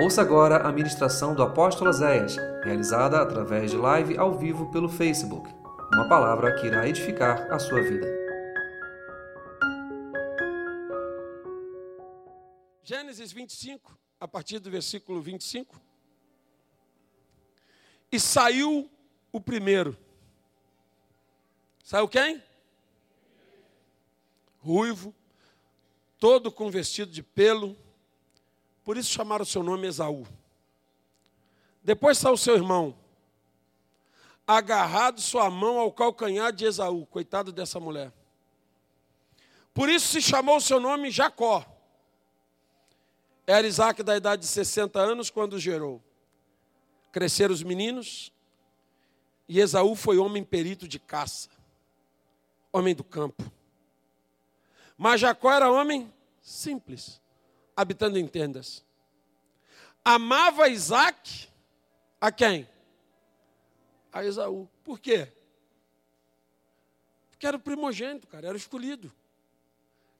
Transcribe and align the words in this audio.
Ouça 0.00 0.22
agora 0.22 0.58
a 0.58 0.70
ministração 0.70 1.34
do 1.34 1.42
apóstolo 1.42 1.92
Zéias, 1.92 2.36
realizada 2.62 3.20
através 3.20 3.72
de 3.72 3.76
live 3.76 4.16
ao 4.16 4.38
vivo 4.38 4.70
pelo 4.70 4.88
Facebook. 4.88 5.52
Uma 5.92 6.08
palavra 6.08 6.54
que 6.54 6.68
irá 6.68 6.88
edificar 6.88 7.52
a 7.52 7.58
sua 7.58 7.82
vida. 7.82 8.06
Gênesis 12.84 13.32
25, 13.32 13.98
a 14.20 14.28
partir 14.28 14.60
do 14.60 14.70
versículo 14.70 15.20
25. 15.20 15.80
E 18.12 18.20
saiu 18.20 18.88
o 19.32 19.40
primeiro. 19.40 19.98
Saiu 21.82 22.06
quem? 22.06 22.40
Ruivo, 24.60 25.12
todo 26.20 26.52
com 26.52 26.70
vestido 26.70 27.10
de 27.10 27.24
pelo 27.24 27.76
por 28.88 28.96
isso 28.96 29.10
chamaram 29.10 29.42
o 29.42 29.46
seu 29.46 29.62
nome 29.62 29.86
Esaú. 29.86 30.26
Depois 31.84 32.16
saiu 32.16 32.38
seu 32.38 32.54
irmão, 32.54 32.96
agarrado 34.46 35.20
sua 35.20 35.50
mão 35.50 35.78
ao 35.78 35.92
calcanhar 35.92 36.50
de 36.54 36.64
Esaú, 36.64 37.04
coitado 37.04 37.52
dessa 37.52 37.78
mulher. 37.78 38.10
Por 39.74 39.90
isso 39.90 40.08
se 40.08 40.22
chamou 40.22 40.56
o 40.56 40.60
seu 40.62 40.80
nome 40.80 41.10
Jacó. 41.10 41.66
Era 43.46 43.66
Isaac 43.66 44.02
da 44.02 44.16
idade 44.16 44.40
de 44.40 44.48
60 44.48 44.98
anos 44.98 45.28
quando 45.28 45.58
gerou. 45.58 46.02
Cresceram 47.12 47.52
os 47.52 47.62
meninos, 47.62 48.32
e 49.46 49.60
Esaú 49.60 49.94
foi 49.94 50.16
homem 50.16 50.42
perito 50.42 50.88
de 50.88 50.98
caça, 50.98 51.50
homem 52.72 52.94
do 52.94 53.04
campo. 53.04 53.52
Mas 54.96 55.20
Jacó 55.20 55.52
era 55.52 55.70
homem 55.70 56.10
simples, 56.40 57.20
habitando 57.78 58.18
em 58.18 58.26
tendas. 58.26 58.84
Amava 60.04 60.68
Isaac 60.68 61.48
a 62.20 62.32
quem? 62.32 62.68
A 64.12 64.24
Esaú. 64.24 64.68
Por 64.82 64.98
quê? 64.98 65.32
Porque 67.30 67.46
era 67.46 67.56
o 67.56 67.60
primogênito, 67.60 68.26
cara, 68.26 68.48
era 68.48 68.54
o 68.54 68.58
escolhido. 68.58 69.12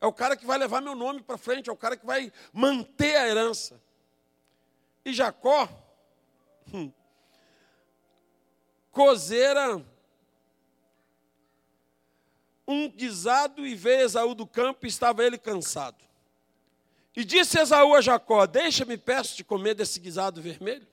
É 0.01 0.07
o 0.07 0.13
cara 0.13 0.37
que 0.37 0.47
vai 0.47 0.57
levar 0.57 0.81
meu 0.81 0.95
nome 0.95 1.21
para 1.21 1.37
frente, 1.37 1.69
é 1.69 1.73
o 1.73 1.77
cara 1.77 1.97
que 1.97 2.07
vai 2.07 2.33
manter 2.53 3.17
a 3.17 3.27
herança. 3.27 3.81
E 5.05 5.13
Jacó, 5.13 5.69
hum, 6.73 6.93
cozeira 8.93 9.85
um 12.69 12.89
guisado 12.89 13.67
e 13.67 13.75
veio 13.75 14.03
Esaú 14.03 14.33
do 14.33 14.47
campo 14.47 14.87
e 14.87 14.89
estava 14.89 15.25
ele 15.25 15.39
cansado. 15.39 16.08
E 17.19 17.25
disse 17.25 17.59
Esaú 17.59 17.97
a 17.97 18.01
Jacó: 18.01 18.47
Deixa-me, 18.47 18.97
peço, 18.97 19.37
de 19.37 19.43
comer 19.43 19.75
desse 19.75 19.99
guisado 19.99 20.41
vermelho, 20.41 20.87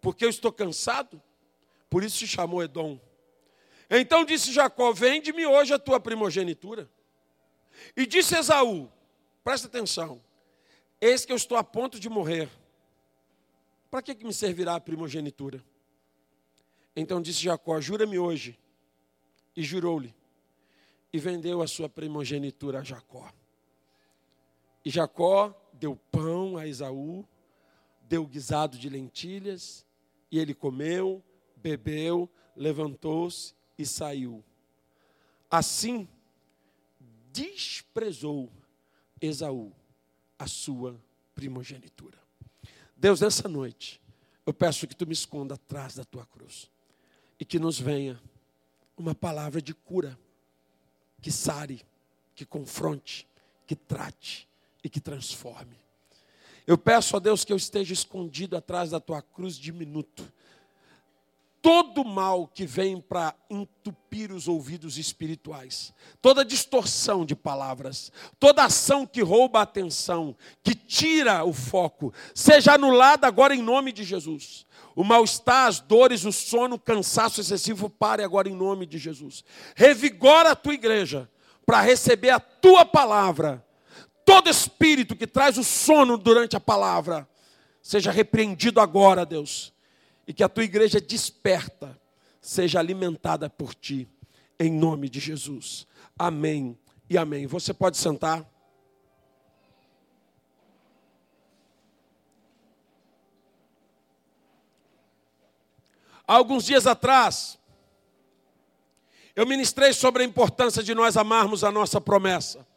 porque 0.00 0.24
eu 0.24 0.30
estou 0.30 0.52
cansado. 0.52 1.20
Por 1.90 2.04
isso 2.04 2.18
se 2.18 2.26
chamou 2.28 2.62
Edom. 2.62 3.00
Então 3.90 4.24
disse 4.24 4.52
Jacó: 4.52 4.92
Vende-me 4.92 5.44
hoje 5.44 5.74
a 5.74 5.78
tua 5.78 5.98
primogenitura. 5.98 6.88
E 7.96 8.06
disse 8.06 8.36
Esaú: 8.36 8.88
Presta 9.42 9.66
atenção, 9.66 10.22
eis 11.00 11.24
que 11.24 11.32
eu 11.32 11.36
estou 11.36 11.58
a 11.58 11.64
ponto 11.64 11.98
de 11.98 12.08
morrer. 12.08 12.48
Para 13.90 14.02
que, 14.02 14.14
que 14.14 14.24
me 14.24 14.32
servirá 14.32 14.76
a 14.76 14.80
primogenitura? 14.80 15.60
Então 16.94 17.20
disse 17.20 17.42
Jacó: 17.42 17.80
Jura-me 17.80 18.20
hoje. 18.20 18.56
E 19.56 19.64
jurou-lhe. 19.64 20.14
E 21.12 21.18
vendeu 21.18 21.60
a 21.60 21.66
sua 21.66 21.88
primogenitura 21.88 22.78
a 22.78 22.84
Jacó. 22.84 23.28
E 24.84 24.90
Jacó 24.90 25.54
deu 25.72 25.96
pão 26.10 26.56
a 26.56 26.66
Esaú, 26.66 27.26
deu 28.02 28.26
guisado 28.26 28.78
de 28.78 28.88
lentilhas, 28.88 29.86
e 30.30 30.38
ele 30.38 30.54
comeu, 30.54 31.22
bebeu, 31.56 32.28
levantou-se 32.54 33.54
e 33.76 33.86
saiu. 33.86 34.44
Assim, 35.50 36.08
desprezou 37.32 38.50
Esaú 39.20 39.72
a 40.38 40.46
sua 40.46 41.00
primogenitura. 41.34 42.18
Deus, 42.96 43.20
nessa 43.20 43.48
noite, 43.48 44.00
eu 44.44 44.52
peço 44.52 44.86
que 44.86 44.96
tu 44.96 45.06
me 45.06 45.12
esconda 45.12 45.54
atrás 45.54 45.94
da 45.94 46.04
tua 46.04 46.26
cruz 46.26 46.70
e 47.38 47.44
que 47.44 47.58
nos 47.58 47.78
venha 47.78 48.20
uma 48.96 49.14
palavra 49.14 49.62
de 49.62 49.72
cura, 49.72 50.18
que 51.22 51.30
sare, 51.30 51.84
que 52.34 52.44
confronte, 52.44 53.28
que 53.66 53.76
trate 53.76 54.47
e 54.88 54.90
que 54.90 55.00
transforme. 55.00 55.78
Eu 56.66 56.76
peço 56.76 57.14
a 57.14 57.18
Deus 57.18 57.44
que 57.44 57.52
eu 57.52 57.56
esteja 57.56 57.92
escondido 57.92 58.56
atrás 58.56 58.90
da 58.90 58.98
tua 58.98 59.22
cruz 59.22 59.56
diminuto. 59.56 60.32
Todo 61.60 62.04
mal 62.04 62.46
que 62.46 62.64
vem 62.64 63.00
para 63.00 63.34
entupir 63.50 64.32
os 64.32 64.48
ouvidos 64.48 64.96
espirituais, 64.96 65.92
toda 66.22 66.44
distorção 66.44 67.24
de 67.26 67.36
palavras, 67.36 68.10
toda 68.38 68.64
ação 68.64 69.06
que 69.06 69.20
rouba 69.20 69.58
a 69.58 69.62
atenção, 69.62 70.34
que 70.62 70.74
tira 70.74 71.44
o 71.44 71.52
foco, 71.52 72.12
seja 72.34 72.74
anulada 72.74 73.26
agora 73.26 73.54
em 73.54 73.62
nome 73.62 73.92
de 73.92 74.04
Jesus. 74.04 74.66
O 74.94 75.04
mal-estar, 75.04 75.66
as 75.66 75.80
dores, 75.80 76.24
o 76.24 76.32
sono, 76.32 76.76
o 76.76 76.80
cansaço 76.80 77.40
excessivo, 77.40 77.90
pare 77.90 78.22
agora 78.22 78.48
em 78.48 78.54
nome 78.54 78.86
de 78.86 78.96
Jesus. 78.96 79.44
Revigora 79.74 80.52
a 80.52 80.56
tua 80.56 80.74
igreja 80.74 81.28
para 81.66 81.82
receber 81.82 82.30
a 82.30 82.40
tua 82.40 82.86
palavra 82.86 83.67
todo 84.28 84.50
espírito 84.50 85.16
que 85.16 85.26
traz 85.26 85.56
o 85.56 85.64
sono 85.64 86.18
durante 86.18 86.54
a 86.54 86.60
palavra, 86.60 87.26
seja 87.80 88.10
repreendido 88.10 88.78
agora, 88.78 89.24
Deus, 89.24 89.72
e 90.26 90.34
que 90.34 90.44
a 90.44 90.50
tua 90.50 90.64
igreja 90.64 91.00
desperta, 91.00 91.98
seja 92.38 92.78
alimentada 92.78 93.48
por 93.48 93.74
ti, 93.74 94.06
em 94.60 94.70
nome 94.70 95.08
de 95.08 95.18
Jesus. 95.18 95.86
Amém 96.18 96.78
e 97.08 97.16
amém. 97.16 97.46
Você 97.46 97.72
pode 97.72 97.96
sentar. 97.96 98.46
Há 106.26 106.34
alguns 106.34 106.66
dias 106.66 106.86
atrás, 106.86 107.58
eu 109.34 109.46
ministrei 109.46 109.94
sobre 109.94 110.22
a 110.22 110.26
importância 110.26 110.82
de 110.82 110.94
nós 110.94 111.16
amarmos 111.16 111.64
a 111.64 111.72
nossa 111.72 111.98
promessa. 111.98 112.67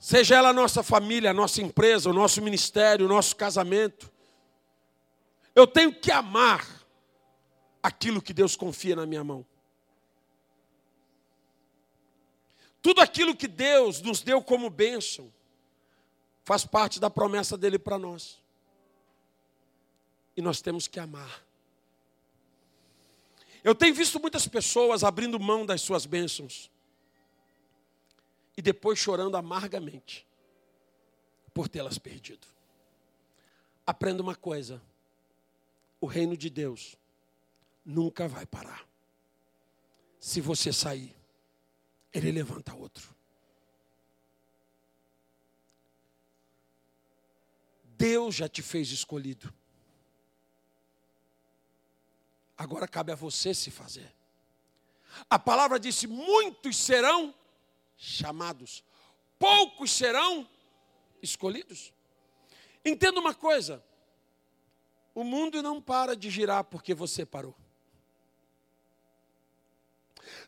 Seja 0.00 0.36
ela 0.36 0.48
a 0.48 0.52
nossa 0.54 0.82
família, 0.82 1.30
a 1.30 1.34
nossa 1.34 1.60
empresa, 1.60 2.08
o 2.08 2.14
nosso 2.14 2.40
ministério, 2.40 3.04
o 3.04 3.08
nosso 3.08 3.36
casamento. 3.36 4.10
Eu 5.54 5.66
tenho 5.66 5.94
que 5.94 6.10
amar 6.10 6.66
aquilo 7.82 8.22
que 8.22 8.32
Deus 8.32 8.56
confia 8.56 8.96
na 8.96 9.04
minha 9.04 9.22
mão. 9.22 9.44
Tudo 12.80 13.02
aquilo 13.02 13.36
que 13.36 13.46
Deus 13.46 14.00
nos 14.00 14.22
deu 14.22 14.42
como 14.42 14.70
bênção 14.70 15.30
faz 16.44 16.64
parte 16.64 16.98
da 16.98 17.10
promessa 17.10 17.58
dele 17.58 17.78
para 17.78 17.98
nós. 17.98 18.40
E 20.34 20.40
nós 20.40 20.62
temos 20.62 20.88
que 20.88 20.98
amar. 20.98 21.44
Eu 23.62 23.74
tenho 23.74 23.94
visto 23.94 24.18
muitas 24.18 24.48
pessoas 24.48 25.04
abrindo 25.04 25.38
mão 25.38 25.66
das 25.66 25.82
suas 25.82 26.06
bênçãos 26.06 26.70
e 28.60 28.62
depois 28.62 28.98
chorando 28.98 29.38
amargamente 29.38 30.28
por 31.54 31.66
tê-las 31.66 31.96
perdido. 31.96 32.46
Aprenda 33.86 34.22
uma 34.22 34.36
coisa: 34.36 34.82
o 35.98 36.04
reino 36.04 36.36
de 36.36 36.50
Deus 36.50 36.94
nunca 37.82 38.28
vai 38.28 38.44
parar. 38.44 38.86
Se 40.18 40.42
você 40.42 40.74
sair, 40.74 41.16
ele 42.12 42.30
levanta 42.30 42.74
outro. 42.74 43.16
Deus 47.96 48.34
já 48.34 48.46
te 48.46 48.60
fez 48.60 48.90
escolhido. 48.90 49.50
Agora 52.58 52.86
cabe 52.86 53.10
a 53.10 53.14
você 53.14 53.54
se 53.54 53.70
fazer. 53.70 54.14
A 55.30 55.38
palavra 55.38 55.80
disse: 55.80 56.06
muitos 56.06 56.76
serão 56.76 57.34
chamados, 58.00 58.82
poucos 59.38 59.90
serão 59.90 60.48
escolhidos. 61.22 61.92
Entenda 62.82 63.20
uma 63.20 63.34
coisa: 63.34 63.84
o 65.14 65.22
mundo 65.22 65.62
não 65.62 65.80
para 65.80 66.16
de 66.16 66.30
girar 66.30 66.64
porque 66.64 66.94
você 66.94 67.26
parou. 67.26 67.54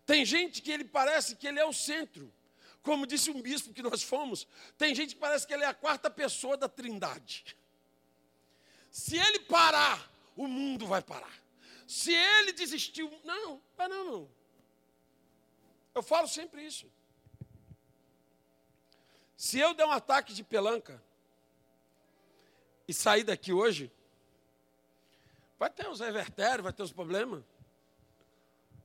Tem 0.07 0.25
gente 0.25 0.63
que 0.63 0.71
ele 0.71 0.85
parece 0.85 1.37
que 1.37 1.47
ele 1.47 1.61
é 1.61 1.65
o 1.65 1.73
centro. 1.73 2.33
Como 2.83 3.07
disse 3.07 3.31
um 3.31 3.41
bispo 3.41 3.73
que 3.73 3.83
nós 3.83 4.03
fomos, 4.03 4.47
tem 4.77 4.93
gente 4.93 5.15
que 5.15 5.21
parece 5.21 5.47
que 5.47 5.55
ele 5.55 5.63
é 5.63 5.69
a 5.69 5.75
quarta 5.75 6.11
pessoa 6.11 6.57
da 6.57 6.69
trindade. 6.69 7.57
Se 8.91 9.17
ele 9.17 9.41
parar, 9.41 10.11
o 10.37 10.49
mundo 10.49 10.87
vai 10.87 11.01
parar. 11.01 11.33
Se 11.87 12.13
ele 12.13 12.53
desistiu, 12.53 13.13
não, 13.25 13.63
não, 13.79 13.89
não. 13.89 14.31
Eu 15.95 16.03
falo 16.03 16.27
sempre 16.27 16.65
isso. 16.65 16.91
Se 19.43 19.59
eu 19.59 19.75
der 19.75 19.85
um 19.85 19.91
ataque 19.91 20.33
de 20.33 20.45
pelanca, 20.45 21.03
e 22.87 22.95
sair 22.95 23.25
daqui 23.25 23.53
hoje, 23.53 23.91
vai 25.59 25.69
ter 25.69 25.89
os 25.89 25.99
revertérios, 25.99 26.63
vai 26.63 26.73
ter 26.73 26.85
os 26.85 26.93
problemas. 26.93 27.43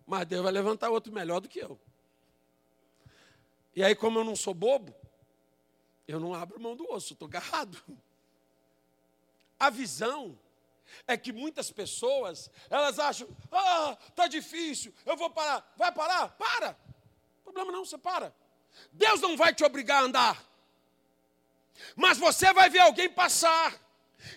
Mas 0.08 0.26
Deus 0.26 0.42
vai 0.42 0.52
levantar 0.52 0.90
outro 0.90 1.14
melhor 1.14 1.42
do 1.42 1.48
que 1.48 1.60
eu. 1.60 1.80
E 3.76 3.84
aí, 3.84 3.94
como 3.94 4.18
eu 4.18 4.24
não 4.24 4.36
sou 4.36 4.52
bobo, 4.52 4.96
eu 6.08 6.20
não 6.20 6.34
abro 6.34 6.60
mão 6.60 6.76
do 6.76 6.92
osso, 6.92 7.14
estou 7.14 7.28
agarrado. 7.28 7.80
A 9.60 9.70
visão 9.70 10.40
é 11.06 11.16
que 11.16 11.32
muitas 11.32 11.70
pessoas, 11.70 12.50
elas 12.68 12.98
acham, 12.98 13.30
ah, 13.52 13.96
tá 14.16 14.26
difícil, 14.26 14.92
eu 15.06 15.16
vou 15.16 15.30
parar. 15.30 15.72
Vai 15.78 15.92
parar? 15.92 16.30
Para. 16.30 16.76
Problema 17.44 17.72
não, 17.72 17.86
você 17.86 18.00
para. 18.00 18.34
Deus 18.92 19.22
não 19.22 19.38
vai 19.38 19.54
te 19.54 19.64
obrigar 19.64 20.02
a 20.02 20.06
andar. 20.06 20.47
Mas 21.96 22.18
você 22.18 22.54
vai 22.54 22.70
ver 22.70 22.80
alguém 22.80 23.10
passar 23.10 23.74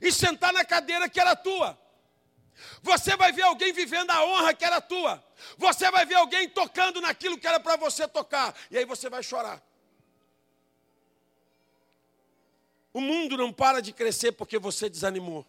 e 0.01 0.13
sentar 0.13 0.53
na 0.53 0.65
cadeira 0.65 1.09
que 1.09 1.21
era 1.21 1.35
tua. 1.37 1.79
Você 2.83 3.17
vai 3.17 3.33
ver 3.33 3.43
alguém 3.43 3.73
vivendo 3.73 4.11
a 4.11 4.25
honra 4.25 4.55
que 4.55 4.65
era 4.65 4.81
tua. 4.81 5.23
Você 5.57 5.91
vai 5.91 6.05
ver 6.05 6.15
alguém 6.15 6.49
tocando 6.49 7.01
naquilo 7.01 7.39
que 7.39 7.47
era 7.47 7.59
para 7.59 7.77
você 7.77 8.07
tocar. 8.07 8.55
E 8.71 8.79
aí 8.79 8.85
você 8.85 9.09
vai 9.09 9.23
chorar. 9.23 9.63
O 12.93 13.01
mundo 13.01 13.37
não 13.37 13.53
para 13.53 13.81
de 13.81 13.93
crescer 13.93 14.33
porque 14.33 14.59
você 14.59 14.89
desanimou. 14.89 15.47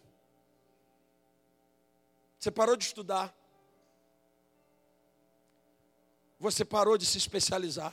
Você 2.38 2.50
parou 2.50 2.76
de 2.76 2.84
estudar. 2.84 3.34
Você 6.38 6.64
parou 6.64 6.96
de 6.96 7.06
se 7.06 7.18
especializar. 7.18 7.92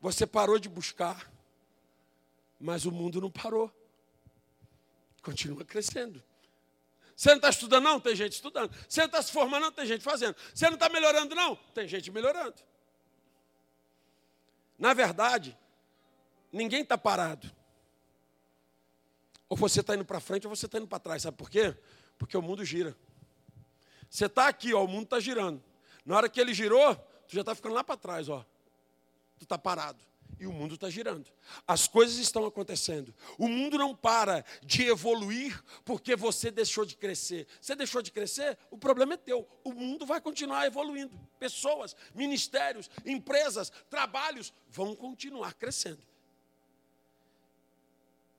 Você 0.00 0.26
parou 0.26 0.58
de 0.58 0.68
buscar. 0.68 1.30
Mas 2.60 2.84
o 2.84 2.92
mundo 2.92 3.22
não 3.22 3.30
parou. 3.30 3.72
Continua 5.22 5.64
crescendo. 5.64 6.22
Você 7.16 7.30
não 7.30 7.36
está 7.36 7.48
estudando, 7.48 7.84
não? 7.84 7.98
Tem 7.98 8.14
gente 8.14 8.34
estudando. 8.34 8.74
Você 8.86 9.00
não 9.00 9.06
está 9.06 9.22
se 9.22 9.32
formando, 9.32 9.62
não? 9.62 9.72
Tem 9.72 9.86
gente 9.86 10.04
fazendo. 10.04 10.36
Você 10.54 10.66
não 10.66 10.74
está 10.74 10.90
melhorando, 10.90 11.34
não? 11.34 11.56
Tem 11.74 11.88
gente 11.88 12.10
melhorando. 12.10 12.56
Na 14.78 14.92
verdade, 14.92 15.56
ninguém 16.52 16.82
está 16.82 16.98
parado. 16.98 17.50
Ou 19.48 19.56
você 19.56 19.80
está 19.80 19.94
indo 19.94 20.04
para 20.04 20.20
frente 20.20 20.46
ou 20.46 20.54
você 20.54 20.66
está 20.66 20.78
indo 20.78 20.86
para 20.86 20.98
trás. 20.98 21.22
Sabe 21.22 21.36
por 21.36 21.50
quê? 21.50 21.76
Porque 22.18 22.36
o 22.36 22.42
mundo 22.42 22.64
gira. 22.64 22.94
Você 24.08 24.26
está 24.26 24.48
aqui, 24.48 24.74
ó, 24.74 24.84
o 24.84 24.88
mundo 24.88 25.04
está 25.04 25.18
girando. 25.20 25.62
Na 26.04 26.16
hora 26.16 26.28
que 26.28 26.40
ele 26.40 26.52
girou, 26.52 26.94
tu 27.26 27.34
já 27.34 27.40
está 27.40 27.54
ficando 27.54 27.74
lá 27.74 27.84
para 27.84 27.96
trás, 27.96 28.28
ó. 28.28 28.44
Está 29.40 29.58
parado 29.58 30.10
e 30.38 30.46
o 30.46 30.52
mundo 30.52 30.74
está 30.74 30.88
girando. 30.88 31.30
As 31.66 31.86
coisas 31.88 32.16
estão 32.18 32.44
acontecendo. 32.44 33.14
O 33.38 33.48
mundo 33.48 33.76
não 33.76 33.94
para 33.94 34.44
de 34.62 34.84
evoluir 34.84 35.62
porque 35.84 36.14
você 36.16 36.50
deixou 36.50 36.84
de 36.84 36.96
crescer. 36.96 37.46
Você 37.60 37.74
deixou 37.74 38.02
de 38.02 38.10
crescer, 38.10 38.58
o 38.70 38.78
problema 38.78 39.14
é 39.14 39.16
teu. 39.16 39.48
O 39.64 39.72
mundo 39.72 40.06
vai 40.06 40.20
continuar 40.20 40.66
evoluindo. 40.66 41.18
Pessoas, 41.38 41.96
ministérios, 42.14 42.90
empresas, 43.04 43.70
trabalhos 43.88 44.52
vão 44.68 44.94
continuar 44.94 45.54
crescendo. 45.54 46.02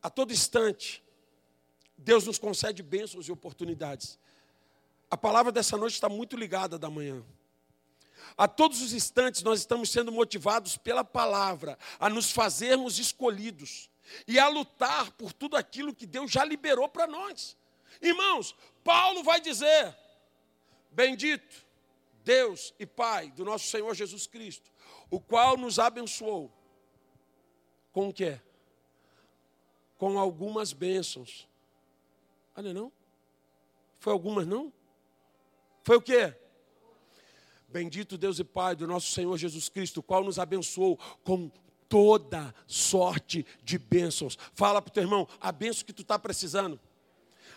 A 0.01 0.09
todo 0.09 0.33
instante, 0.33 1.03
Deus 1.97 2.25
nos 2.25 2.39
concede 2.39 2.81
bênçãos 2.81 3.27
e 3.27 3.31
oportunidades. 3.31 4.19
A 5.09 5.17
palavra 5.17 5.51
dessa 5.51 5.77
noite 5.77 5.93
está 5.93 6.09
muito 6.09 6.35
ligada 6.35 6.79
da 6.79 6.89
manhã. 6.89 7.23
A 8.37 8.47
todos 8.47 8.81
os 8.81 8.93
instantes 8.93 9.43
nós 9.43 9.59
estamos 9.59 9.89
sendo 9.91 10.11
motivados 10.11 10.77
pela 10.77 11.03
palavra 11.03 11.77
a 11.99 12.09
nos 12.09 12.31
fazermos 12.31 12.99
escolhidos 12.99 13.89
e 14.27 14.39
a 14.39 14.47
lutar 14.47 15.11
por 15.11 15.33
tudo 15.33 15.55
aquilo 15.55 15.93
que 15.93 16.05
Deus 16.05 16.31
já 16.31 16.43
liberou 16.43 16.87
para 16.89 17.07
nós. 17.07 17.57
Irmãos, 18.01 18.55
Paulo 18.83 19.23
vai 19.23 19.39
dizer: 19.39 19.95
Bendito 20.91 21.65
Deus 22.23 22.73
e 22.79 22.85
Pai 22.85 23.31
do 23.31 23.45
nosso 23.45 23.67
Senhor 23.67 23.93
Jesus 23.93 24.27
Cristo, 24.27 24.71
o 25.09 25.19
qual 25.19 25.57
nos 25.57 25.79
abençoou 25.79 26.51
com 27.91 28.09
o 28.09 28.13
quê? 28.13 28.39
Com 29.97 30.17
algumas 30.17 30.73
bênçãos. 30.73 31.47
Olha, 32.55 32.73
não? 32.73 32.91
Foi 33.99 34.13
algumas, 34.13 34.47
não? 34.47 34.73
Foi 35.83 35.97
o 35.97 36.01
quê? 36.01 36.35
Bendito 37.71 38.17
Deus 38.17 38.37
e 38.37 38.43
Pai 38.43 38.75
do 38.75 38.85
nosso 38.85 39.11
Senhor 39.11 39.37
Jesus 39.37 39.69
Cristo, 39.69 40.03
qual 40.03 40.23
nos 40.23 40.37
abençoou 40.37 40.97
com 41.23 41.49
toda 41.87 42.53
sorte 42.67 43.45
de 43.63 43.77
bênçãos. 43.77 44.37
Fala 44.53 44.81
para 44.81 44.89
o 44.89 44.93
teu 44.93 45.03
irmão, 45.03 45.27
a 45.39 45.51
bênção 45.51 45.85
que 45.85 45.93
tu 45.93 46.01
está 46.01 46.19
precisando, 46.19 46.79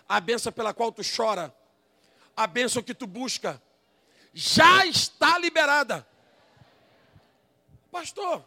a 0.09 0.21
bênção 0.21 0.53
pela 0.53 0.73
qual 0.73 0.93
tu 0.93 1.03
chora, 1.05 1.55
a 2.37 2.47
bênção 2.47 2.83
que 2.83 2.95
tu 2.95 3.07
busca, 3.07 3.61
já 4.33 4.87
está 4.87 5.39
liberada. 5.39 6.07
Pastor, 7.91 8.45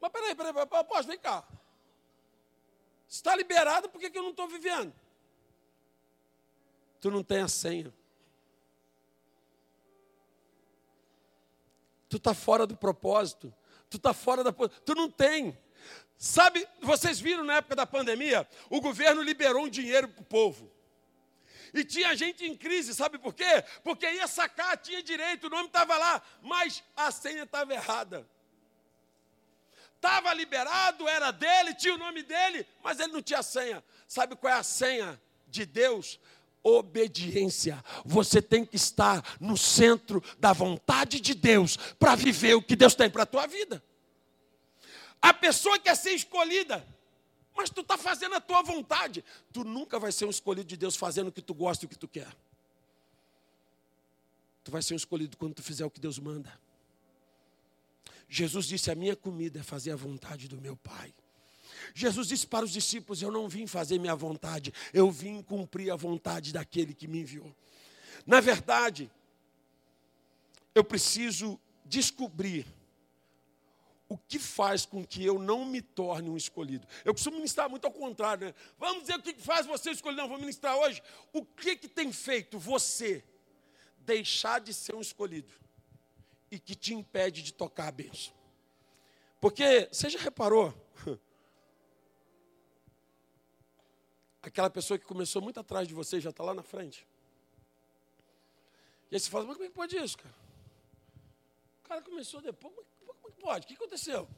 mas 0.00 0.12
peraí, 0.12 0.34
peraí, 0.34 0.52
peraí, 0.52 0.68
apóstolo, 0.70 1.08
vem 1.08 1.18
cá. 1.18 1.44
Está 3.08 3.34
liberado, 3.34 3.88
por 3.88 4.00
que, 4.00 4.10
que 4.10 4.18
eu 4.18 4.22
não 4.22 4.30
estou 4.30 4.46
vivendo? 4.46 4.92
Tu 7.00 7.10
não 7.10 7.22
tem 7.22 7.42
a 7.42 7.48
senha. 7.48 7.92
Tu 12.08 12.16
está 12.16 12.34
fora 12.34 12.66
do 12.66 12.76
propósito, 12.76 13.54
tu 13.90 13.96
está 13.96 14.12
fora 14.12 14.42
da. 14.42 14.52
Tu 14.52 14.94
não 14.94 15.10
tem. 15.10 15.56
Sabe, 16.16 16.66
vocês 16.80 17.20
viram 17.20 17.44
na 17.44 17.56
época 17.56 17.76
da 17.76 17.86
pandemia, 17.86 18.48
o 18.68 18.80
governo 18.80 19.22
liberou 19.22 19.64
um 19.64 19.68
dinheiro 19.68 20.08
para 20.08 20.22
o 20.22 20.24
povo. 20.24 20.72
E 21.72 21.84
tinha 21.84 22.16
gente 22.16 22.44
em 22.44 22.56
crise, 22.56 22.94
sabe 22.94 23.18
por 23.18 23.34
quê? 23.34 23.62
Porque 23.84 24.10
ia 24.10 24.26
sacar, 24.26 24.76
tinha 24.78 25.02
direito, 25.02 25.46
o 25.46 25.50
nome 25.50 25.66
estava 25.66 25.96
lá, 25.96 26.22
mas 26.42 26.82
a 26.96 27.12
senha 27.12 27.44
estava 27.44 27.72
errada. 27.72 28.28
Estava 29.94 30.32
liberado, 30.32 31.08
era 31.08 31.30
dele, 31.30 31.74
tinha 31.74 31.94
o 31.94 31.98
nome 31.98 32.22
dele, 32.22 32.66
mas 32.82 32.98
ele 32.98 33.12
não 33.12 33.22
tinha 33.22 33.42
senha. 33.42 33.84
Sabe 34.06 34.34
qual 34.36 34.52
é 34.52 34.56
a 34.56 34.62
senha 34.62 35.20
de 35.46 35.66
Deus? 35.66 36.18
Obediência. 36.76 37.82
Você 38.04 38.42
tem 38.42 38.64
que 38.64 38.76
estar 38.76 39.36
no 39.40 39.56
centro 39.56 40.22
da 40.38 40.52
vontade 40.52 41.20
de 41.20 41.34
Deus 41.34 41.76
para 41.98 42.14
viver 42.14 42.54
o 42.54 42.62
que 42.62 42.76
Deus 42.76 42.94
tem 42.94 43.08
para 43.08 43.22
a 43.22 43.26
tua 43.26 43.46
vida. 43.46 43.82
A 45.20 45.34
pessoa 45.34 45.78
quer 45.78 45.96
ser 45.96 46.12
escolhida, 46.12 46.86
mas 47.56 47.70
tu 47.70 47.80
está 47.80 47.98
fazendo 47.98 48.34
a 48.34 48.40
tua 48.40 48.62
vontade. 48.62 49.24
Tu 49.52 49.64
nunca 49.64 49.98
vai 49.98 50.12
ser 50.12 50.24
um 50.24 50.30
escolhido 50.30 50.68
de 50.68 50.76
Deus 50.76 50.96
fazendo 50.96 51.28
o 51.28 51.32
que 51.32 51.42
tu 51.42 51.54
gosta 51.54 51.84
e 51.84 51.86
o 51.86 51.88
que 51.88 51.98
tu 51.98 52.06
quer. 52.06 52.28
Tu 54.62 54.70
vai 54.70 54.82
ser 54.82 54.94
um 54.94 54.96
escolhido 54.96 55.36
quando 55.36 55.54
tu 55.54 55.62
fizer 55.62 55.84
o 55.84 55.90
que 55.90 55.98
Deus 55.98 56.18
manda. 56.18 56.52
Jesus 58.28 58.66
disse: 58.66 58.90
A 58.90 58.94
minha 58.94 59.16
comida 59.16 59.60
é 59.60 59.62
fazer 59.62 59.90
a 59.90 59.96
vontade 59.96 60.46
do 60.46 60.60
meu 60.60 60.76
Pai. 60.76 61.14
Jesus 61.94 62.28
disse 62.28 62.46
para 62.46 62.64
os 62.64 62.70
discípulos: 62.70 63.22
Eu 63.22 63.30
não 63.30 63.48
vim 63.48 63.66
fazer 63.66 63.98
minha 63.98 64.14
vontade, 64.14 64.72
eu 64.92 65.10
vim 65.10 65.42
cumprir 65.42 65.90
a 65.90 65.96
vontade 65.96 66.52
daquele 66.52 66.94
que 66.94 67.06
me 67.06 67.20
enviou. 67.20 67.54
Na 68.26 68.40
verdade, 68.40 69.10
eu 70.74 70.84
preciso 70.84 71.58
descobrir 71.84 72.66
o 74.08 74.16
que 74.16 74.38
faz 74.38 74.86
com 74.86 75.04
que 75.04 75.24
eu 75.24 75.38
não 75.38 75.64
me 75.66 75.82
torne 75.82 76.30
um 76.30 76.36
escolhido. 76.36 76.86
Eu 77.04 77.12
costumo 77.12 77.36
ministrar 77.36 77.68
muito 77.68 77.84
ao 77.84 77.92
contrário, 77.92 78.48
né? 78.48 78.54
Vamos 78.78 79.02
dizer 79.02 79.16
o 79.16 79.22
que 79.22 79.34
faz 79.34 79.66
você 79.66 79.90
escolher. 79.90 80.16
Não, 80.16 80.28
vou 80.28 80.38
ministrar 80.38 80.76
hoje. 80.76 81.02
O 81.32 81.44
que, 81.44 81.76
que 81.76 81.88
tem 81.88 82.10
feito 82.10 82.58
você 82.58 83.22
deixar 83.98 84.60
de 84.60 84.72
ser 84.72 84.94
um 84.94 85.00
escolhido 85.00 85.52
e 86.50 86.58
que 86.58 86.74
te 86.74 86.94
impede 86.94 87.42
de 87.42 87.52
tocar 87.52 87.88
a 87.88 87.92
bênção? 87.92 88.32
Porque, 89.40 89.88
você 89.92 90.08
já 90.08 90.18
reparou? 90.18 90.74
Aquela 94.42 94.70
pessoa 94.70 94.98
que 94.98 95.04
começou 95.04 95.42
muito 95.42 95.58
atrás 95.60 95.86
de 95.86 95.94
você 95.94 96.20
já 96.20 96.30
está 96.30 96.42
lá 96.42 96.54
na 96.54 96.62
frente. 96.62 97.06
E 99.10 99.16
aí 99.16 99.20
você 99.20 99.30
fala, 99.30 99.44
mas 99.44 99.56
como 99.56 99.66
é 99.66 99.68
que 99.68 99.74
pode 99.74 99.96
isso, 99.96 100.18
cara? 100.18 100.34
O 101.84 101.88
cara 101.88 102.02
começou 102.02 102.40
depois, 102.40 102.74
como 103.00 103.28
é 103.28 103.30
que 103.30 103.40
pode? 103.40 103.64
O 103.64 103.68
que 103.68 103.74
aconteceu? 103.74 104.28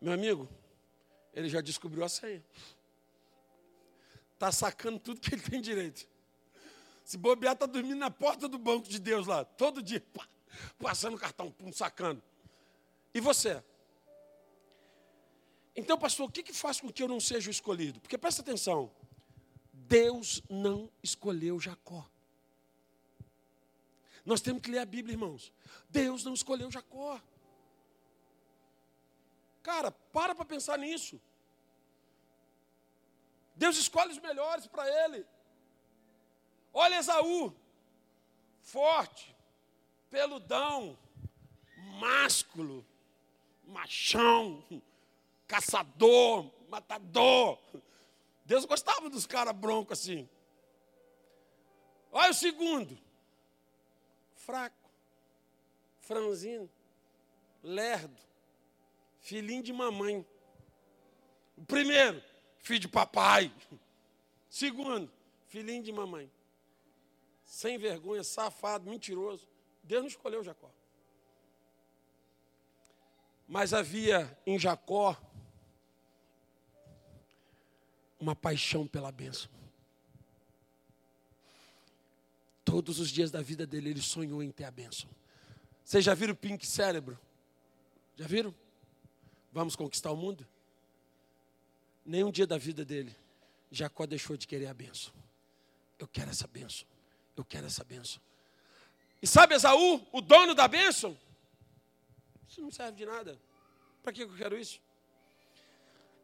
Meu 0.00 0.12
amigo, 0.12 0.48
ele 1.32 1.48
já 1.48 1.60
descobriu 1.60 2.04
a 2.04 2.08
senha. 2.08 2.44
Está 4.34 4.52
sacando 4.52 4.98
tudo 4.98 5.20
que 5.20 5.34
ele 5.34 5.42
tem 5.42 5.60
direito. 5.60 6.06
Se 7.04 7.16
bobear, 7.16 7.54
está 7.54 7.66
dormindo 7.66 7.98
na 7.98 8.10
porta 8.10 8.48
do 8.48 8.58
banco 8.58 8.88
de 8.88 8.98
Deus 8.98 9.26
lá, 9.26 9.44
todo 9.44 9.82
dia, 9.82 10.00
pá, 10.12 10.28
passando 10.78 11.16
cartão, 11.16 11.50
pum, 11.50 11.72
sacando. 11.72 12.22
E 13.14 13.20
você? 13.20 13.62
Então, 15.76 15.98
pastor, 15.98 16.28
o 16.28 16.32
que, 16.32 16.42
que 16.42 16.54
faz 16.54 16.80
com 16.80 16.90
que 16.90 17.02
eu 17.02 17.08
não 17.08 17.20
seja 17.20 17.50
escolhido? 17.50 18.00
Porque 18.00 18.16
presta 18.16 18.40
atenção, 18.40 18.90
Deus 19.72 20.42
não 20.48 20.90
escolheu 21.02 21.60
Jacó. 21.60 22.08
Nós 24.24 24.40
temos 24.40 24.62
que 24.62 24.70
ler 24.70 24.78
a 24.78 24.86
Bíblia, 24.86 25.14
irmãos. 25.14 25.52
Deus 25.90 26.24
não 26.24 26.34
escolheu 26.34 26.70
Jacó. 26.70 27.20
Cara, 29.62 29.90
para 29.90 30.34
para 30.34 30.44
pensar 30.44 30.78
nisso. 30.78 31.20
Deus 33.54 33.76
escolhe 33.76 34.12
os 34.12 34.18
melhores 34.18 34.66
para 34.66 34.88
ele. 35.04 35.26
Olha 36.72 36.96
Esaú, 36.96 37.54
forte, 38.60 39.34
peludão, 40.10 40.98
másculo, 41.98 42.84
machão, 43.66 44.64
caçador, 45.46 46.50
matador. 46.68 47.58
Deus 48.44 48.64
gostava 48.64 49.10
dos 49.10 49.26
caras 49.26 49.54
broncos 49.54 50.00
assim. 50.00 50.28
Olha 52.12 52.30
o 52.30 52.34
segundo, 52.34 52.98
fraco, 54.34 54.90
franzino, 56.00 56.70
lerdo, 57.62 58.16
filhinho 59.20 59.62
de 59.62 59.72
mamãe. 59.72 60.24
O 61.56 61.64
primeiro, 61.64 62.22
filho 62.58 62.80
de 62.80 62.88
papai. 62.88 63.52
Segundo, 64.48 65.10
filhinho 65.46 65.82
de 65.82 65.92
mamãe. 65.92 66.30
Sem 67.44 67.78
vergonha, 67.78 68.22
safado, 68.22 68.88
mentiroso. 68.88 69.48
Deus 69.82 70.02
não 70.02 70.08
escolheu 70.08 70.42
Jacó. 70.42 70.70
Mas 73.48 73.72
havia 73.72 74.38
em 74.44 74.58
Jacó 74.58 75.16
uma 78.26 78.34
paixão 78.34 78.88
pela 78.88 79.12
bênção. 79.12 79.48
Todos 82.64 82.98
os 82.98 83.08
dias 83.08 83.30
da 83.30 83.40
vida 83.40 83.64
dele, 83.64 83.90
ele 83.90 84.02
sonhou 84.02 84.42
em 84.42 84.50
ter 84.50 84.64
a 84.64 84.70
bênção. 84.70 85.08
Vocês 85.84 86.04
já 86.04 86.12
viram 86.12 86.32
o 86.32 86.36
Pink 86.36 86.66
Cérebro? 86.66 87.16
Já 88.16 88.26
viram? 88.26 88.52
Vamos 89.52 89.76
conquistar 89.76 90.10
o 90.10 90.16
mundo? 90.16 90.44
Nenhum 92.04 92.32
dia 92.32 92.46
da 92.46 92.58
vida 92.58 92.84
dele, 92.84 93.14
Jacó 93.70 94.04
deixou 94.06 94.36
de 94.36 94.46
querer 94.48 94.66
a 94.66 94.74
bênção. 94.74 95.12
Eu 95.96 96.08
quero 96.08 96.30
essa 96.30 96.48
bênção. 96.48 96.86
Eu 97.36 97.44
quero 97.44 97.66
essa 97.66 97.84
bênção. 97.84 98.20
E 99.22 99.26
sabe 99.26 99.54
Esaú, 99.54 100.04
o 100.10 100.20
dono 100.20 100.52
da 100.54 100.66
bênção? 100.66 101.16
Isso 102.48 102.60
não 102.60 102.72
serve 102.72 102.98
de 102.98 103.06
nada. 103.06 103.38
Para 104.02 104.12
que 104.12 104.24
eu 104.24 104.36
quero 104.36 104.58
isso? 104.58 104.80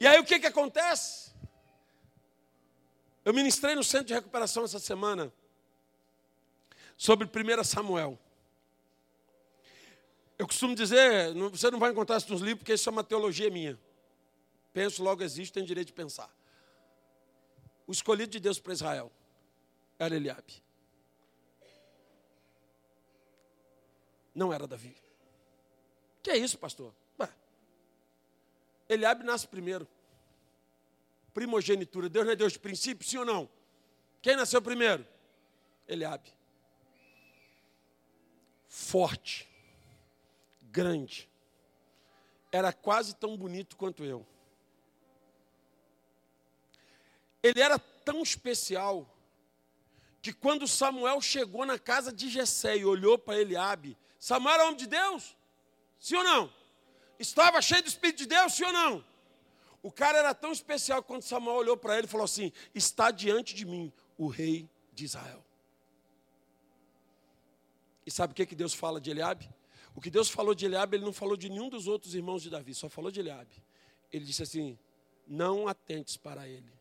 E 0.01 0.07
aí 0.07 0.19
o 0.19 0.25
que, 0.25 0.41
que 0.41 0.47
acontece? 0.47 1.32
Eu 3.25 3.33
ministrei 3.33 3.75
no 3.75 3.85
centro 3.85 4.07
de 4.07 4.15
recuperação 4.15 4.65
essa 4.65 4.79
semana 4.79 5.33
sobre 6.97 7.27
1 7.27 7.65
Samuel. 7.65 8.19
Eu 10.39 10.47
costumo 10.47 10.75
dizer, 10.75 11.33
você 11.51 11.71
não 11.71 11.79
vai 11.79 11.93
encontrar 11.93 12.17
isso 12.17 12.33
nos 12.33 12.41
livros, 12.41 12.59
porque 12.59 12.73
isso 12.73 12.89
é 12.89 12.93
uma 12.93 13.05
teologia 13.05 13.49
minha. 13.51 13.79
Penso, 14.73 15.03
logo 15.03 15.23
existe, 15.23 15.53
tem 15.53 15.65
direito 15.65 15.89
de 15.89 15.93
pensar. 15.93 16.35
O 17.87 17.93
escolhido 17.93 18.33
de 18.33 18.41
Deus 18.41 18.59
para 18.59 18.73
Israel 18.73 19.13
era 19.99 20.17
Eliabe. 20.17 20.63
Não 24.35 24.53
era 24.53 24.67
Davi. 24.67 24.97
Que 26.23 26.31
é 26.31 26.37
isso, 26.37 26.59
pastor? 26.59 26.93
Ué. 27.21 27.29
Eliabe 28.89 29.25
nasce 29.25 29.47
primeiro. 29.47 29.87
Primogenitura. 31.33 32.09
Deus 32.09 32.27
não 32.27 32.33
é 32.33 32.37
Deus 32.37 32.53
de 32.53 32.59
princípio, 32.59 33.07
sim 33.07 33.19
ou 33.19 33.25
não? 33.25 33.49
Quem 34.21 34.37
nasceu 34.37 34.61
primeiro? 34.63 35.07
Eliabe. 35.89 36.33
Forte. 38.69 39.49
Grande. 40.63 41.29
Era 42.51 42.73
quase 42.73 43.15
tão 43.15 43.37
bonito 43.37 43.77
quanto 43.77 44.05
eu. 44.05 44.27
Ele 47.43 47.61
era 47.61 47.79
tão 47.79 48.23
especial 48.23 49.09
que 50.21 50.33
quando 50.33 50.69
Samuel 50.69 51.21
chegou 51.21 51.67
na 51.67 51.79
casa 51.79 52.13
de 52.13 52.31
Jessé 52.31 52.77
e 52.77 52.85
olhou 52.85 53.19
para 53.19 53.41
Eliabe, 53.41 53.99
Samuel 54.19 54.55
era 54.55 54.65
homem 54.65 54.77
de 54.77 54.87
Deus? 54.87 55.37
Sim 55.99 56.17
ou 56.17 56.25
não? 56.25 56.53
Estava 57.19 57.61
cheio 57.61 57.83
do 57.83 57.89
Espírito 57.89 58.19
de 58.19 58.27
Deus, 58.27 58.55
sim 58.55 58.65
ou 58.65 58.73
não? 58.73 59.05
O 59.83 59.91
cara 59.91 60.19
era 60.19 60.35
tão 60.35 60.53
especial 60.53 61.03
quando 61.03 61.23
Samuel 61.23 61.57
olhou 61.57 61.77
para 61.77 61.99
ele 61.99 62.07
e 62.07 62.11
falou 62.11 62.25
assim: 62.25 62.53
Está 62.73 63.11
diante 63.11 63.55
de 63.55 63.67
mim 63.67 63.93
o 64.17 64.29
rei 64.29 64.71
de 64.93 65.05
Israel. 65.05 65.45
E 68.07 68.11
sabe 68.11 68.33
o 68.33 68.35
que, 68.35 68.47
que 68.47 68.55
Deus 68.55 68.73
fala 68.73 69.01
de 69.01 69.11
Eliabe? 69.11 69.51
O 69.95 70.01
que 70.01 70.11
Deus 70.11 70.31
falou 70.31 70.55
de 70.55 70.65
Eliabe, 70.65 70.97
ele 70.97 71.05
não 71.05 71.13
falou 71.13 71.37
de 71.37 71.49
nenhum 71.49 71.69
dos 71.69 71.87
outros 71.87 72.15
irmãos 72.15 72.43
de 72.43 72.51
Davi, 72.51 72.75
só 72.75 72.89
falou 72.89 73.11
de 73.11 73.21
Eliabe. 73.21 73.63
Ele 74.13 74.25
disse 74.25 74.43
assim: 74.43 74.79
Não 75.27 75.67
atentes 75.67 76.17
para 76.17 76.49
ele. 76.49 76.73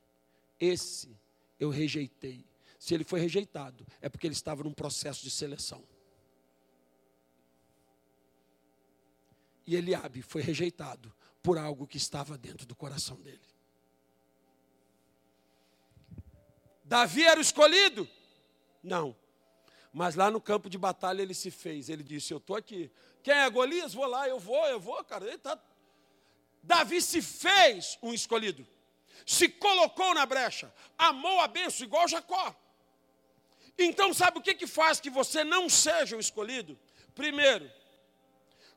Esse 0.59 1.17
eu 1.59 1.71
rejeitei. 1.71 2.45
Se 2.77 2.93
ele 2.93 3.03
foi 3.03 3.19
rejeitado, 3.19 3.85
é 3.99 4.09
porque 4.09 4.27
ele 4.27 4.33
estava 4.33 4.63
num 4.63 4.73
processo 4.73 5.23
de 5.23 5.31
seleção. 5.31 5.83
E 9.65 9.75
Eliabe 9.75 10.21
foi 10.21 10.41
rejeitado 10.41 11.13
por 11.41 11.57
algo 11.57 11.87
que 11.87 11.97
estava 11.97 12.37
dentro 12.37 12.65
do 12.65 12.75
coração 12.75 13.17
dele. 13.17 13.41
Davi 16.83 17.23
era 17.23 17.39
o 17.39 17.41
escolhido? 17.41 18.07
Não. 18.83 19.15
Mas 19.93 20.15
lá 20.15 20.29
no 20.29 20.41
campo 20.41 20.69
de 20.69 20.77
batalha 20.77 21.21
ele 21.21 21.33
se 21.33 21.49
fez. 21.49 21.89
Ele 21.89 22.03
disse: 22.03 22.33
Eu 22.33 22.37
estou 22.37 22.55
aqui. 22.55 22.91
Quem 23.23 23.33
é 23.33 23.49
Golias? 23.49 23.93
Vou 23.93 24.05
lá, 24.05 24.27
eu 24.27 24.39
vou, 24.39 24.65
eu 24.67 24.79
vou, 24.79 25.03
cara. 25.03 25.25
Ele 25.25 25.37
tá... 25.37 25.57
Davi 26.63 27.01
se 27.01 27.21
fez 27.21 27.97
um 28.01 28.13
escolhido. 28.13 28.67
Se 29.25 29.47
colocou 29.49 30.13
na 30.13 30.25
brecha. 30.25 30.73
Amou 30.97 31.39
a 31.39 31.47
benção, 31.47 31.85
igual 31.85 32.07
Jacó. 32.07 32.55
Então, 33.77 34.13
sabe 34.13 34.37
o 34.37 34.41
que, 34.41 34.53
que 34.53 34.67
faz 34.67 34.99
que 34.99 35.09
você 35.09 35.43
não 35.43 35.69
seja 35.69 36.15
o 36.15 36.19
escolhido? 36.19 36.77
Primeiro, 37.15 37.71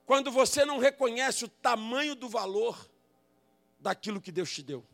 quando 0.06 0.30
você 0.30 0.64
não 0.64 0.78
reconhece 0.78 1.44
o 1.44 1.48
tamanho 1.48 2.14
do 2.14 2.28
valor 2.28 2.88
daquilo 3.78 4.20
que 4.20 4.32
Deus 4.32 4.52
te 4.52 4.62
deu. 4.62 4.84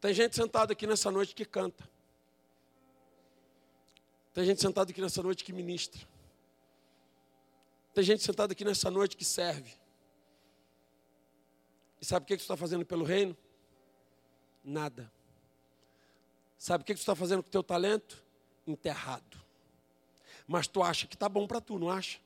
Tem 0.00 0.12
gente 0.12 0.36
sentada 0.36 0.72
aqui 0.72 0.86
nessa 0.86 1.10
noite 1.10 1.34
que 1.34 1.44
canta. 1.44 1.88
Tem 4.32 4.44
gente 4.44 4.60
sentada 4.60 4.90
aqui 4.90 5.00
nessa 5.00 5.22
noite 5.22 5.44
que 5.44 5.52
ministra. 5.52 6.00
Tem 7.94 8.02
gente 8.02 8.22
sentada 8.22 8.52
aqui 8.52 8.64
nessa 8.64 8.90
noite 8.90 9.16
que 9.16 9.24
serve. 9.24 9.72
E 12.00 12.04
sabe 12.04 12.24
o 12.24 12.26
que 12.26 12.36
você 12.36 12.42
está 12.42 12.56
fazendo 12.56 12.84
pelo 12.84 13.04
reino? 13.04 13.36
Nada. 14.62 15.10
Sabe 16.58 16.82
o 16.82 16.84
que 16.84 16.94
você 16.94 17.00
está 17.00 17.14
fazendo 17.14 17.42
com 17.42 17.48
o 17.48 17.52
teu 17.52 17.62
talento? 17.62 18.22
Enterrado. 18.66 19.38
Mas 20.46 20.66
tu 20.66 20.82
acha 20.82 21.06
que 21.06 21.14
está 21.14 21.28
bom 21.28 21.46
para 21.46 21.60
tu, 21.60 21.78
não 21.78 21.88
acha? 21.88 22.23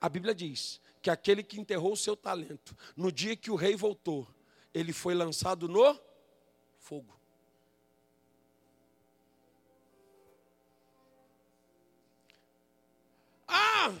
A 0.00 0.08
Bíblia 0.08 0.34
diz 0.34 0.80
que 1.00 1.10
aquele 1.10 1.42
que 1.42 1.58
enterrou 1.58 1.92
o 1.92 1.96
seu 1.96 2.16
talento, 2.16 2.76
no 2.96 3.10
dia 3.10 3.36
que 3.36 3.50
o 3.50 3.56
rei 3.56 3.74
voltou, 3.74 4.28
ele 4.74 4.92
foi 4.92 5.14
lançado 5.14 5.68
no 5.68 5.98
fogo. 6.78 7.18
Ah, 13.48 13.92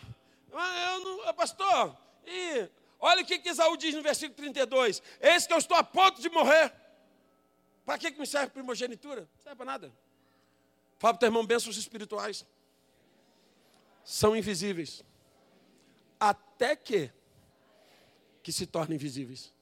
eu 0.52 1.00
não, 1.00 1.34
pastor, 1.34 1.96
e 2.26 2.68
olha 2.98 3.22
o 3.22 3.26
que, 3.26 3.38
que 3.38 3.48
Esaú 3.48 3.76
diz 3.76 3.94
no 3.94 4.02
versículo 4.02 4.36
32: 4.36 5.02
Eis 5.20 5.46
que 5.46 5.52
eu 5.52 5.58
estou 5.58 5.76
a 5.76 5.84
ponto 5.84 6.20
de 6.20 6.28
morrer. 6.28 6.74
Para 7.84 7.98
que, 7.98 8.10
que 8.10 8.18
me 8.18 8.26
serve 8.26 8.50
primogenitura? 8.50 9.20
Não 9.20 9.42
serve 9.42 9.56
para 9.56 9.66
nada. 9.66 9.92
Fala 10.98 11.14
para 11.14 11.16
o 11.16 11.20
teu 11.20 11.26
irmão, 11.28 11.46
bênçãos 11.46 11.76
espirituais. 11.76 12.44
São 14.04 14.36
invisíveis 14.36 15.04
até 16.56 16.74
que 16.74 17.12
que 18.42 18.50
se 18.50 18.64
tornem 18.64 18.94
invisíveis. 18.94 19.52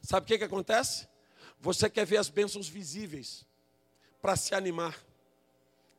Sabe 0.00 0.24
o 0.24 0.26
que, 0.28 0.38
que 0.38 0.44
acontece? 0.44 1.08
Você 1.58 1.88
quer 1.88 2.04
ver 2.04 2.18
as 2.18 2.28
bênçãos 2.28 2.68
visíveis 2.68 3.46
para 4.20 4.36
se 4.36 4.54
animar 4.54 4.96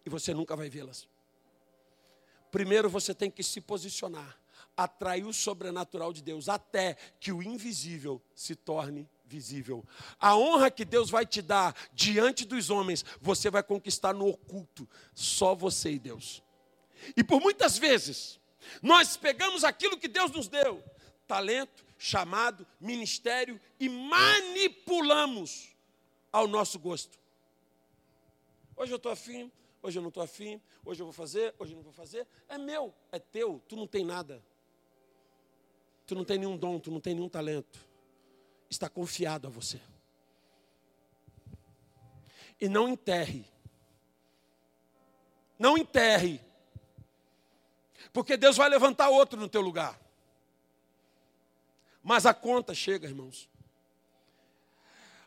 e 0.06 0.10
você 0.10 0.34
nunca 0.34 0.56
vai 0.56 0.70
vê-las. 0.70 1.10
Primeiro 2.52 2.90
você 2.90 3.16
tem 3.16 3.32
que 3.32 3.42
se 3.42 3.60
posicionar, 3.60 4.40
atrair 4.78 5.26
o 5.26 5.34
sobrenatural 5.34 6.14
de 6.14 6.22
Deus 6.22 6.48
até 6.48 6.96
que 7.20 7.32
o 7.32 7.42
invisível 7.42 8.22
se 8.36 8.56
torne 8.56 9.10
visível. 9.26 9.84
A 10.20 10.38
honra 10.38 10.70
que 10.70 10.86
Deus 10.86 11.10
vai 11.10 11.26
te 11.26 11.42
dar 11.42 11.76
diante 11.94 12.46
dos 12.46 12.70
homens, 12.70 13.04
você 13.20 13.50
vai 13.50 13.64
conquistar 13.64 14.14
no 14.14 14.28
oculto, 14.28 14.88
só 15.14 15.56
você 15.56 15.94
e 15.94 16.00
Deus. 16.00 16.44
E 17.18 17.24
por 17.24 17.42
muitas 17.42 17.78
vezes, 17.78 18.40
nós 18.82 19.18
pegamos 19.18 19.64
aquilo 19.64 19.98
que 19.98 20.08
Deus 20.08 20.32
nos 20.32 20.48
deu, 20.48 20.84
talento, 21.28 21.86
chamado, 21.98 22.68
ministério, 22.80 23.60
e 23.80 23.88
manipulamos 23.90 25.70
ao 26.32 26.48
nosso 26.48 26.80
gosto. 26.80 27.18
Hoje 28.76 28.92
eu 28.92 28.98
estou 28.98 29.12
afim, 29.12 29.52
hoje 29.82 30.00
eu 30.00 30.02
não 30.02 30.10
estou 30.10 30.24
afim, 30.24 30.62
hoje 30.84 31.02
eu 31.02 31.06
vou 31.06 31.14
fazer, 31.14 31.54
hoje 31.60 31.74
eu 31.74 31.78
não 31.78 31.84
vou 31.84 31.94
fazer. 31.94 32.28
É 32.50 32.58
meu, 32.58 32.94
é 33.12 33.20
teu, 33.20 33.62
tu 33.68 33.76
não 33.76 33.88
tem 33.88 34.04
nada. 34.04 34.44
Tu 36.06 36.16
não 36.16 36.26
tem 36.26 36.38
nenhum 36.38 36.58
dom, 36.58 36.80
tu 36.80 36.92
não 36.92 37.00
tem 37.00 37.14
nenhum 37.14 37.30
talento. 37.30 37.80
está 38.70 38.90
confiado 38.90 39.48
a 39.48 39.50
você. 39.50 39.80
E 42.60 42.68
não 42.68 42.90
enterre. 42.90 43.46
Não 45.58 45.78
enterre. 45.78 46.42
Porque 48.14 48.38
Deus 48.38 48.56
vai 48.56 48.70
levantar 48.70 49.10
outro 49.10 49.40
no 49.40 49.50
teu 49.50 49.60
lugar. 49.60 50.00
Mas 52.04 52.28
a 52.28 52.34
conta 52.34 52.76
chega, 52.76 53.08
irmãos. 53.08 53.50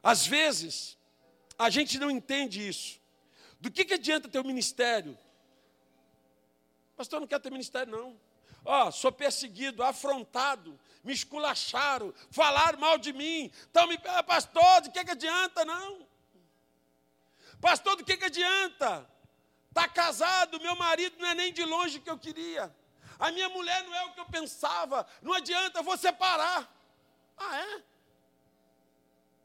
Às 0.03 0.25
vezes, 0.25 0.97
a 1.59 1.69
gente 1.69 1.99
não 1.99 2.11
entende 2.11 2.67
isso. 2.67 3.01
Do 3.61 3.71
que, 3.71 3.85
que 3.85 3.95
adianta 3.95 4.29
ter 4.29 4.39
o 4.39 4.45
ministério? 4.45 5.19
Pastor, 6.97 7.21
não 7.21 7.27
quer 7.27 7.41
ter 7.41 7.51
ministério, 7.51 7.91
não. 7.91 8.19
Ó, 8.65 8.89
oh, 8.89 8.93
sou 8.93 9.11
perseguido, 9.11 9.83
afrontado, 9.83 10.79
me 11.03 11.13
esculacharam, 11.13 12.13
falaram 12.31 12.79
mal 12.79 12.99
de 12.99 13.13
mim. 13.13 13.51
Então, 13.71 13.87
me, 13.87 13.99
ah, 14.05 14.23
pastor, 14.23 14.83
de 14.83 14.91
que, 14.91 15.05
que 15.05 15.11
adianta, 15.11 15.65
não? 15.65 16.07
Pastor, 17.61 17.97
do 17.97 18.05
que, 18.05 18.17
que 18.17 18.25
adianta? 18.25 19.09
Está 19.77 19.87
casado, 19.91 20.59
meu 20.59 20.75
marido 20.75 21.19
não 21.19 21.29
é 21.29 21.35
nem 21.35 21.53
de 21.53 21.63
longe 21.63 22.01
que 22.01 22.09
eu 22.09 22.19
queria. 22.19 22.75
A 23.19 23.31
minha 23.31 23.47
mulher 23.51 23.85
não 23.85 23.95
é 23.95 24.07
o 24.07 24.15
que 24.15 24.21
eu 24.21 24.25
pensava. 24.25 25.07
Não 25.21 25.35
adianta, 25.35 25.81
eu 25.81 25.85
vou 25.85 25.99
separar. 25.99 26.67
Ah, 27.37 27.59
é? 27.59 27.85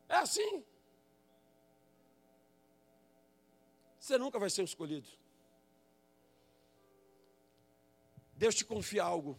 É 0.07 0.15
assim. 0.15 0.63
Você 3.99 4.17
nunca 4.17 4.39
vai 4.39 4.49
ser 4.49 4.63
escolhido. 4.63 5.09
Deus 8.33 8.55
te 8.55 8.63
confia 8.63 9.03
algo. 9.03 9.37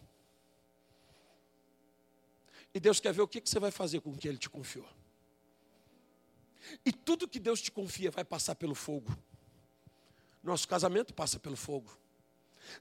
E 2.71 2.79
Deus 2.79 2.99
quer 2.99 3.13
ver 3.13 3.23
o 3.23 3.27
que 3.27 3.41
você 3.43 3.59
vai 3.59 3.71
fazer 3.71 3.99
com 3.99 4.11
o 4.11 4.17
que 4.17 4.27
Ele 4.27 4.37
te 4.37 4.47
confiou. 4.47 4.87
E 6.85 6.93
tudo 6.93 7.27
que 7.27 7.39
Deus 7.39 7.59
te 7.63 7.71
confia 7.71 8.11
vai 8.11 8.23
passar 8.23 8.53
pelo 8.53 8.75
fogo. 8.75 9.11
Nosso 10.43 10.67
casamento 10.67 11.13
passa 11.13 11.39
pelo 11.39 11.55
fogo. 11.55 11.97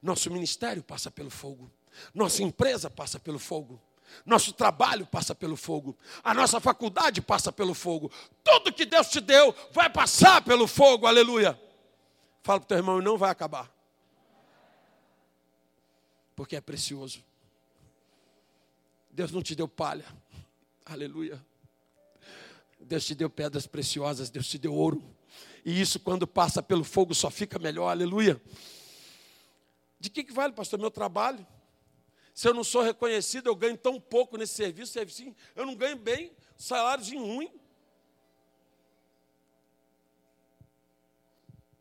Nosso 0.03 0.31
ministério 0.31 0.83
passa 0.83 1.11
pelo 1.11 1.31
fogo. 1.31 1.71
Nossa 2.13 2.43
empresa 2.43 2.91
passa 2.91 3.21
pelo 3.21 3.39
fogo. 3.39 3.81
Nosso 4.27 4.53
trabalho 4.53 5.07
passa 5.07 5.35
pelo 5.35 5.57
fogo. 5.57 5.97
A 6.23 6.35
nossa 6.35 6.61
faculdade 6.61 7.23
passa 7.23 7.53
pelo 7.53 7.73
fogo. 7.73 8.11
Tudo 8.43 8.73
que 8.73 8.85
Deus 8.85 9.09
te 9.09 9.21
deu 9.21 9.55
vai 9.71 9.89
passar 9.89 10.43
pelo 10.43 10.67
fogo. 10.67 11.07
Aleluia. 11.07 11.59
Fala 12.43 12.59
para 12.59 12.65
o 12.65 12.69
teu 12.69 12.77
irmão, 12.79 13.01
não 13.01 13.17
vai 13.17 13.31
acabar. 13.31 13.73
Porque 16.35 16.57
é 16.57 16.61
precioso. 16.61 17.23
Deus 19.11 19.31
não 19.31 19.43
te 19.43 19.55
deu 19.55 19.69
palha. 19.69 20.07
Aleluia. 20.85 21.41
Deus 22.81 23.05
te 23.05 23.15
deu 23.15 23.31
pedras 23.31 23.67
preciosas, 23.67 24.29
Deus 24.31 24.49
te 24.49 24.59
deu 24.59 24.75
ouro. 24.75 25.12
E 25.65 25.81
isso, 25.81 26.01
quando 26.01 26.27
passa 26.27 26.63
pelo 26.63 26.85
fogo, 26.85 27.15
só 27.15 27.31
fica 27.31 27.59
melhor. 27.59 27.89
Aleluia. 27.89 28.41
De 29.99 30.11
que, 30.11 30.25
que 30.25 30.33
vale, 30.33 30.53
pastor, 30.53 30.79
meu 30.79 30.91
trabalho? 30.91 31.47
Se 32.35 32.49
eu 32.49 32.55
não 32.55 32.65
sou 32.65 32.83
reconhecido, 32.83 33.47
eu 33.47 33.55
ganho 33.55 33.77
tão 33.77 34.01
pouco 34.01 34.37
nesse 34.37 34.55
serviço, 34.55 34.93
serviço 34.93 35.35
eu 35.55 35.67
não 35.67 35.77
ganho 35.77 35.97
bem, 35.97 36.33
salários 36.57 37.13
em 37.13 37.19
ruim. 37.19 37.53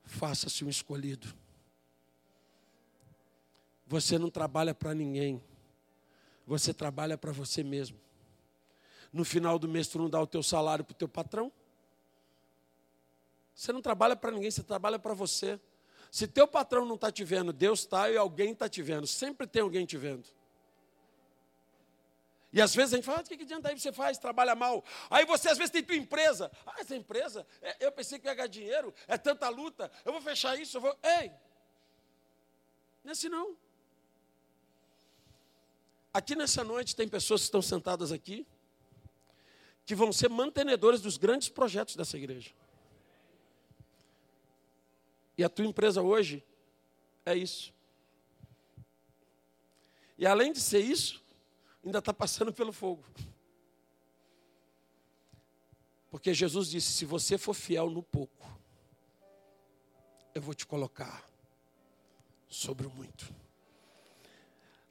Faça-se 0.03 0.63
um 0.65 0.69
escolhido. 0.69 1.33
Você 3.87 4.19
não 4.19 4.29
trabalha 4.29 4.75
para 4.75 4.93
ninguém. 4.93 5.41
Você 6.45 6.73
trabalha 6.73 7.17
para 7.17 7.31
você 7.31 7.63
mesmo. 7.63 7.97
No 9.11 9.23
final 9.23 9.57
do 9.57 9.67
mês, 9.67 9.87
tu 9.87 9.97
não 9.97 10.09
dá 10.09 10.21
o 10.21 10.27
teu 10.27 10.43
salário 10.43 10.83
para 10.83 10.93
o 10.93 10.97
teu 10.97 11.07
patrão. 11.07 11.51
Você 13.61 13.71
não 13.71 13.79
trabalha 13.79 14.15
para 14.15 14.31
ninguém, 14.31 14.49
você 14.49 14.63
trabalha 14.63 14.97
para 14.97 15.13
você. 15.13 15.59
Se 16.09 16.27
teu 16.27 16.47
patrão 16.47 16.83
não 16.83 16.95
está 16.95 17.11
te 17.11 17.23
vendo, 17.23 17.53
Deus 17.53 17.81
está 17.81 18.09
e 18.09 18.17
alguém 18.17 18.53
está 18.53 18.67
te 18.67 18.81
vendo. 18.81 19.05
Sempre 19.05 19.45
tem 19.45 19.61
alguém 19.61 19.85
te 19.85 19.97
vendo. 19.97 20.27
E 22.51 22.59
às 22.59 22.73
vezes 22.73 22.91
a 22.91 22.95
gente 22.95 23.05
fala, 23.05 23.19
ah, 23.19 23.21
o 23.21 23.23
que, 23.23 23.37
que 23.37 23.43
adianta 23.43 23.69
aí 23.69 23.79
você 23.79 23.91
faz? 23.91 24.17
Trabalha 24.17 24.55
mal. 24.55 24.83
Aí 25.11 25.27
você 25.27 25.47
às 25.47 25.59
vezes 25.59 25.69
tem 25.69 25.83
tua 25.83 25.95
empresa. 25.95 26.51
Ah, 26.65 26.77
essa 26.79 26.95
empresa, 26.95 27.45
é, 27.61 27.85
eu 27.85 27.91
pensei 27.91 28.17
que 28.17 28.25
ia 28.25 28.33
ganhar 28.33 28.47
dinheiro, 28.47 28.91
é 29.07 29.15
tanta 29.15 29.47
luta, 29.47 29.91
eu 30.03 30.11
vou 30.11 30.23
fechar 30.23 30.59
isso, 30.59 30.77
eu 30.77 30.81
vou. 30.81 30.97
Ei! 31.03 31.31
Não 33.03 33.09
é 33.09 33.11
assim 33.11 33.29
não. 33.29 33.55
Aqui 36.11 36.35
nessa 36.35 36.63
noite 36.63 36.95
tem 36.95 37.07
pessoas 37.07 37.41
que 37.41 37.45
estão 37.45 37.61
sentadas 37.61 38.11
aqui, 38.11 38.43
que 39.85 39.93
vão 39.93 40.11
ser 40.11 40.29
mantenedores 40.29 40.99
dos 40.99 41.15
grandes 41.15 41.47
projetos 41.47 41.95
dessa 41.95 42.17
igreja. 42.17 42.59
E 45.41 45.43
a 45.43 45.49
tua 45.49 45.65
empresa 45.65 46.03
hoje 46.03 46.45
é 47.25 47.35
isso. 47.35 47.73
E 50.15 50.27
além 50.27 50.53
de 50.53 50.59
ser 50.59 50.81
isso, 50.81 51.19
ainda 51.83 51.97
está 51.97 52.13
passando 52.13 52.53
pelo 52.53 52.71
fogo. 52.71 53.03
Porque 56.11 56.31
Jesus 56.31 56.69
disse: 56.69 56.91
se 56.91 57.05
você 57.05 57.39
for 57.39 57.55
fiel 57.55 57.89
no 57.89 58.03
pouco, 58.03 58.47
eu 60.35 60.43
vou 60.43 60.53
te 60.53 60.63
colocar 60.63 61.27
sobre 62.47 62.85
o 62.85 62.91
muito. 62.91 63.33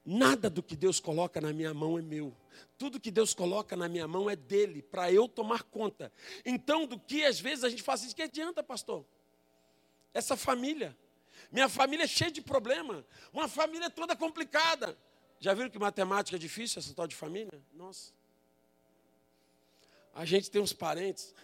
Nada 0.05 0.51
do 0.51 0.65
que 0.65 0.75
Deus 0.75 0.99
coloca 0.99 1.41
na 1.41 1.53
minha 1.53 1.73
mão 1.73 1.97
é 1.97 2.03
meu. 2.03 2.37
Tudo 2.77 2.99
que 2.99 3.13
Deus 3.13 3.33
coloca 3.33 3.77
na 3.77 3.89
minha 3.89 4.09
mão 4.09 4.29
é 4.29 4.35
dele, 4.35 4.83
para 4.83 5.13
eu 5.13 5.29
tomar 5.29 5.63
conta. 5.63 6.13
Então, 6.45 6.89
do 6.89 6.99
que 6.99 7.25
às 7.25 7.39
vezes 7.39 7.63
a 7.63 7.69
gente 7.69 7.85
faz 7.85 8.03
isso, 8.03 8.17
que 8.17 8.23
adianta, 8.23 8.65
pastor? 8.65 9.07
Essa 10.12 10.37
família. 10.37 10.96
Minha 11.51 11.68
família 11.68 12.05
é 12.05 12.09
cheia 12.09 12.31
de 12.31 12.40
problema. 12.40 13.05
Uma 13.33 13.49
família 13.49 13.90
toda 13.90 14.14
complicada. 14.16 14.96
Já 15.38 15.55
viram 15.55 15.70
que 15.70 15.79
matemática 15.79 16.37
é 16.37 16.38
difícil, 16.38 16.79
essa 16.79 16.94
tal 16.94 17.07
de 17.07 17.16
família? 17.16 17.62
Nossa. 17.73 18.12
A 20.14 20.25
gente 20.25 20.51
tem 20.51 20.61
uns 20.61 20.73
parentes 20.73 21.35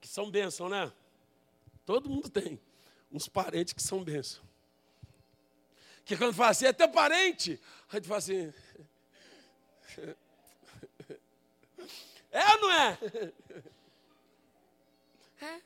que 0.00 0.08
são 0.08 0.30
bênção, 0.30 0.68
né? 0.68 0.92
Todo 1.84 2.10
mundo 2.10 2.28
tem 2.28 2.60
uns 3.10 3.28
parentes 3.28 3.72
que 3.72 3.82
são 3.82 4.04
bênção. 4.04 4.44
Que 6.04 6.16
quando 6.16 6.34
fala 6.34 6.50
assim, 6.50 6.66
é 6.66 6.72
teu 6.72 6.88
parente, 6.88 7.60
a 7.90 7.96
gente 7.96 8.08
fala 8.08 8.18
assim. 8.18 8.52
É 12.32 12.52
ou 12.52 12.60
não 12.60 12.70
é? 12.70 12.98
É. 15.40 15.60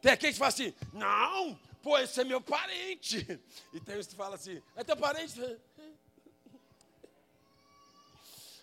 Tem 0.00 0.12
aquele 0.12 0.32
que 0.32 0.38
fala 0.38 0.48
assim, 0.48 0.74
não, 0.92 1.58
pô, 1.82 1.98
esse 1.98 2.20
é 2.20 2.24
meu 2.24 2.40
parente. 2.40 3.26
E 3.72 3.80
tem 3.80 3.98
os 3.98 4.06
que 4.06 4.14
falam 4.14 4.34
assim, 4.34 4.62
é 4.76 4.84
teu 4.84 4.96
parente? 4.96 5.40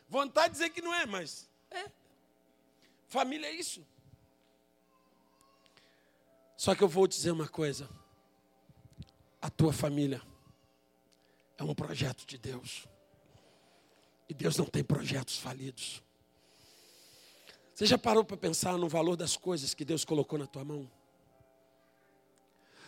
Vontade 0.07 0.53
de 0.53 0.59
dizer 0.59 0.69
que 0.69 0.81
não 0.81 0.93
é, 0.93 1.05
mas 1.05 1.49
é. 1.71 1.91
Família 3.07 3.47
é 3.47 3.51
isso. 3.51 3.85
Só 6.57 6.73
que 6.73 6.83
eu 6.83 6.87
vou 6.87 7.07
dizer 7.07 7.31
uma 7.31 7.47
coisa. 7.47 7.89
A 9.41 9.49
tua 9.49 9.73
família 9.73 10.21
é 11.57 11.63
um 11.63 11.75
projeto 11.75 12.25
de 12.25 12.37
Deus. 12.37 12.87
E 14.27 14.33
Deus 14.33 14.57
não 14.57 14.65
tem 14.65 14.83
projetos 14.83 15.37
falidos. 15.37 16.01
Você 17.75 17.85
já 17.85 17.97
parou 17.97 18.23
para 18.23 18.37
pensar 18.37 18.77
no 18.77 18.87
valor 18.87 19.17
das 19.17 19.35
coisas 19.35 19.73
que 19.73 19.83
Deus 19.83 20.05
colocou 20.05 20.39
na 20.39 20.47
tua 20.47 20.63
mão? 20.63 20.89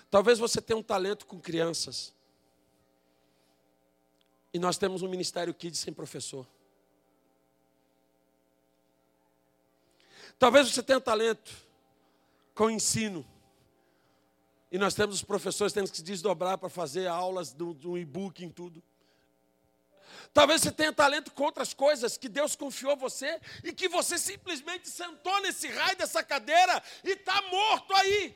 Talvez 0.10 0.40
você 0.40 0.62
tenha 0.62 0.80
um 0.80 0.84
talento 0.84 1.26
com 1.26 1.42
crianças. 1.42 2.14
E 4.54 4.58
nós 4.58 4.78
temos 4.78 5.02
um 5.02 5.10
ministério 5.10 5.54
Kids 5.54 5.82
sem 5.82 5.94
professor. 5.94 6.48
Talvez 10.40 10.72
você 10.72 10.82
tenha 10.82 11.02
talento 11.02 11.54
com 12.56 12.70
ensino. 12.70 13.26
E 14.72 14.78
nós 14.78 14.94
temos 14.94 15.18
os 15.18 15.24
professores 15.24 15.74
tendo 15.74 15.92
que 15.92 15.98
se 15.98 16.04
desdobrar 16.04 16.58
para 16.58 16.70
fazer 16.70 17.08
aulas 17.08 17.52
do, 17.52 17.74
do 17.74 17.98
e-book 17.98 18.42
em 18.42 18.50
tudo. 18.50 18.82
Talvez 20.34 20.62
você 20.62 20.72
tenha 20.72 20.94
talento 20.94 21.32
com 21.32 21.44
outras 21.44 21.74
coisas 21.74 22.18
que 22.18 22.30
Deus 22.30 22.56
confiou 22.56 22.92
a 22.92 22.96
você 22.96 23.40
e 23.64 23.74
que 23.74 23.88
você 23.88 24.18
simplesmente 24.18 24.90
sentou 24.90 25.42
nesse 25.42 25.68
raio 25.68 25.98
dessa 25.98 26.24
cadeira 26.24 26.82
e 27.04 27.12
está 27.12 27.42
morto 27.44 27.94
aí. 27.96 28.36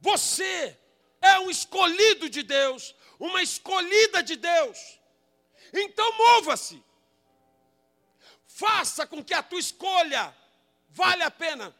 Você 0.00 0.78
é 1.20 1.38
um 1.40 1.50
escolhido 1.50 2.28
de 2.28 2.42
Deus, 2.42 2.94
uma 3.18 3.42
escolhida 3.42 4.22
de 4.22 4.36
Deus. 4.36 4.98
Então 5.72 6.16
mova-se. 6.16 6.82
Faça 8.46 9.06
com 9.06 9.22
que 9.22 9.34
a 9.34 9.42
tua 9.42 9.60
escolha 9.60 10.34
vale 10.88 11.22
a 11.22 11.30
pena. 11.30 11.74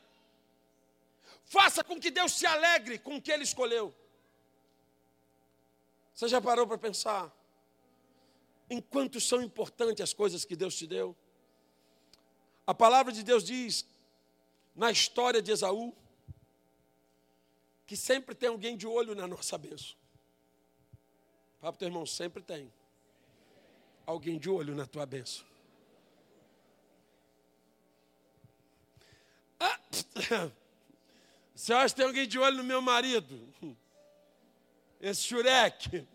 Faça 1.44 1.82
com 1.82 1.98
que 1.98 2.10
Deus 2.10 2.32
se 2.32 2.46
alegre 2.46 2.98
com 2.98 3.16
o 3.16 3.22
que 3.22 3.32
Ele 3.32 3.44
escolheu. 3.44 3.94
Você 6.16 6.26
já 6.26 6.40
parou 6.40 6.66
para 6.66 6.78
pensar? 6.78 7.32
enquanto 8.68 9.20
são 9.20 9.42
importantes 9.42 10.02
as 10.02 10.12
coisas 10.12 10.44
que 10.44 10.56
Deus 10.56 10.74
te 10.74 10.86
deu. 10.86 11.16
A 12.66 12.74
palavra 12.74 13.12
de 13.12 13.22
Deus 13.22 13.44
diz, 13.44 13.86
na 14.74 14.90
história 14.90 15.40
de 15.40 15.52
Esaú, 15.52 15.94
que 17.86 17.96
sempre 17.96 18.34
tem 18.34 18.48
alguém 18.48 18.76
de 18.76 18.86
olho 18.86 19.14
na 19.14 19.26
nossa 19.26 19.56
bênção. 19.56 19.96
Fala 21.60 21.72
para 21.72 21.76
o 21.76 21.78
teu 21.78 21.88
irmão, 21.88 22.04
sempre 22.04 22.42
tem 22.42 22.72
alguém 24.04 24.38
de 24.38 24.50
olho 24.50 24.74
na 24.74 24.86
tua 24.86 25.06
bênção. 25.06 25.46
Ah, 29.60 29.80
você 31.54 31.72
acha 31.72 31.94
que 31.94 32.00
tem 32.00 32.06
alguém 32.06 32.26
de 32.26 32.38
olho 32.38 32.56
no 32.56 32.64
meu 32.64 32.82
marido? 32.82 33.76
Esse 35.00 35.22
xureque. 35.22 36.06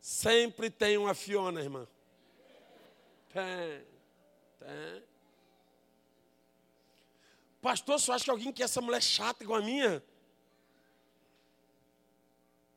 Sempre 0.00 0.70
tem 0.70 0.96
uma 0.96 1.14
Fiona, 1.14 1.60
irmã. 1.60 1.86
Tem, 3.28 3.84
tem. 4.60 5.02
Pastor, 7.60 7.98
você 7.98 8.12
acha 8.12 8.24
que 8.24 8.30
alguém 8.30 8.52
quer 8.52 8.62
essa 8.62 8.80
mulher 8.80 9.02
chata 9.02 9.42
igual 9.42 9.60
a 9.60 9.64
minha? 9.64 10.02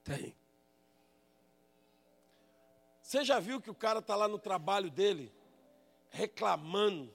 Tem. 0.04 0.36
Você 3.02 3.24
já 3.24 3.40
viu 3.40 3.62
que 3.62 3.70
o 3.70 3.76
cara 3.76 4.00
está 4.00 4.16
lá 4.16 4.28
no 4.28 4.38
trabalho 4.38 4.90
dele, 4.90 5.32
reclamando? 6.10 7.14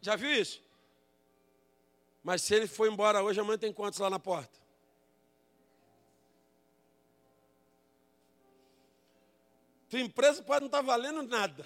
Já 0.00 0.16
viu 0.16 0.32
isso? 0.32 0.62
Mas 2.28 2.42
se 2.42 2.54
ele 2.54 2.66
for 2.66 2.86
embora 2.86 3.22
hoje, 3.22 3.40
amanhã 3.40 3.56
tem 3.56 3.72
quantos 3.72 3.98
lá 3.98 4.10
na 4.10 4.18
porta? 4.18 4.58
Tua 9.88 10.00
empresa 10.00 10.42
pode 10.42 10.60
não 10.60 10.66
estar 10.66 10.80
tá 10.80 10.84
valendo 10.84 11.22
nada. 11.22 11.64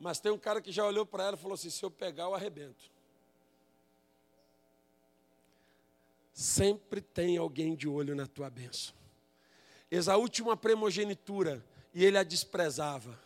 Mas 0.00 0.18
tem 0.18 0.32
um 0.32 0.38
cara 0.38 0.62
que 0.62 0.72
já 0.72 0.82
olhou 0.82 1.04
para 1.04 1.24
ela 1.24 1.36
e 1.36 1.38
falou 1.38 1.56
assim: 1.56 1.68
se 1.68 1.82
eu 1.82 1.90
pegar, 1.90 2.22
eu 2.22 2.34
arrebento. 2.34 2.90
Sempre 6.32 7.02
tem 7.02 7.36
alguém 7.36 7.76
de 7.76 7.86
olho 7.86 8.14
na 8.14 8.26
tua 8.26 8.48
bênção. 8.48 8.94
Esaú 9.90 10.26
tinha 10.26 10.48
uma 10.48 10.56
primogenitura 10.56 11.62
e 11.92 12.02
ele 12.02 12.16
a 12.16 12.22
desprezava. 12.22 13.20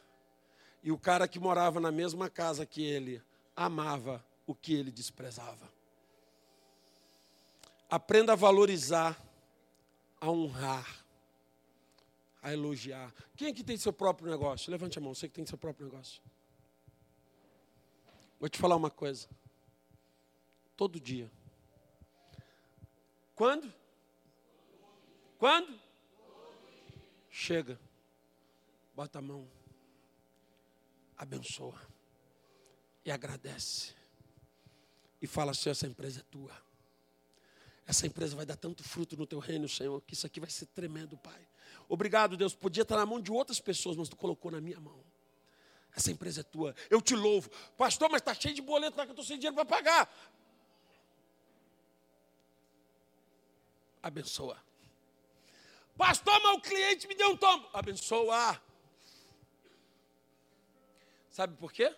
E 0.83 0.91
o 0.91 0.99
cara 0.99 1.29
que 1.29 1.39
morava 1.39 1.79
na 1.79 1.93
mesma 1.93 2.29
casa 2.29 2.67
que 2.67 2.83
ele 2.83 3.23
amava 3.55 4.27
o 4.49 4.55
que 4.55 4.73
ele 4.73 4.91
desprezava. 4.91 5.71
Aprenda 7.91 8.33
a 8.33 8.37
valorizar, 8.37 9.23
a 10.19 10.31
honrar, 10.31 11.05
a 12.41 12.51
elogiar. 12.51 13.15
Quem 13.37 13.49
aqui 13.49 13.63
tem 13.63 13.77
seu 13.77 13.93
próprio 13.93 14.31
negócio? 14.31 14.71
Levante 14.71 14.97
a 14.97 15.03
mão, 15.03 15.15
você 15.15 15.29
que 15.29 15.35
tem 15.35 15.45
seu 15.45 15.59
próprio 15.59 15.87
negócio. 15.87 16.23
Vou 18.41 18.49
te 18.49 18.59
falar 18.59 18.77
uma 18.77 18.91
coisa. 18.91 19.29
Todo 20.75 20.99
dia. 20.99 21.31
Quando? 23.35 23.71
Quando? 25.37 25.79
Chega. 27.29 27.79
Bota 28.95 29.19
a 29.19 29.23
mão. 29.23 29.47
Abençoa. 31.19 31.79
E 33.05 33.11
agradece. 33.11 33.98
E 35.21 35.27
fala 35.27 35.53
assim: 35.53 35.71
essa 35.71 35.87
empresa 35.87 36.21
é 36.21 36.23
tua. 36.31 36.53
Essa 37.87 38.07
empresa 38.07 38.37
vai 38.37 38.45
dar 38.45 38.57
tanto 38.57 38.85
fruto 38.85 39.17
no 39.17 39.27
teu 39.27 39.39
reino, 39.39 39.69
Senhor, 39.69 40.01
que 40.03 40.13
isso 40.13 40.27
aqui 40.27 40.39
vai 40.39 40.51
ser 40.51 40.67
tremendo, 40.67 41.17
Pai. 41.17 41.49
Obrigado, 41.89 42.37
Deus. 42.37 42.55
Podia 42.55 42.83
estar 42.83 42.97
na 42.97 43.07
mão 43.07 43.21
de 43.21 43.33
outras 43.33 43.61
pessoas, 43.61 43.97
mas 43.97 44.09
tu 44.09 44.17
colocou 44.17 44.51
na 44.51 44.61
minha 44.61 44.79
mão. 44.79 45.03
Essa 45.97 46.11
empresa 46.11 46.43
é 46.43 46.45
tua. 46.45 46.75
Eu 46.91 47.01
te 47.01 47.17
louvo. 47.17 47.49
Pastor, 47.77 48.11
mas 48.11 48.21
está 48.21 48.35
cheio 48.35 48.55
de 48.55 48.61
boleto 48.61 48.97
lá 48.97 49.05
que 49.05 49.11
eu 49.11 49.15
estou 49.15 49.25
sem 49.25 49.39
dinheiro 49.39 49.55
para 49.55 49.65
pagar. 49.65 50.09
Abençoa. 54.03 54.63
Pastor, 55.97 56.41
mas 56.43 56.57
o 56.57 56.61
cliente 56.61 57.09
me 57.09 57.15
deu 57.15 57.31
um 57.31 57.37
tombo. 57.37 57.69
Abençoa. 57.73 58.63
Sabe 61.31 61.57
por 61.57 61.73
quê? 61.73 61.95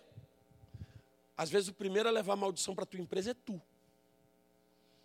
Às 1.41 1.49
vezes 1.49 1.69
o 1.69 1.73
primeiro 1.73 2.07
a 2.07 2.11
levar 2.11 2.35
maldição 2.35 2.75
para 2.75 2.83
a 2.83 2.85
tua 2.85 2.99
empresa 2.99 3.31
é 3.31 3.33
tu. 3.33 3.59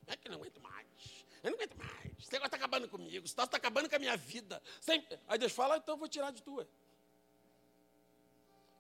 É 0.07 0.15
que 0.15 0.29
não 0.29 0.37
aguento 0.37 0.61
mais. 0.61 1.25
Eu 1.43 1.51
não 1.51 1.57
aguento 1.57 1.75
mais. 1.79 2.13
Esse 2.19 2.31
negócio 2.31 2.49
está 2.49 2.59
acabando 2.59 2.87
comigo. 2.91 3.25
Esse 3.25 3.41
está 3.41 3.45
acabando 3.45 3.89
com 3.89 3.97
a 3.97 3.99
minha 3.99 4.19
vida. 4.19 4.63
Sempre. 4.79 5.19
Aí 5.27 5.39
Deus 5.39 5.53
fala, 5.53 5.79
então 5.79 5.95
eu 5.95 5.99
vou 5.99 6.07
tirar 6.07 6.31
de 6.33 6.43
tua. 6.43 6.69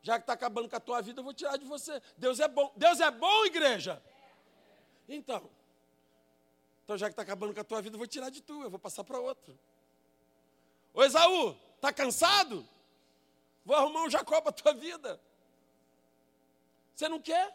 Já 0.02 0.18
que 0.18 0.24
está 0.24 0.34
acabando 0.34 0.68
com 0.68 0.76
a 0.76 0.80
tua 0.80 1.00
vida, 1.00 1.20
eu 1.20 1.24
vou 1.24 1.32
tirar 1.32 1.56
de 1.56 1.64
você. 1.64 1.98
Deus 2.18 2.40
é 2.40 2.46
bom. 2.46 2.70
Deus 2.76 3.00
é 3.00 3.10
bom, 3.10 3.46
igreja? 3.46 4.02
Então. 5.08 5.48
Então, 6.84 6.98
já 6.98 7.06
que 7.06 7.14
está 7.14 7.22
acabando 7.22 7.54
com 7.54 7.60
a 7.60 7.64
tua 7.64 7.80
vida, 7.80 7.94
eu 7.94 7.98
vou 7.98 8.06
tirar 8.06 8.28
de 8.28 8.42
tu, 8.42 8.64
eu 8.64 8.68
vou 8.68 8.78
passar 8.78 9.02
para 9.02 9.18
outro. 9.18 9.58
Ô 10.92 11.02
Esaú, 11.02 11.56
está 11.76 11.90
cansado? 11.90 12.68
Vou 13.64 13.74
arrumar 13.74 14.02
um 14.02 14.10
Jacó 14.10 14.42
para 14.42 14.50
a 14.50 14.52
tua 14.52 14.74
vida. 14.74 15.18
Você 16.96 17.10
não 17.10 17.20
quer? 17.20 17.54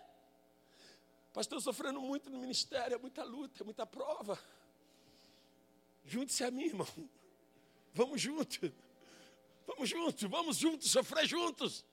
Pastor, 1.34 1.60
sofrendo 1.60 2.00
muito 2.00 2.30
no 2.30 2.38
ministério, 2.38 2.94
é 2.94 2.98
muita 3.00 3.24
luta, 3.24 3.64
é 3.64 3.66
muita 3.66 3.88
prova. 3.88 4.40
Junte-se 6.06 6.44
a 6.44 6.52
mim, 6.52 6.66
irmão. 6.66 6.88
Vamos 7.92 8.22
juntos. 8.22 8.72
Vamos 9.66 9.90
juntos, 9.90 10.30
vamos 10.30 10.58
juntos, 10.58 10.92
sofrer 10.92 11.26
juntos. 11.26 11.84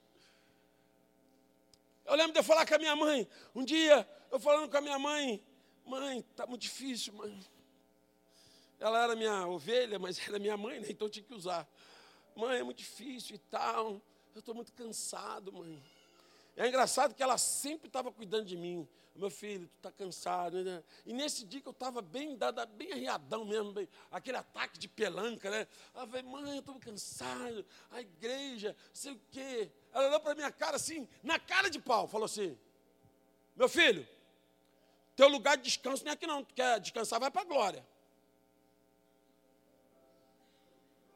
Eu 2.05 2.17
lembro 2.17 2.33
de 2.33 2.39
eu 2.39 2.45
falar 2.45 2.67
com 2.67 2.75
a 2.75 2.79
minha 2.79 2.95
mãe. 2.95 3.27
Um 3.55 3.65
dia, 3.65 4.07
eu 4.31 4.39
falando 4.39 4.71
com 4.71 4.77
a 4.77 4.81
minha 4.83 4.99
mãe, 4.99 5.43
mãe, 5.87 6.19
está 6.19 6.47
muito 6.47 6.63
difícil, 6.63 7.15
mãe. 7.15 7.43
Ela 8.79 9.05
era 9.05 9.17
minha 9.17 9.47
ovelha, 9.47 9.99
mas 9.99 10.19
era 10.29 10.39
minha 10.39 10.57
mãe, 10.57 10.81
né? 10.81 10.89
então 10.91 11.07
eu 11.07 11.11
tinha 11.11 11.25
que 11.25 11.33
usar. 11.33 11.67
Mãe, 12.37 12.59
é 12.59 12.63
muito 12.63 12.79
difícil 12.79 13.37
e 13.37 13.39
tal. 13.39 14.03
Eu 14.35 14.41
estou 14.41 14.55
muito 14.55 14.73
cansado, 14.75 15.51
mãe. 15.51 15.83
É 16.59 16.67
engraçado 16.67 17.15
que 17.15 17.23
ela 17.23 17.39
sempre 17.39 17.87
estava 17.87 18.11
cuidando 18.11 18.45
de 18.45 18.57
mim. 18.57 18.87
Meu 19.15 19.31
filho, 19.31 19.69
tu 19.69 19.77
está 19.77 19.93
cansado. 19.93 20.65
Né? 20.65 20.83
E 21.07 21.13
nesse 21.13 21.45
dia 21.45 21.61
que 21.61 21.69
eu 21.69 21.73
estava 21.73 22.03
bem, 22.03 22.37
dada, 22.37 22.67
bem 22.67 22.91
arriadão 22.91 23.45
mesmo, 23.45 23.73
bem, 23.73 23.89
aquele 24.11 24.39
ataque 24.39 24.77
de 24.77 24.89
pelanca, 24.89 25.49
né? 25.53 25.69
Ela 25.95 26.05
falou, 26.05 26.31
mãe, 26.33 26.55
eu 26.55 26.59
estou 26.59 26.75
cansado. 26.81 27.65
A 27.93 28.01
igreja, 28.01 28.75
sei 28.93 29.13
o 29.13 29.21
quê. 29.31 29.71
Ela 29.93 30.09
olhou 30.09 30.19
para 30.19 30.35
minha 30.35 30.51
cara 30.51 30.75
assim, 30.75 31.09
na 31.23 31.39
cara 31.39 31.71
de 31.71 31.79
pau, 31.79 32.09
falou 32.09 32.25
assim: 32.25 32.59
Meu 33.55 33.69
filho, 33.69 34.05
teu 35.15 35.29
lugar 35.29 35.57
de 35.57 35.63
descanso 35.63 36.03
não 36.03 36.11
é 36.11 36.15
aqui 36.15 36.27
não. 36.27 36.43
Tu 36.43 36.55
quer 36.55 36.81
descansar, 36.81 37.21
vai 37.21 37.31
para 37.31 37.43
a 37.43 37.45
glória. 37.45 37.87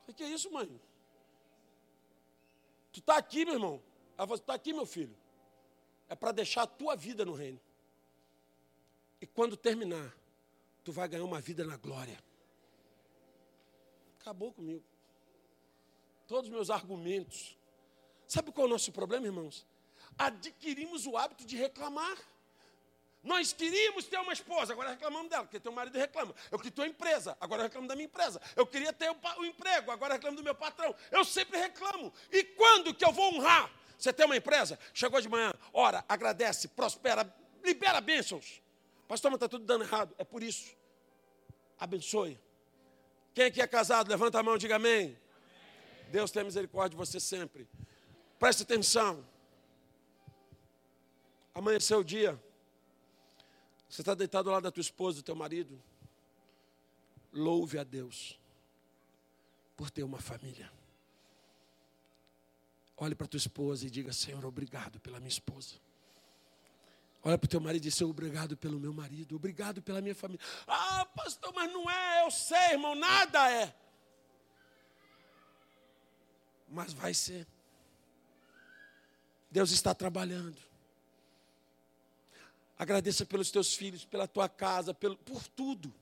O 0.06 0.14
que 0.14 0.22
é 0.22 0.28
isso, 0.28 0.52
mãe? 0.52 0.80
Tu 2.92 3.00
está 3.00 3.16
aqui, 3.16 3.44
meu 3.44 3.54
irmão. 3.54 3.82
Ela 4.16 4.26
falou: 4.28 4.38
Tu 4.38 4.42
está 4.42 4.54
aqui, 4.54 4.72
meu 4.72 4.86
filho. 4.86 5.20
É 6.12 6.14
para 6.14 6.30
deixar 6.30 6.64
a 6.64 6.66
tua 6.66 6.94
vida 6.94 7.24
no 7.24 7.32
reino. 7.32 7.58
E 9.18 9.26
quando 9.26 9.56
terminar, 9.56 10.14
tu 10.84 10.92
vai 10.92 11.08
ganhar 11.08 11.24
uma 11.24 11.40
vida 11.40 11.64
na 11.64 11.78
glória. 11.78 12.22
Acabou 14.20 14.52
comigo. 14.52 14.84
Todos 16.28 16.50
os 16.50 16.54
meus 16.54 16.68
argumentos. 16.68 17.56
Sabe 18.28 18.52
qual 18.52 18.66
é 18.66 18.68
o 18.68 18.72
nosso 18.74 18.92
problema, 18.92 19.24
irmãos? 19.24 19.66
Adquirimos 20.18 21.06
o 21.06 21.16
hábito 21.16 21.46
de 21.46 21.56
reclamar. 21.56 22.18
Nós 23.22 23.54
queríamos 23.54 24.04
ter 24.04 24.18
uma 24.18 24.34
esposa, 24.34 24.74
agora 24.74 24.90
reclamamos 24.90 25.30
dela, 25.30 25.44
porque 25.44 25.60
teu 25.60 25.72
marido 25.72 25.96
reclama. 25.96 26.34
Eu 26.50 26.58
queria 26.58 26.72
ter 26.72 26.82
uma 26.82 26.88
empresa, 26.88 27.38
agora 27.40 27.62
reclamo 27.62 27.88
da 27.88 27.94
minha 27.94 28.06
empresa. 28.06 28.38
Eu 28.54 28.66
queria 28.66 28.92
ter 28.92 29.08
o 29.08 29.14
um, 29.14 29.40
um 29.40 29.44
emprego, 29.46 29.90
agora 29.90 30.12
reclamo 30.12 30.36
do 30.36 30.42
meu 30.42 30.54
patrão. 30.54 30.94
Eu 31.10 31.24
sempre 31.24 31.58
reclamo. 31.58 32.12
E 32.30 32.44
quando 32.44 32.92
que 32.92 33.02
eu 33.02 33.12
vou 33.12 33.34
honrar? 33.34 33.70
Você 34.02 34.12
tem 34.12 34.26
uma 34.26 34.36
empresa? 34.36 34.76
Chegou 34.92 35.20
de 35.20 35.28
manhã, 35.28 35.54
ora, 35.72 36.04
agradece, 36.08 36.66
prospera, 36.66 37.32
libera 37.64 38.00
bênçãos. 38.00 38.60
Pastor, 39.06 39.30
mas 39.30 39.36
está 39.36 39.48
tudo 39.48 39.64
dando 39.64 39.84
errado. 39.84 40.12
É 40.18 40.24
por 40.24 40.42
isso. 40.42 40.74
Abençoe. 41.78 42.36
Quem 43.32 43.44
aqui 43.44 43.60
é 43.62 43.66
casado, 43.68 44.08
levanta 44.08 44.40
a 44.40 44.42
mão 44.42 44.56
e 44.56 44.58
diga 44.58 44.74
amém. 44.74 45.04
amém. 45.04 45.18
Deus 46.10 46.32
tenha 46.32 46.44
misericórdia 46.44 46.90
de 46.90 46.96
você 46.96 47.20
sempre. 47.20 47.68
Preste 48.40 48.64
atenção. 48.64 49.24
Amanheceu 51.54 52.00
o 52.00 52.04
dia. 52.04 52.36
Você 53.88 54.02
está 54.02 54.14
deitado 54.14 54.48
ao 54.48 54.54
lado 54.54 54.64
da 54.64 54.72
tua 54.72 54.80
esposa, 54.80 55.18
do 55.18 55.22
teu 55.22 55.36
marido. 55.36 55.80
Louve 57.32 57.78
a 57.78 57.84
Deus 57.84 58.36
por 59.76 59.92
ter 59.92 60.02
uma 60.02 60.18
família. 60.18 60.81
Olhe 63.02 63.16
para 63.16 63.26
tua 63.26 63.36
esposa 63.36 63.84
e 63.84 63.90
diga: 63.90 64.12
Senhor, 64.12 64.44
obrigado 64.44 65.00
pela 65.00 65.18
minha 65.18 65.28
esposa. 65.28 65.74
Olha 67.24 67.36
para 67.36 67.46
o 67.46 67.48
teu 67.48 67.60
marido 67.60 67.82
e 67.82 67.88
diz: 67.88 68.00
Obrigado 68.00 68.56
pelo 68.56 68.78
meu 68.78 68.92
marido, 68.92 69.34
obrigado 69.34 69.82
pela 69.82 70.00
minha 70.00 70.14
família. 70.14 70.44
Ah, 70.68 71.04
pastor, 71.06 71.52
mas 71.52 71.72
não 71.72 71.90
é, 71.90 72.24
eu 72.24 72.30
sei, 72.30 72.74
irmão, 72.74 72.94
nada 72.94 73.50
é. 73.50 73.74
Mas 76.68 76.92
vai 76.92 77.12
ser. 77.12 77.44
Deus 79.50 79.72
está 79.72 79.92
trabalhando. 79.92 80.56
Agradeça 82.78 83.26
pelos 83.26 83.50
teus 83.50 83.74
filhos, 83.74 84.04
pela 84.04 84.28
tua 84.28 84.48
casa, 84.48 84.94
pelo, 84.94 85.16
por 85.16 85.42
tudo. 85.48 85.92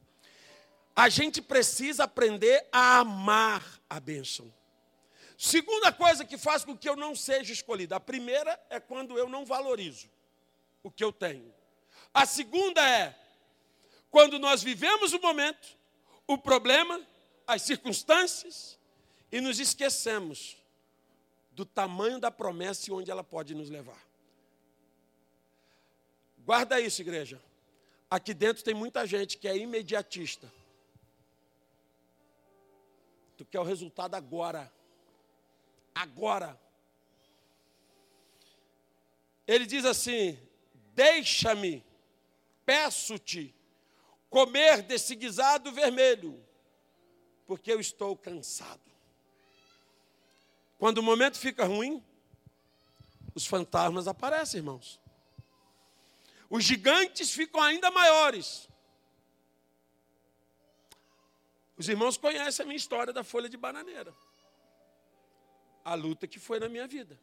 A 0.95 1.09
gente 1.09 1.41
precisa 1.41 2.05
aprender 2.05 2.69
a 2.71 2.99
amar 2.99 3.81
a 3.89 3.99
bênção. 3.99 4.53
Segunda 5.43 5.91
coisa 5.91 6.23
que 6.23 6.37
faz 6.37 6.67
com 6.67 6.77
que 6.77 6.87
eu 6.87 6.95
não 6.95 7.17
seja 7.17 7.51
escolhido. 7.51 7.95
A 7.95 7.99
primeira 7.99 8.61
é 8.69 8.79
quando 8.79 9.17
eu 9.17 9.27
não 9.27 9.47
valorizo 9.47 10.07
o 10.83 10.91
que 10.91 11.03
eu 11.03 11.11
tenho. 11.11 11.51
A 12.13 12.27
segunda 12.27 12.87
é 12.87 13.19
quando 14.11 14.39
nós 14.39 14.63
vivemos 14.63 15.15
o 15.15 15.19
momento, 15.19 15.79
o 16.27 16.37
problema, 16.37 17.01
as 17.47 17.63
circunstâncias 17.63 18.79
e 19.33 19.41
nos 19.41 19.59
esquecemos 19.59 20.59
do 21.53 21.65
tamanho 21.65 22.21
da 22.21 22.31
promessa 22.31 22.91
e 22.91 22.93
onde 22.93 23.11
ela 23.11 23.25
pode 23.25 23.55
nos 23.55 23.71
levar. 23.71 24.07
Guarda 26.45 26.79
isso, 26.79 27.01
igreja. 27.01 27.41
Aqui 28.11 28.35
dentro 28.35 28.63
tem 28.63 28.75
muita 28.75 29.07
gente 29.07 29.39
que 29.39 29.49
é 29.49 29.57
imediatista. 29.57 30.53
Tu 33.39 33.45
quer 33.47 33.61
o 33.61 33.65
resultado 33.65 34.15
agora. 34.17 34.71
Agora. 35.95 36.59
Ele 39.47 39.67
diz 39.67 39.85
assim: 39.85 40.39
Deixa-me, 40.95 41.85
peço-te, 42.65 43.55
comer 44.29 44.83
desse 44.83 45.15
guisado 45.15 45.73
vermelho, 45.73 46.45
porque 47.47 47.73
eu 47.73 47.81
estou 47.81 48.17
cansado. 48.17 48.81
Quando 50.79 50.99
o 50.99 51.03
momento 51.03 51.39
fica 51.39 51.65
ruim, 51.65 52.03
os 53.35 53.47
fantasmas 53.47 54.09
aparecem, 54.09 54.59
irmãos. 54.59 55.01
Os 56.49 56.65
gigantes 56.65 57.31
ficam 57.31 57.61
ainda 57.61 57.91
maiores. 57.91 58.69
Os 61.77 61.89
irmãos 61.89 62.17
conhecem 62.17 62.63
a 62.63 62.67
minha 62.67 62.77
história 62.77 63.13
da 63.13 63.25
folha 63.25 63.49
de 63.49 63.57
bananeira. 63.57 64.15
A 65.85 65.95
luta 65.95 66.27
que 66.27 66.39
foi 66.39 66.61
na 66.61 66.69
minha 66.69 66.87
vida. 66.87 67.19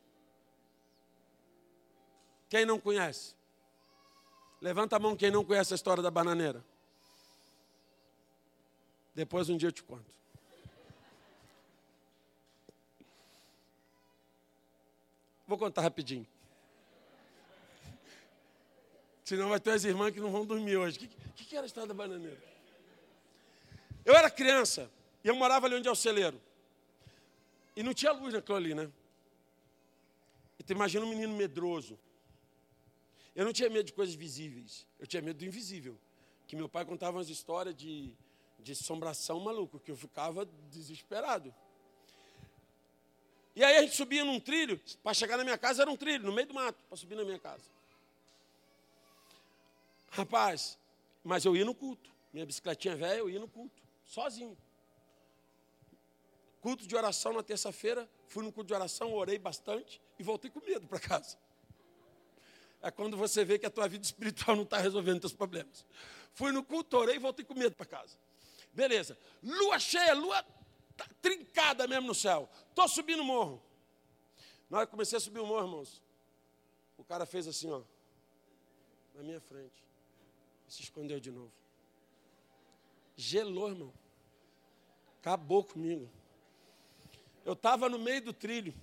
Quem 2.49 2.65
não 2.65 2.79
conhece? 2.79 3.35
Levanta 4.61 4.95
a 4.95 4.99
mão 4.99 5.15
quem 5.15 5.29
não 5.29 5.43
conhece 5.43 5.73
a 5.73 5.75
história 5.75 6.01
da 6.01 6.09
bananeira. 6.09 6.63
Depois 9.13 9.49
um 9.49 9.57
dia 9.57 9.67
eu 9.67 9.71
te 9.71 9.83
conto. 9.83 10.05
Vou 15.47 15.57
contar 15.57 15.81
rapidinho. 15.81 16.27
Senão 19.23 19.49
vai 19.49 19.59
ter 19.59 19.71
as 19.71 19.83
irmãs 19.83 20.11
que 20.11 20.19
não 20.19 20.31
vão 20.31 20.45
dormir 20.45 20.77
hoje. 20.77 20.97
O 20.97 20.99
que, 20.99 21.07
que, 21.07 21.45
que, 21.45 21.55
era 21.55 21.65
a 21.65 21.67
história 21.67 21.87
da 21.87 21.93
bananeira? 21.93 22.41
Eu 24.05 24.15
era 24.15 24.29
criança 24.29 24.89
e 25.23 25.27
eu 25.27 25.35
morava 25.35 25.65
ali 25.65 25.75
onde 25.75 25.87
é 25.87 25.91
o 25.91 25.95
celeiro. 25.95 26.39
E 27.77 27.83
não 27.83 27.93
tinha 27.93 28.11
luz 28.11 28.33
naquilo 28.33 28.57
ali, 28.57 28.73
né? 28.73 28.91
E 30.57 30.63
tu 30.63 30.73
imagina 30.73 31.05
um 31.05 31.09
menino 31.09 31.37
medroso. 31.37 31.95
Eu 33.35 33.45
não 33.45 33.53
tinha 33.53 33.69
medo 33.69 33.85
de 33.85 33.93
coisas 33.93 34.15
visíveis, 34.15 34.87
eu 34.99 35.05
tinha 35.05 35.21
medo 35.21 35.37
do 35.37 35.45
invisível. 35.45 35.95
Que 36.47 36.55
meu 36.55 36.67
pai 36.67 36.83
contava 36.85 37.17
umas 37.17 37.29
histórias 37.29 37.75
de, 37.75 38.11
de 38.57 38.71
assombração 38.71 39.39
maluco, 39.39 39.79
que 39.79 39.91
eu 39.91 39.95
ficava 39.95 40.43
desesperado. 40.71 41.53
E 43.55 43.63
aí 43.63 43.77
a 43.77 43.81
gente 43.83 43.95
subia 43.95 44.25
num 44.25 44.39
trilho, 44.39 44.81
para 45.03 45.13
chegar 45.13 45.37
na 45.37 45.43
minha 45.43 45.57
casa 45.57 45.83
era 45.83 45.91
um 45.91 45.95
trilho, 45.95 46.23
no 46.23 46.33
meio 46.33 46.47
do 46.47 46.55
mato, 46.55 46.83
para 46.89 46.97
subir 46.97 47.13
na 47.13 47.23
minha 47.23 47.37
casa. 47.37 47.69
Rapaz, 50.09 50.79
mas 51.23 51.45
eu 51.45 51.55
ia 51.55 51.63
no 51.63 51.75
culto. 51.75 52.09
Minha 52.33 52.43
bicicletinha 52.43 52.95
velha, 52.95 53.19
eu 53.19 53.29
ia 53.29 53.39
no 53.39 53.47
culto, 53.47 53.83
sozinho. 54.03 54.57
Culto 56.67 56.85
de 56.85 56.97
oração 56.97 57.31
na 57.31 57.41
terça-feira, 57.41 58.09
fui 58.27 58.43
no 58.43 58.51
culto 58.51 58.67
de 58.67 58.73
oração, 58.73 59.13
orei 59.13 59.39
bastante 59.39 60.01
e 60.19 60.21
voltei 60.21 60.51
com 60.51 60.59
medo 60.59 60.85
para 60.85 60.99
casa 60.99 61.37
é 62.81 62.91
quando 62.91 63.15
você 63.15 63.45
vê 63.45 63.57
que 63.57 63.65
a 63.65 63.69
tua 63.69 63.87
vida 63.87 64.03
espiritual 64.03 64.53
não 64.53 64.63
está 64.63 64.77
resolvendo 64.77 65.21
teus 65.21 65.31
problemas. 65.31 65.85
Fui 66.33 66.51
no 66.51 66.61
culto, 66.61 66.97
orei 66.97 67.15
e 67.15 67.19
voltei 67.19 67.45
com 67.45 67.53
medo 67.53 67.73
para 67.73 67.85
casa. 67.85 68.17
Beleza. 68.73 69.17
Lua 69.41 69.79
cheia, 69.79 70.13
lua 70.13 70.43
tá 70.97 71.07
trincada 71.21 71.87
mesmo 71.87 72.07
no 72.07 72.13
céu. 72.13 72.49
Estou 72.67 72.85
subindo 72.89 73.21
o 73.21 73.25
morro. 73.25 73.63
Na 74.69 74.79
hora 74.79 74.87
que 74.87 74.91
comecei 74.91 75.15
a 75.15 75.21
subir 75.21 75.39
o 75.39 75.45
morro, 75.45 75.67
irmãos, 75.67 76.03
o 76.97 77.03
cara 77.05 77.25
fez 77.25 77.47
assim, 77.47 77.71
ó, 77.71 77.81
na 79.15 79.23
minha 79.23 79.39
frente. 79.39 79.85
E 80.67 80.73
se 80.73 80.81
escondeu 80.81 81.17
de 81.17 81.31
novo. 81.31 81.53
Gelou, 83.15 83.69
irmão. 83.69 83.93
Acabou 85.21 85.63
comigo. 85.63 86.16
Eu 87.47 87.53
estava 87.53 87.89
no 87.89 87.97
meio 87.97 88.21
do 88.21 88.33
trilho. 88.33 88.75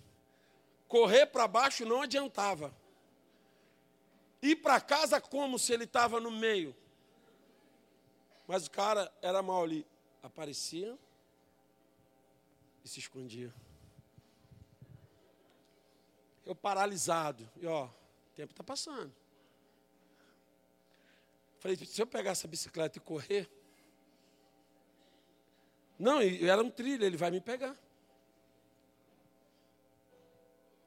Correr 0.89 1.27
para 1.27 1.47
baixo 1.47 1.85
não 1.85 2.03
adiantava 2.03 2.75
ir 4.45 4.57
para 4.57 4.81
casa 4.81 5.21
como 5.21 5.59
se 5.59 5.73
ele 5.73 5.85
estava 5.85 6.21
no 6.21 6.31
meio. 6.31 6.77
Mas 8.47 8.67
o 8.67 8.71
cara 8.71 9.13
era 9.23 9.43
mal 9.43 9.63
ali. 9.63 9.87
Aparecia 10.23 10.99
e 12.85 12.89
se 12.89 13.01
escondia. 13.01 13.53
Eu 16.45 16.55
paralisado. 16.55 17.49
E 17.57 17.67
ó, 17.67 17.87
o 17.87 18.35
tempo 18.35 18.53
está 18.53 18.63
passando. 18.63 19.13
Falei, 21.59 21.77
se 21.77 22.01
eu 22.01 22.07
pegar 22.07 22.33
essa 22.33 22.47
bicicleta 22.47 22.99
e 22.99 23.01
correr. 23.01 23.51
Não, 25.99 26.21
era 26.21 26.63
um 26.63 26.71
trilho, 26.71 27.05
ele 27.05 27.17
vai 27.17 27.31
me 27.31 27.41
pegar. 27.41 27.75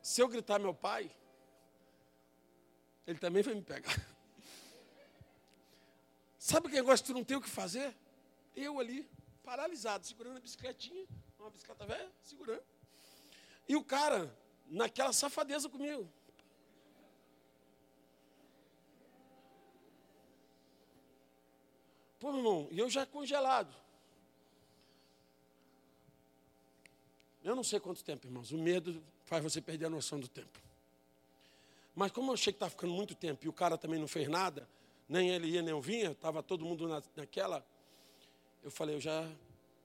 Se 0.07 0.21
eu 0.21 0.29
gritar 0.29 0.57
meu 0.57 0.73
pai, 0.73 1.11
ele 3.05 3.19
também 3.19 3.43
vai 3.43 3.53
me 3.53 3.61
pegar. 3.61 3.93
Sabe 6.39 6.69
que 6.69 6.75
negócio 6.75 7.05
que 7.05 7.11
tu 7.11 7.13
não 7.13 7.25
tem 7.25 7.35
o 7.35 7.41
que 7.41 7.49
fazer? 7.49 7.93
Eu 8.55 8.79
ali, 8.79 9.05
paralisado, 9.43 10.07
segurando 10.07 10.37
a 10.37 10.39
bicicletinha, 10.39 11.05
uma 11.37 11.49
bicicleta 11.49 11.85
velha, 11.85 12.09
segurando. 12.23 12.63
E 13.67 13.75
o 13.75 13.83
cara, 13.83 14.33
naquela 14.67 15.11
safadeza 15.11 15.67
comigo. 15.67 16.09
Pô, 22.17 22.33
irmão, 22.33 22.69
e 22.71 22.79
eu 22.79 22.89
já 22.89 23.05
congelado. 23.05 23.75
Eu 27.47 27.55
não 27.55 27.63
sei 27.63 27.79
quanto 27.79 28.03
tempo, 28.03 28.27
irmãos. 28.27 28.51
O 28.51 28.57
medo 28.57 29.01
faz 29.23 29.41
você 29.41 29.61
perder 29.61 29.85
a 29.85 29.89
noção 29.89 30.19
do 30.19 30.27
tempo. 30.27 30.59
Mas 31.95 32.11
como 32.11 32.31
eu 32.31 32.33
achei 32.33 32.51
que 32.51 32.57
estava 32.57 32.69
ficando 32.69 32.91
muito 32.91 33.15
tempo 33.15 33.45
e 33.45 33.47
o 33.47 33.53
cara 33.53 33.77
também 33.77 33.97
não 33.97 34.05
fez 34.05 34.27
nada, 34.27 34.67
nem 35.07 35.29
ele 35.29 35.47
ia 35.47 35.61
nem 35.61 35.71
eu 35.71 35.79
vinha, 35.79 36.11
estava 36.11 36.43
todo 36.43 36.65
mundo 36.65 36.89
na, 36.89 37.01
naquela, 37.15 37.65
eu 38.61 38.69
falei, 38.69 38.97
eu 38.97 38.99
já 38.99 39.25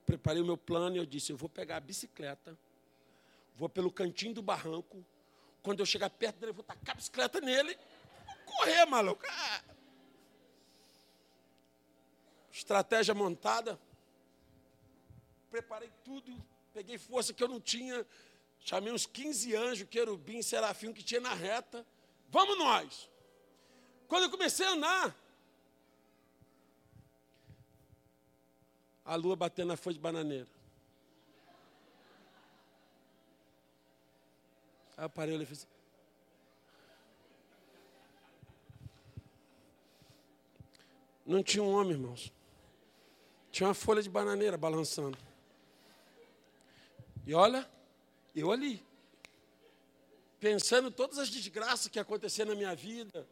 preparei 0.05 0.41
o 0.41 0.45
meu 0.45 0.57
plano 0.57 0.97
e 0.97 0.99
eu 0.99 1.05
disse, 1.05 1.31
eu 1.31 1.37
vou 1.37 1.47
pegar 1.47 1.77
a 1.77 1.79
bicicleta, 1.79 2.59
vou 3.55 3.69
pelo 3.69 3.89
cantinho 3.89 4.33
do 4.33 4.41
barranco, 4.41 5.01
quando 5.61 5.79
eu 5.79 5.85
chegar 5.85 6.09
perto 6.09 6.39
dele, 6.39 6.49
eu 6.49 6.55
vou 6.55 6.65
tacar 6.65 6.95
a 6.95 6.97
bicicleta 6.97 7.39
nele, 7.39 7.77
correr, 8.45 8.85
maluco. 8.87 9.23
Ah. 9.25 9.63
Estratégia 12.51 13.13
montada, 13.13 13.79
preparei 15.49 15.89
tudo, 16.03 16.43
peguei 16.73 16.97
força 16.97 17.33
que 17.33 17.43
eu 17.43 17.47
não 17.47 17.61
tinha, 17.61 18.05
chamei 18.59 18.91
uns 18.91 19.05
15 19.05 19.55
anjos, 19.55 19.87
querubim, 19.89 20.41
serafim 20.41 20.91
que 20.91 21.03
tinha 21.03 21.21
na 21.21 21.33
reta, 21.33 21.85
Vamos 22.33 22.57
nós. 22.57 23.11
Quando 24.07 24.23
eu 24.23 24.31
comecei 24.31 24.65
a 24.65 24.71
andar, 24.71 25.15
a 29.05 29.15
lua 29.15 29.35
batendo 29.35 29.67
na 29.67 29.77
folha 29.77 29.93
de 29.93 29.99
bananeira. 29.99 30.47
Aí 34.97 35.05
eu 35.05 35.09
parei 35.11 35.35
e 35.35 35.45
falei 35.45 35.61
Não 41.23 41.43
tinha 41.43 41.61
um 41.63 41.71
homem, 41.71 41.91
irmãos. 41.91 42.33
Tinha 43.51 43.67
uma 43.67 43.75
folha 43.75 44.01
de 44.01 44.09
bananeira 44.09 44.57
balançando. 44.57 45.17
E 47.25 47.33
olha, 47.33 47.69
eu 48.35 48.51
ali 48.51 48.85
pensando 50.39 50.91
todas 50.91 51.17
as 51.17 51.29
desgraças 51.29 51.87
que 51.87 51.99
aconteceram 51.99 52.51
na 52.51 52.57
minha 52.57 52.75
vida. 52.75 53.25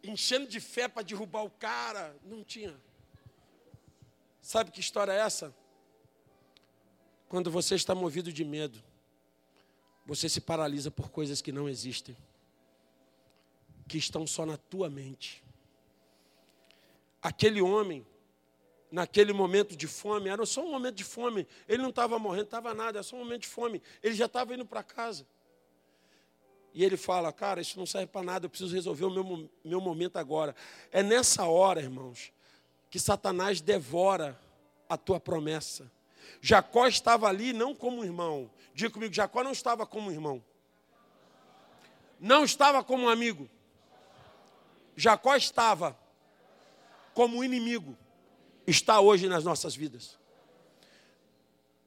enchendo 0.00 0.46
de 0.46 0.60
fé 0.60 0.86
para 0.86 1.02
derrubar 1.02 1.42
o 1.42 1.50
cara. 1.50 2.16
Não 2.22 2.44
tinha. 2.44 2.80
Sabe 4.40 4.70
que 4.70 4.80
história 4.80 5.12
é 5.12 5.18
essa? 5.18 5.52
Quando 7.28 7.50
você 7.50 7.74
está 7.74 7.94
movido 7.94 8.32
de 8.32 8.44
medo, 8.44 8.82
você 10.06 10.28
se 10.28 10.40
paralisa 10.40 10.90
por 10.90 11.10
coisas 11.10 11.42
que 11.42 11.52
não 11.52 11.68
existem, 11.68 12.16
que 13.86 13.98
estão 13.98 14.26
só 14.26 14.46
na 14.46 14.56
tua 14.56 14.88
mente. 14.88 15.44
Aquele 17.20 17.60
homem, 17.60 18.06
naquele 18.90 19.32
momento 19.32 19.76
de 19.76 19.86
fome, 19.86 20.28
era 20.28 20.44
só 20.46 20.64
um 20.64 20.70
momento 20.70 20.96
de 20.96 21.04
fome, 21.04 21.46
ele 21.68 21.82
não 21.82 21.90
estava 21.90 22.18
morrendo, 22.18 22.44
estava 22.44 22.74
nada, 22.74 22.98
era 22.98 23.02
só 23.02 23.16
um 23.16 23.20
momento 23.20 23.42
de 23.42 23.48
fome, 23.48 23.82
ele 24.02 24.14
já 24.14 24.26
estava 24.26 24.54
indo 24.54 24.64
para 24.64 24.82
casa. 24.82 25.26
E 26.72 26.84
ele 26.84 26.96
fala, 26.96 27.32
cara, 27.32 27.60
isso 27.60 27.78
não 27.78 27.86
serve 27.86 28.06
para 28.06 28.22
nada, 28.22 28.46
eu 28.46 28.50
preciso 28.50 28.74
resolver 28.74 29.04
o 29.04 29.10
meu, 29.10 29.50
meu 29.64 29.80
momento 29.80 30.16
agora. 30.16 30.54
É 30.92 31.02
nessa 31.02 31.44
hora, 31.44 31.80
irmãos, 31.80 32.32
que 32.90 32.98
Satanás 32.98 33.60
devora 33.60 34.38
a 34.88 34.96
tua 34.96 35.18
promessa. 35.18 35.90
Jacó 36.40 36.86
estava 36.86 37.26
ali 37.28 37.52
não 37.52 37.74
como 37.74 38.04
irmão. 38.04 38.50
Diga 38.74 38.90
comigo, 38.90 39.12
Jacó 39.12 39.42
não 39.42 39.52
estava 39.52 39.86
como 39.86 40.10
irmão. 40.10 40.42
Não 42.20 42.44
estava 42.44 42.82
como 42.84 43.08
amigo. 43.08 43.48
Jacó 44.96 45.34
estava 45.36 45.98
como 47.14 47.42
inimigo. 47.42 47.96
Está 48.68 49.00
hoje 49.00 49.26
nas 49.28 49.44
nossas 49.44 49.74
vidas. 49.74 50.18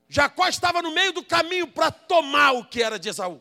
Jacó 0.09 0.47
estava 0.47 0.81
no 0.81 0.91
meio 0.91 1.13
do 1.13 1.23
caminho 1.23 1.67
para 1.67 1.91
tomar 1.91 2.53
o 2.53 2.65
que 2.65 2.81
era 2.81 2.97
de 2.97 3.07
Esaú. 3.07 3.39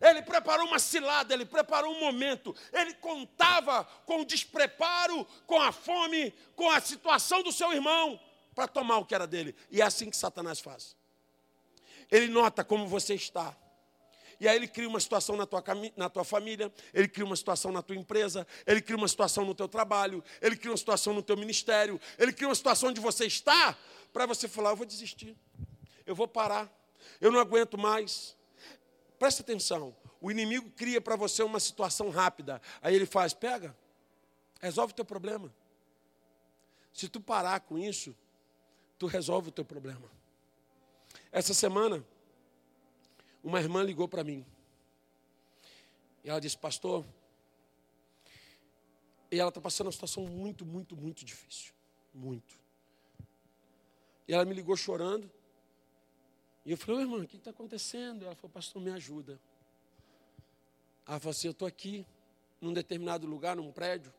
Ele 0.00 0.22
preparou 0.22 0.66
uma 0.66 0.78
cilada, 0.78 1.34
ele 1.34 1.44
preparou 1.44 1.94
um 1.94 2.00
momento, 2.00 2.56
ele 2.72 2.94
contava 2.94 3.84
com 4.06 4.22
o 4.22 4.24
despreparo, 4.24 5.26
com 5.46 5.60
a 5.60 5.70
fome, 5.72 6.32
com 6.54 6.70
a 6.70 6.80
situação 6.80 7.42
do 7.42 7.52
seu 7.52 7.70
irmão 7.74 8.18
para 8.54 8.66
tomar 8.66 8.96
o 8.96 9.04
que 9.04 9.14
era 9.14 9.26
dele. 9.26 9.54
E 9.70 9.82
é 9.82 9.84
assim 9.84 10.08
que 10.08 10.16
Satanás 10.16 10.58
faz. 10.58 10.96
Ele 12.10 12.28
nota 12.28 12.64
como 12.64 12.86
você 12.86 13.14
está. 13.14 13.54
E 14.38 14.46
aí 14.46 14.56
ele 14.56 14.68
cria 14.68 14.88
uma 14.88 15.00
situação 15.00 15.36
na 15.36 15.46
tua, 15.46 15.62
na 15.96 16.10
tua 16.10 16.24
família, 16.24 16.72
ele 16.92 17.08
cria 17.08 17.24
uma 17.24 17.36
situação 17.36 17.72
na 17.72 17.82
tua 17.82 17.96
empresa, 17.96 18.46
ele 18.66 18.82
cria 18.82 18.96
uma 18.96 19.08
situação 19.08 19.44
no 19.44 19.54
teu 19.54 19.66
trabalho, 19.66 20.22
ele 20.40 20.56
cria 20.56 20.70
uma 20.70 20.76
situação 20.76 21.14
no 21.14 21.22
teu 21.22 21.36
ministério, 21.36 22.00
ele 22.18 22.32
cria 22.32 22.48
uma 22.48 22.54
situação 22.54 22.90
onde 22.90 23.00
você 23.00 23.26
está, 23.26 23.76
para 24.12 24.26
você 24.26 24.46
falar, 24.46 24.70
eu 24.70 24.76
vou 24.76 24.86
desistir, 24.86 25.36
eu 26.06 26.14
vou 26.14 26.28
parar, 26.28 26.70
eu 27.20 27.30
não 27.30 27.40
aguento 27.40 27.78
mais. 27.78 28.36
Presta 29.18 29.42
atenção, 29.42 29.96
o 30.20 30.30
inimigo 30.30 30.70
cria 30.70 31.00
para 31.00 31.16
você 31.16 31.42
uma 31.42 31.60
situação 31.60 32.10
rápida, 32.10 32.60
aí 32.82 32.94
ele 32.94 33.06
faz, 33.06 33.32
pega, 33.32 33.76
resolve 34.60 34.92
o 34.92 34.96
teu 34.96 35.04
problema. 35.04 35.52
Se 36.92 37.08
tu 37.08 37.20
parar 37.20 37.60
com 37.60 37.78
isso, 37.78 38.16
tu 38.98 39.06
resolve 39.06 39.48
o 39.48 39.52
teu 39.52 39.64
problema. 39.64 40.10
Essa 41.30 41.52
semana, 41.52 42.04
uma 43.46 43.60
irmã 43.60 43.80
ligou 43.80 44.08
para 44.08 44.24
mim. 44.24 44.44
E 46.24 46.28
ela 46.28 46.40
disse, 46.40 46.58
pastor, 46.58 47.06
e 49.30 49.38
ela 49.38 49.50
está 49.50 49.60
passando 49.60 49.86
uma 49.86 49.92
situação 49.92 50.24
muito, 50.26 50.66
muito, 50.66 50.96
muito 50.96 51.24
difícil. 51.24 51.72
Muito. 52.12 52.60
E 54.26 54.34
ela 54.34 54.44
me 54.44 54.52
ligou 54.52 54.76
chorando. 54.76 55.30
E 56.64 56.72
eu 56.72 56.76
falei, 56.76 57.02
irmã, 57.02 57.22
o 57.22 57.26
que 57.28 57.36
está 57.36 57.50
acontecendo? 57.52 58.24
Ela 58.24 58.34
falou, 58.34 58.50
pastor, 58.50 58.82
me 58.82 58.90
ajuda. 58.90 59.40
Ela 61.06 61.20
falou 61.20 61.30
assim, 61.30 61.46
eu 61.46 61.52
estou 61.52 61.68
aqui, 61.68 62.04
num 62.60 62.72
determinado 62.72 63.28
lugar, 63.28 63.54
num 63.54 63.70
prédio. 63.70 64.12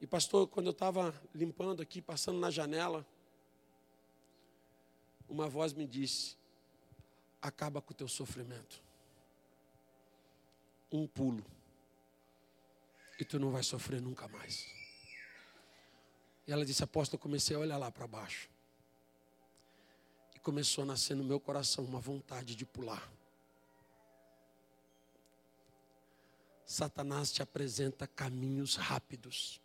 E 0.00 0.06
pastor, 0.06 0.48
quando 0.48 0.66
eu 0.68 0.72
estava 0.72 1.14
limpando 1.34 1.82
aqui, 1.82 2.00
passando 2.00 2.38
na 2.38 2.50
janela, 2.50 3.06
uma 5.28 5.48
voz 5.50 5.74
me 5.74 5.86
disse: 5.86 6.42
acaba 7.44 7.82
com 7.82 7.92
o 7.92 7.96
teu 7.96 8.08
sofrimento. 8.08 8.82
Um 10.90 11.06
pulo. 11.06 11.44
E 13.18 13.24
tu 13.24 13.38
não 13.38 13.50
vai 13.50 13.62
sofrer 13.62 14.00
nunca 14.00 14.26
mais. 14.26 14.66
E 16.46 16.52
ela 16.52 16.64
disse: 16.64 16.82
apóstolo, 16.82 17.20
comecei 17.20 17.54
a 17.54 17.58
olhar 17.58 17.76
lá 17.76 17.90
para 17.90 18.06
baixo. 18.06 18.48
E 20.34 20.38
começou 20.38 20.82
a 20.82 20.86
nascer 20.86 21.14
no 21.14 21.22
meu 21.22 21.38
coração 21.38 21.84
uma 21.84 22.00
vontade 22.00 22.56
de 22.56 22.64
pular. 22.64 23.12
Satanás 26.64 27.30
te 27.30 27.42
apresenta 27.42 28.06
caminhos 28.06 28.76
rápidos 28.76 29.60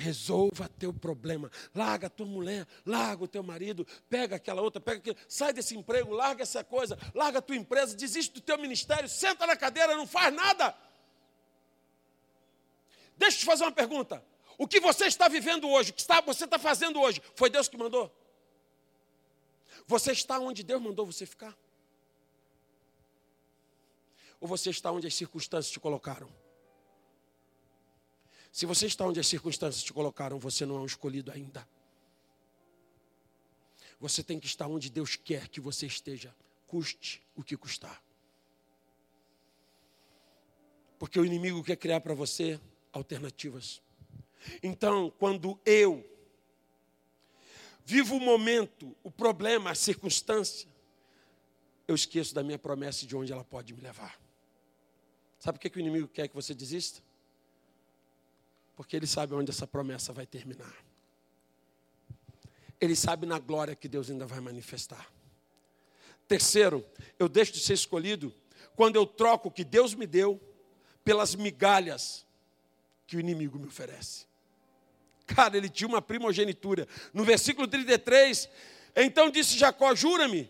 Resolva 0.00 0.68
teu 0.78 0.94
problema. 0.94 1.50
Larga 1.74 2.08
tua 2.08 2.24
mulher, 2.24 2.68
larga 2.86 3.24
o 3.24 3.26
teu 3.26 3.42
marido, 3.42 3.84
pega 4.08 4.36
aquela 4.36 4.62
outra, 4.62 4.80
pega 4.80 4.98
aquele, 4.98 5.16
sai 5.28 5.52
desse 5.52 5.76
emprego, 5.76 6.12
larga 6.12 6.44
essa 6.44 6.62
coisa, 6.62 6.96
larga 7.12 7.40
a 7.40 7.42
tua 7.42 7.56
empresa, 7.56 7.96
desiste 7.96 8.32
do 8.34 8.40
teu 8.40 8.56
ministério, 8.58 9.08
senta 9.08 9.44
na 9.44 9.56
cadeira, 9.56 9.96
não 9.96 10.06
faz 10.06 10.32
nada. 10.32 10.72
Deixa 13.16 13.38
eu 13.38 13.40
te 13.40 13.44
fazer 13.44 13.64
uma 13.64 13.72
pergunta. 13.72 14.24
O 14.56 14.68
que 14.68 14.78
você 14.78 15.06
está 15.06 15.26
vivendo 15.26 15.68
hoje, 15.68 15.90
o 15.90 15.94
que 15.94 16.04
você 16.24 16.44
está 16.44 16.60
fazendo 16.60 17.00
hoje, 17.00 17.20
foi 17.34 17.50
Deus 17.50 17.66
que 17.66 17.76
mandou? 17.76 18.08
Você 19.84 20.12
está 20.12 20.38
onde 20.38 20.62
Deus 20.62 20.80
mandou 20.80 21.06
você 21.06 21.26
ficar? 21.26 21.58
Ou 24.40 24.46
você 24.46 24.70
está 24.70 24.92
onde 24.92 25.08
as 25.08 25.14
circunstâncias 25.16 25.72
te 25.72 25.80
colocaram? 25.80 26.32
Se 28.52 28.66
você 28.66 28.86
está 28.86 29.04
onde 29.04 29.20
as 29.20 29.26
circunstâncias 29.26 29.82
te 29.82 29.92
colocaram, 29.92 30.38
você 30.38 30.64
não 30.64 30.76
é 30.76 30.80
um 30.80 30.86
escolhido 30.86 31.30
ainda. 31.30 31.68
Você 34.00 34.22
tem 34.22 34.38
que 34.38 34.46
estar 34.46 34.66
onde 34.66 34.90
Deus 34.90 35.16
quer 35.16 35.48
que 35.48 35.60
você 35.60 35.86
esteja, 35.86 36.34
custe 36.66 37.22
o 37.34 37.42
que 37.42 37.56
custar. 37.56 38.02
Porque 40.98 41.18
o 41.18 41.24
inimigo 41.24 41.62
quer 41.62 41.76
criar 41.76 42.00
para 42.00 42.14
você 42.14 42.60
alternativas. 42.92 43.80
Então, 44.62 45.10
quando 45.18 45.58
eu 45.64 46.04
vivo 47.84 48.16
o 48.16 48.20
momento, 48.20 48.96
o 49.02 49.10
problema, 49.10 49.70
a 49.70 49.74
circunstância, 49.74 50.68
eu 51.86 51.94
esqueço 51.94 52.34
da 52.34 52.42
minha 52.42 52.58
promessa 52.58 53.04
e 53.04 53.06
de 53.06 53.16
onde 53.16 53.32
ela 53.32 53.44
pode 53.44 53.72
me 53.72 53.80
levar. 53.80 54.20
Sabe 55.38 55.58
por 55.58 55.62
que, 55.62 55.70
que 55.70 55.78
o 55.78 55.80
inimigo 55.80 56.08
quer 56.08 56.28
que 56.28 56.34
você 56.34 56.54
desista? 56.54 57.00
Porque 58.78 58.94
ele 58.94 59.08
sabe 59.08 59.34
onde 59.34 59.50
essa 59.50 59.66
promessa 59.66 60.12
vai 60.12 60.24
terminar. 60.24 60.72
Ele 62.80 62.94
sabe 62.94 63.26
na 63.26 63.36
glória 63.40 63.74
que 63.74 63.88
Deus 63.88 64.08
ainda 64.08 64.24
vai 64.24 64.38
manifestar. 64.38 65.10
Terceiro, 66.28 66.86
eu 67.18 67.28
deixo 67.28 67.50
de 67.54 67.58
ser 67.58 67.72
escolhido 67.72 68.32
quando 68.76 68.94
eu 68.94 69.04
troco 69.04 69.48
o 69.48 69.50
que 69.50 69.64
Deus 69.64 69.94
me 69.94 70.06
deu 70.06 70.40
pelas 71.04 71.34
migalhas 71.34 72.24
que 73.04 73.16
o 73.16 73.20
inimigo 73.20 73.58
me 73.58 73.66
oferece. 73.66 74.26
Cara, 75.26 75.56
ele 75.56 75.68
tinha 75.68 75.88
uma 75.88 76.00
primogenitura. 76.00 76.86
No 77.12 77.24
versículo 77.24 77.66
33, 77.66 78.48
então 78.94 79.28
disse 79.28 79.58
Jacó: 79.58 79.92
Jura-me. 79.92 80.48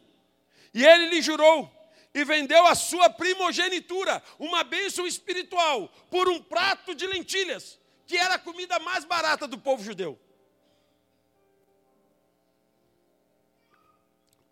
E 0.74 0.84
ele 0.84 1.08
lhe 1.08 1.22
jurou 1.22 1.72
e 2.12 2.22
vendeu 2.26 2.66
a 2.66 2.74
sua 2.74 3.08
primogenitura, 3.08 4.22
uma 4.38 4.62
bênção 4.62 5.06
espiritual, 5.06 5.88
por 6.10 6.28
um 6.28 6.42
prato 6.42 6.94
de 6.94 7.06
lentilhas 7.06 7.78
que 8.08 8.16
era 8.16 8.36
a 8.36 8.38
comida 8.38 8.78
mais 8.78 9.04
barata 9.04 9.46
do 9.46 9.58
povo 9.58 9.84
judeu. 9.84 10.18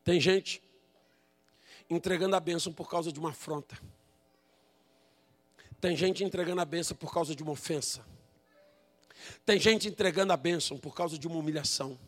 Tem 0.05 0.21
gente 0.21 0.62
entregando 1.88 2.37
a 2.37 2.41
bênção 2.41 2.70
por 2.70 2.89
causa 2.89 3.11
de 3.11 3.18
uma 3.18 3.31
afronta. 3.31 3.81
Tem 5.81 5.97
gente 5.97 6.22
entregando 6.22 6.61
a 6.61 6.66
bênção 6.66 6.95
por 6.95 7.11
causa 7.11 7.35
de 7.35 7.43
uma 7.43 7.53
ofensa. 7.53 8.05
Tem 9.47 9.59
gente 9.59 9.89
entregando 9.89 10.35
a 10.35 10.37
bênção 10.37 10.76
por 10.76 10.95
causa 10.95 11.18
de 11.18 11.26
uma 11.26 11.39
humilhação. 11.39 11.99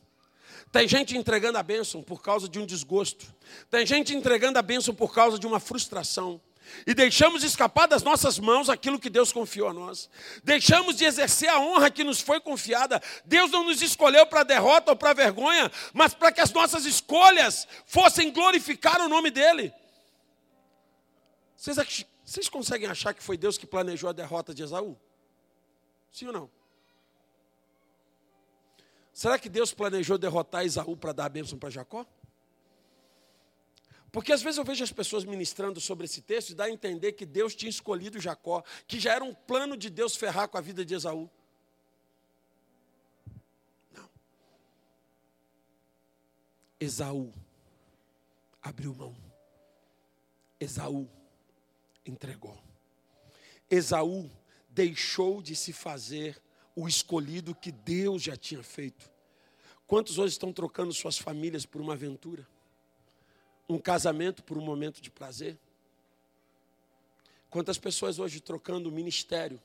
Tem 0.70 0.86
gente 0.86 1.16
entregando 1.16 1.56
a 1.56 1.62
bênção 1.62 2.02
por 2.02 2.20
causa 2.20 2.46
de 2.46 2.58
um 2.58 2.66
desgosto. 2.66 3.26
Tem 3.70 3.86
gente 3.86 4.14
entregando 4.14 4.58
a 4.58 4.62
bênção 4.62 4.94
por 4.94 5.14
causa 5.14 5.38
de 5.38 5.46
uma 5.46 5.58
frustração 5.58 6.38
e 6.86 6.94
deixamos 6.94 7.42
escapar 7.42 7.86
das 7.86 8.02
nossas 8.02 8.38
mãos 8.38 8.68
aquilo 8.68 8.98
que 8.98 9.10
Deus 9.10 9.32
confiou 9.32 9.68
a 9.68 9.72
nós. 9.72 10.08
Deixamos 10.42 10.96
de 10.96 11.04
exercer 11.04 11.48
a 11.48 11.58
honra 11.60 11.90
que 11.90 12.04
nos 12.04 12.20
foi 12.20 12.40
confiada. 12.40 13.02
Deus 13.24 13.50
não 13.50 13.64
nos 13.64 13.82
escolheu 13.82 14.26
para 14.26 14.42
derrota 14.42 14.92
ou 14.92 14.96
para 14.96 15.12
vergonha, 15.12 15.70
mas 15.92 16.14
para 16.14 16.32
que 16.32 16.40
as 16.40 16.52
nossas 16.52 16.84
escolhas 16.84 17.66
fossem 17.86 18.32
glorificar 18.32 19.00
o 19.00 19.08
nome 19.08 19.30
dEle. 19.30 19.72
Vocês, 21.56 22.06
vocês 22.24 22.48
conseguem 22.48 22.88
achar 22.88 23.12
que 23.12 23.22
foi 23.22 23.36
Deus 23.36 23.58
que 23.58 23.66
planejou 23.66 24.10
a 24.10 24.12
derrota 24.12 24.54
de 24.54 24.62
Esaú? 24.62 24.96
Sim 26.12 26.26
ou 26.26 26.32
não? 26.32 26.50
Será 29.12 29.38
que 29.38 29.48
Deus 29.48 29.72
planejou 29.72 30.16
derrotar 30.16 30.64
Esaú 30.64 30.96
para 30.96 31.12
dar 31.12 31.24
a 31.24 31.28
bênção 31.28 31.58
para 31.58 31.70
Jacó? 31.70 32.06
Porque 34.10 34.32
às 34.32 34.42
vezes 34.42 34.58
eu 34.58 34.64
vejo 34.64 34.82
as 34.82 34.92
pessoas 34.92 35.24
ministrando 35.24 35.80
sobre 35.80 36.06
esse 36.06 36.22
texto 36.22 36.50
e 36.50 36.54
dá 36.54 36.64
a 36.64 36.70
entender 36.70 37.12
que 37.12 37.26
Deus 37.26 37.54
tinha 37.54 37.68
escolhido 37.68 38.20
Jacó, 38.20 38.62
que 38.86 38.98
já 38.98 39.14
era 39.14 39.24
um 39.24 39.34
plano 39.34 39.76
de 39.76 39.90
Deus 39.90 40.16
ferrar 40.16 40.48
com 40.48 40.56
a 40.56 40.62
vida 40.62 40.84
de 40.84 40.94
Esaú. 40.94 41.28
Não. 43.92 44.08
Esaú 46.80 47.32
abriu 48.62 48.94
mão. 48.94 49.14
Esaú 50.58 51.08
entregou. 52.04 52.58
Esaú 53.70 54.30
deixou 54.70 55.42
de 55.42 55.54
se 55.54 55.72
fazer 55.72 56.40
o 56.74 56.88
escolhido 56.88 57.54
que 57.54 57.70
Deus 57.70 58.22
já 58.22 58.36
tinha 58.36 58.62
feito. 58.62 59.10
Quantos 59.86 60.18
hoje 60.18 60.32
estão 60.32 60.52
trocando 60.52 60.92
suas 60.94 61.18
famílias 61.18 61.66
por 61.66 61.80
uma 61.80 61.92
aventura? 61.92 62.46
Um 63.68 63.78
casamento 63.78 64.42
por 64.42 64.56
um 64.56 64.62
momento 64.62 65.00
de 65.00 65.10
prazer? 65.10 65.58
Quantas 67.50 67.78
pessoas 67.78 68.18
hoje 68.18 68.40
trocando 68.40 68.90
ministério 68.90 69.60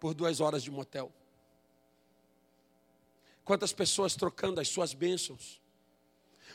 por 0.00 0.14
duas 0.14 0.40
horas 0.40 0.62
de 0.62 0.70
motel? 0.70 1.12
Quantas 3.44 3.72
pessoas 3.72 4.14
trocando 4.14 4.60
as 4.60 4.68
suas 4.68 4.94
bênçãos? 4.94 5.60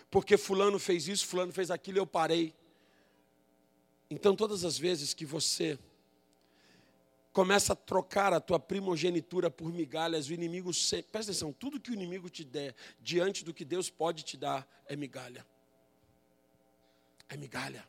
Porque 0.09 0.37
fulano 0.37 0.79
fez 0.79 1.07
isso, 1.07 1.27
fulano 1.27 1.53
fez 1.53 1.69
aquilo, 1.69 1.99
eu 1.99 2.07
parei. 2.07 2.53
Então, 4.09 4.35
todas 4.35 4.65
as 4.65 4.77
vezes 4.77 5.13
que 5.13 5.25
você 5.25 5.77
começa 7.31 7.73
a 7.73 7.75
trocar 7.75 8.33
a 8.33 8.39
tua 8.39 8.59
primogenitura 8.59 9.51
por 9.51 9.71
migalhas, 9.71 10.27
o 10.27 10.33
inimigo 10.33 10.73
sempre, 10.73 11.11
presta 11.11 11.31
atenção, 11.31 11.53
tudo 11.53 11.79
que 11.79 11.91
o 11.91 11.93
inimigo 11.93 12.27
te 12.27 12.43
der 12.43 12.75
diante 12.99 13.45
do 13.45 13.53
que 13.53 13.63
Deus 13.63 13.89
pode 13.89 14.23
te 14.23 14.35
dar 14.35 14.67
é 14.87 14.95
migalha. 14.95 15.45
É 17.29 17.37
migalha. 17.37 17.87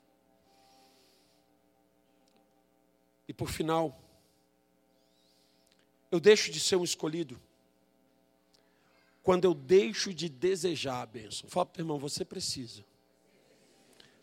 E 3.27 3.33
por 3.33 3.49
final, 3.49 3.99
eu 6.11 6.21
deixo 6.21 6.51
de 6.51 6.61
ser 6.61 6.77
um 6.77 6.85
escolhido 6.85 7.41
quando 9.23 9.45
eu 9.45 9.55
deixo 9.55 10.13
de 10.13 10.29
desejar 10.29 11.03
a 11.03 11.07
bênção. 11.07 11.49
Fala 11.49 11.67
para 11.67 11.81
o 11.81 11.83
irmão, 11.83 11.99
você 11.99 12.25
precisa 12.25 12.85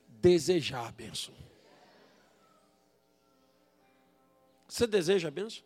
desejar 0.08 0.88
a 0.88 0.92
bênção. 0.92 1.34
Você 4.68 4.86
deseja 4.86 5.30
a 5.30 5.32
bênção? 5.32 5.64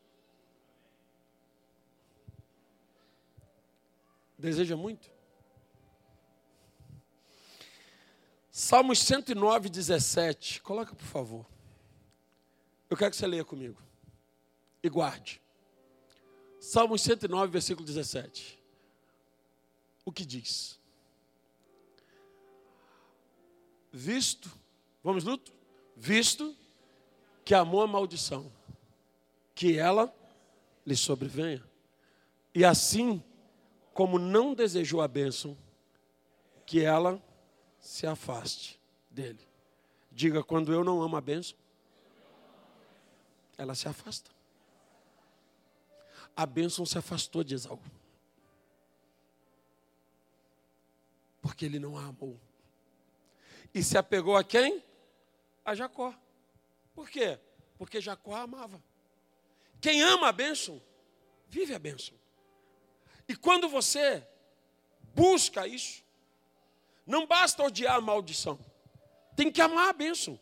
Deseja 4.38 4.76
muito? 4.76 5.11
Salmos 8.52 8.99
109, 8.99 9.70
17. 9.70 10.62
Coloca, 10.62 10.93
por 10.93 11.06
favor. 11.06 11.45
Eu 12.89 12.97
quero 12.97 13.10
que 13.10 13.18
você 13.18 13.26
leia 13.26 13.45
comigo. 13.45 13.82
E 14.84 14.89
guarde. 14.89 15.41
Salmos 16.60 17.02
109, 17.02 17.52
versículo 17.52 17.86
17. 17.86 18.62
O 20.04 20.12
que 20.12 20.26
diz? 20.26 20.80
Visto, 23.91 24.52
vamos 25.04 25.24
luto? 25.24 25.54
Visto 25.95 26.56
que 27.45 27.54
amou 27.54 27.82
a 27.82 27.88
maldição 27.88 28.52
que 29.56 29.78
ela 29.78 30.14
lhe 30.86 30.95
sobrevenha. 30.95 31.64
E 32.54 32.66
assim, 32.66 33.24
como 33.93 34.20
não 34.20 34.54
desejou 34.54 35.02
a 35.02 35.08
bênção, 35.08 35.58
que 36.66 36.84
ela 36.84 37.22
se 37.82 38.06
afaste 38.06 38.80
dele. 39.10 39.46
Diga, 40.12 40.44
quando 40.44 40.72
eu 40.72 40.84
não 40.84 41.02
amo 41.02 41.18
a 41.18 41.22
bênção, 41.22 41.58
ela 43.58 43.74
se 43.74 43.88
afasta. 43.88 44.30
A 46.36 46.46
bênção 46.46 46.86
se 46.86 46.98
afastou 46.98 47.44
de 47.44 47.56
Esaú. 47.56 47.82
Porque 51.42 51.66
ele 51.66 51.80
não 51.80 51.98
a 51.98 52.06
amou. 52.06 52.40
E 53.74 53.84
se 53.84 53.98
apegou 53.98 54.38
a 54.38 54.44
quem? 54.44 54.84
A 55.66 55.74
Jacó. 55.74 56.14
Por 56.94 57.10
quê? 57.10 57.40
Porque 57.78 58.00
Jacó 58.00 58.36
a 58.36 58.42
amava. 58.42 58.82
Quem 59.80 60.04
ama 60.04 60.28
a 60.28 60.32
bênção, 60.32 60.82
vive 61.48 61.74
a 61.74 61.80
bênção. 61.80 62.14
E 63.28 63.36
quando 63.36 63.68
você 63.68 64.26
busca 65.16 65.66
isso, 65.66 66.04
não 67.06 67.26
basta 67.26 67.64
odiar 67.64 67.95
a 67.95 68.02
maldição, 68.02 68.60
tem 69.36 69.52
que 69.52 69.62
amar 69.62 69.89
a 69.89 69.93
bênção, 69.93 70.39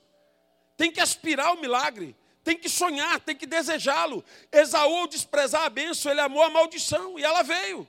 tem 0.75 0.91
que 0.91 0.99
aspirar 0.99 1.47
ao 1.47 1.57
milagre, 1.57 2.15
tem 2.43 2.57
que 2.57 2.69
sonhar, 2.69 3.19
tem 3.19 3.35
que 3.35 3.45
desejá-lo. 3.45 4.23
Esaú, 4.51 5.07
desprezar 5.07 5.63
a 5.65 5.69
bênção, 5.69 6.11
ele 6.11 6.21
amou 6.21 6.41
a 6.41 6.49
maldição 6.49 7.19
e 7.19 7.23
ela 7.23 7.43
veio. 7.43 7.87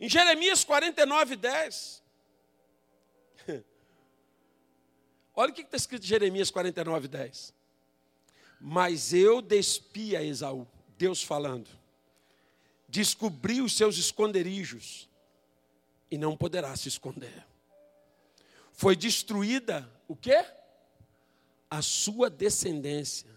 Em 0.00 0.08
Jeremias 0.08 0.64
49, 0.64 1.36
10. 1.36 2.02
Olha 5.34 5.50
o 5.50 5.54
que 5.54 5.62
está 5.62 5.76
escrito 5.76 6.04
em 6.04 6.08
Jeremias 6.08 6.50
49, 6.50 7.08
10. 7.08 7.54
Mas 8.60 9.12
eu 9.12 9.42
despi 9.42 10.16
a 10.16 10.22
Esaú, 10.22 10.66
Deus 10.96 11.22
falando, 11.22 11.68
descobri 12.88 13.60
os 13.60 13.76
seus 13.76 13.98
esconderijos 13.98 15.08
e 16.10 16.18
não 16.18 16.36
poderá 16.36 16.74
se 16.76 16.88
esconder. 16.88 17.44
Foi 18.72 18.96
destruída 18.96 19.90
o 20.08 20.16
quê? 20.16 20.44
A 21.70 21.82
sua 21.82 22.28
descendência, 22.28 23.30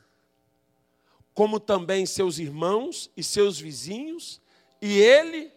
como 1.34 1.60
também 1.60 2.06
seus 2.06 2.40
irmãos 2.40 3.10
e 3.16 3.24
seus 3.24 3.60
vizinhos, 3.60 4.42
e 4.82 5.00
ele 5.00 5.52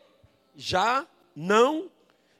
já 0.56 1.06
não 1.34 1.90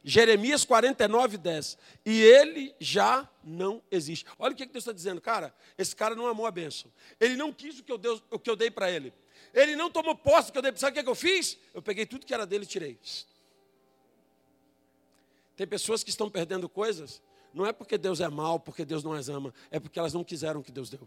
Jeremias 0.03 0.65
49, 0.65 1.37
10. 1.37 1.79
E 2.07 2.23
ele 2.23 2.75
já 2.81 3.29
não 3.45 3.83
existe. 3.91 4.25
Olha 4.39 4.55
o 4.55 4.57
que 4.57 4.65
Deus 4.65 4.83
está 4.83 4.93
dizendo, 4.93 5.21
cara. 5.21 5.55
Esse 5.77 5.95
cara 5.95 6.15
não 6.15 6.27
amou 6.27 6.47
a 6.47 6.51
bênção. 6.51 6.91
Ele 7.19 7.37
não 7.37 7.53
quis 7.53 7.79
o 7.79 7.85
que 7.85 7.93
eu, 7.93 7.99
dei, 7.99 8.21
o 8.31 8.39
que 8.39 8.49
eu 8.49 8.57
dei 8.57 8.71
para 8.71 8.91
ele. 8.91 9.13
Ele 9.53 9.77
não 9.77 9.91
tomou 9.91 10.15
posse 10.15 10.49
do 10.49 10.53
que 10.53 10.59
eu 10.59 10.63
dei. 10.63 10.73
Sabe 10.77 10.93
o 10.93 10.95
que, 10.95 11.03
que 11.05 11.11
eu 11.11 11.15
fiz? 11.15 11.59
Eu 11.75 11.83
peguei 11.83 12.07
tudo 12.07 12.25
que 12.25 12.33
era 12.33 12.47
dele 12.47 12.65
e 12.65 12.67
tirei. 12.67 12.99
Tem 15.61 15.67
pessoas 15.67 16.03
que 16.03 16.09
estão 16.09 16.31
perdendo 16.31 16.71
coisas. 16.71 17.23
Não 17.53 17.67
é 17.67 17.73
porque 17.73 17.99
Deus 17.99 18.19
é 18.23 18.29
mal, 18.31 18.59
porque 18.59 18.83
Deus 18.83 19.05
não 19.05 19.13
as 19.13 19.29
ama. 19.29 19.53
É 19.71 19.79
porque 19.79 19.99
elas 19.99 20.15
não 20.15 20.25
quiseram 20.25 20.63
que 20.63 20.73
Deus 20.73 20.89
deu. 20.89 21.07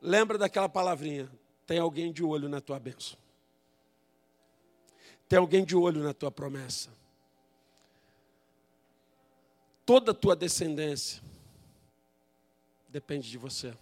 Lembra 0.00 0.38
daquela 0.38 0.68
palavrinha. 0.68 1.28
Tem 1.66 1.80
alguém 1.80 2.12
de 2.12 2.22
olho 2.22 2.48
na 2.48 2.60
tua 2.60 2.78
bênção. 2.78 3.18
Tem 5.28 5.40
alguém 5.40 5.64
de 5.64 5.74
olho 5.74 6.04
na 6.04 6.14
tua 6.14 6.30
promessa. 6.30 6.90
Toda 9.84 10.12
a 10.12 10.14
tua 10.14 10.36
descendência 10.36 11.20
depende 12.88 13.28
de 13.28 13.38
você. 13.38 13.70
O 13.70 13.76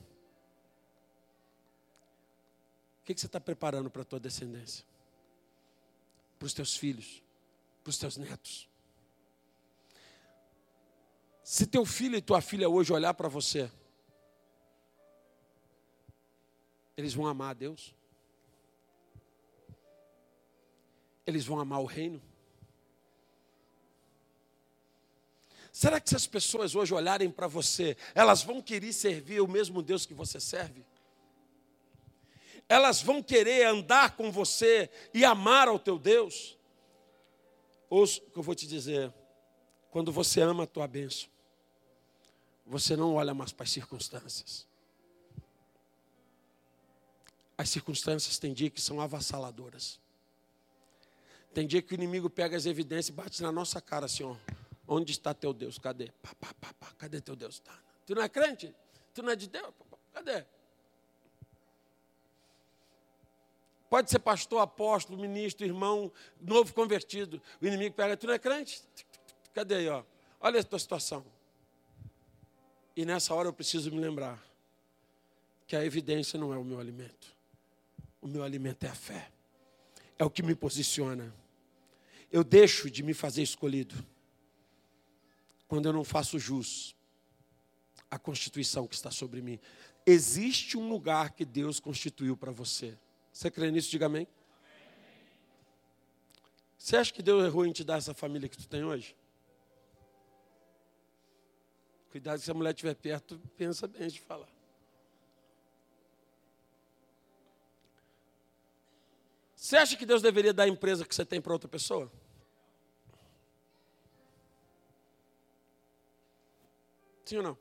que 3.04 3.14
você 3.14 3.26
está 3.26 3.38
preparando 3.38 3.90
para 3.90 4.00
a 4.00 4.06
tua 4.06 4.18
descendência? 4.18 4.86
Para 6.38 6.46
os 6.46 6.54
teus 6.54 6.74
filhos, 6.74 7.22
para 7.88 7.90
os 7.90 7.98
teus 7.98 8.16
netos. 8.18 8.68
Se 11.42 11.66
teu 11.66 11.86
filho 11.86 12.16
e 12.16 12.20
tua 12.20 12.42
filha 12.42 12.68
hoje 12.68 12.92
olhar 12.92 13.14
para 13.14 13.28
você, 13.28 13.70
eles 16.96 17.14
vão 17.14 17.26
amar 17.26 17.52
a 17.52 17.54
Deus? 17.54 17.94
eles 21.28 21.44
vão 21.44 21.60
amar 21.60 21.80
o 21.80 21.84
reino? 21.84 22.22
Será 25.70 26.00
que 26.00 26.08
se 26.08 26.16
as 26.16 26.26
pessoas 26.26 26.74
hoje 26.74 26.94
olharem 26.94 27.30
para 27.30 27.46
você, 27.46 27.98
elas 28.14 28.42
vão 28.42 28.62
querer 28.62 28.94
servir 28.94 29.42
o 29.42 29.46
mesmo 29.46 29.82
Deus 29.82 30.06
que 30.06 30.14
você 30.14 30.40
serve? 30.40 30.86
Elas 32.66 33.02
vão 33.02 33.22
querer 33.22 33.66
andar 33.66 34.16
com 34.16 34.32
você 34.32 34.90
e 35.12 35.22
amar 35.22 35.68
ao 35.68 35.78
teu 35.78 35.98
Deus? 35.98 36.57
Ouça 37.90 38.20
o 38.20 38.30
que 38.30 38.38
eu 38.38 38.42
vou 38.42 38.54
te 38.54 38.66
dizer. 38.66 39.12
Quando 39.90 40.12
você 40.12 40.40
ama 40.40 40.64
a 40.64 40.66
tua 40.66 40.86
bênção, 40.86 41.28
você 42.66 42.94
não 42.96 43.14
olha 43.14 43.32
mais 43.32 43.52
para 43.52 43.64
as 43.64 43.70
circunstâncias. 43.70 44.66
As 47.56 47.70
circunstâncias 47.70 48.38
têm 48.38 48.52
dia 48.52 48.70
que 48.70 48.80
são 48.80 49.00
avassaladoras. 49.00 49.98
Tem 51.52 51.66
dia 51.66 51.82
que 51.82 51.92
o 51.92 51.96
inimigo 51.96 52.28
pega 52.28 52.56
as 52.56 52.66
evidências 52.66 53.08
e 53.08 53.12
bate 53.12 53.42
na 53.42 53.50
nossa 53.50 53.80
cara 53.80 54.06
assim, 54.06 54.22
ó. 54.22 54.36
Onde 54.86 55.12
está 55.12 55.34
teu 55.34 55.52
Deus? 55.52 55.78
Cadê? 55.78 56.12
Pá, 56.22 56.30
pá, 56.38 56.72
pá. 56.74 56.92
Cadê 56.98 57.20
teu 57.20 57.34
Deus? 57.34 57.58
Tá. 57.58 57.76
Tu 58.06 58.14
não 58.14 58.22
é 58.22 58.28
crente? 58.28 58.74
Tu 59.12 59.22
não 59.22 59.30
é 59.30 59.36
de 59.36 59.48
Deus? 59.48 59.74
Cadê? 60.12 60.46
Pode 63.88 64.10
ser 64.10 64.18
pastor, 64.18 64.60
apóstolo, 64.60 65.18
ministro, 65.18 65.66
irmão, 65.66 66.12
novo 66.40 66.74
convertido. 66.74 67.40
O 67.60 67.66
inimigo 67.66 67.94
pega, 67.94 68.16
tu 68.16 68.26
não 68.26 68.34
é 68.34 68.38
crente? 68.38 68.82
Cadê 69.54 69.76
aí, 69.76 69.88
ó? 69.88 70.04
Olha 70.40 70.60
a 70.60 70.64
tua 70.64 70.78
situação. 70.78 71.24
E 72.94 73.04
nessa 73.04 73.34
hora 73.34 73.48
eu 73.48 73.52
preciso 73.52 73.90
me 73.90 73.98
lembrar 73.98 74.44
que 75.66 75.74
a 75.74 75.84
evidência 75.84 76.38
não 76.38 76.52
é 76.52 76.58
o 76.58 76.64
meu 76.64 76.78
alimento. 76.78 77.34
O 78.20 78.26
meu 78.26 78.42
alimento 78.42 78.84
é 78.84 78.88
a 78.88 78.94
fé. 78.94 79.30
É 80.18 80.24
o 80.24 80.30
que 80.30 80.42
me 80.42 80.54
posiciona. 80.54 81.32
Eu 82.30 82.44
deixo 82.44 82.90
de 82.90 83.02
me 83.02 83.14
fazer 83.14 83.42
escolhido 83.42 83.94
quando 85.66 85.86
eu 85.86 85.92
não 85.92 86.04
faço 86.04 86.38
jus 86.38 86.94
à 88.10 88.18
constituição 88.18 88.86
que 88.86 88.94
está 88.94 89.10
sobre 89.10 89.40
mim. 89.40 89.58
Existe 90.04 90.76
um 90.76 90.88
lugar 90.88 91.32
que 91.32 91.44
Deus 91.44 91.78
constituiu 91.78 92.36
para 92.36 92.50
você. 92.50 92.98
Você 93.38 93.52
crê 93.52 93.70
nisso? 93.70 93.88
Diga 93.88 94.06
amém. 94.06 94.26
Você 96.76 96.96
acha 96.96 97.12
que 97.12 97.22
Deus 97.22 97.44
errou 97.44 97.64
em 97.64 97.70
te 97.70 97.84
dar 97.84 97.98
essa 97.98 98.12
família 98.12 98.48
que 98.48 98.56
tu 98.56 98.68
tem 98.68 98.82
hoje? 98.82 99.14
Cuidado 102.10 102.40
se 102.40 102.50
a 102.50 102.54
mulher 102.54 102.70
estiver 102.70 102.96
perto, 102.96 103.38
pensa 103.56 103.86
bem 103.86 104.08
de 104.08 104.20
falar. 104.20 104.48
Você 109.54 109.76
acha 109.76 109.96
que 109.96 110.04
Deus 110.04 110.20
deveria 110.20 110.52
dar 110.52 110.64
a 110.64 110.68
empresa 110.68 111.06
que 111.06 111.14
você 111.14 111.24
tem 111.24 111.40
para 111.40 111.52
outra 111.52 111.68
pessoa? 111.68 112.10
Sim 117.24 117.36
ou 117.36 117.42
não? 117.44 117.58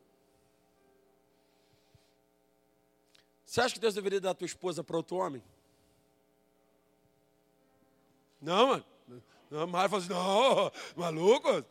Você 3.45 3.61
acha 3.61 3.75
que 3.75 3.80
Deus 3.80 3.93
deveria 3.93 4.19
dar 4.19 4.32
a 4.32 4.34
tua 4.34 4.47
esposa 4.47 4.84
para 4.84 4.97
outro 4.97 5.17
homem? 5.17 5.43
Não, 8.41 8.67
mano. 8.67 8.85
Não, 9.49 9.65
Mara 9.65 9.88
fala 9.88 10.01
assim, 10.01 10.11
não, 10.11 10.71
maluco. 10.95 11.65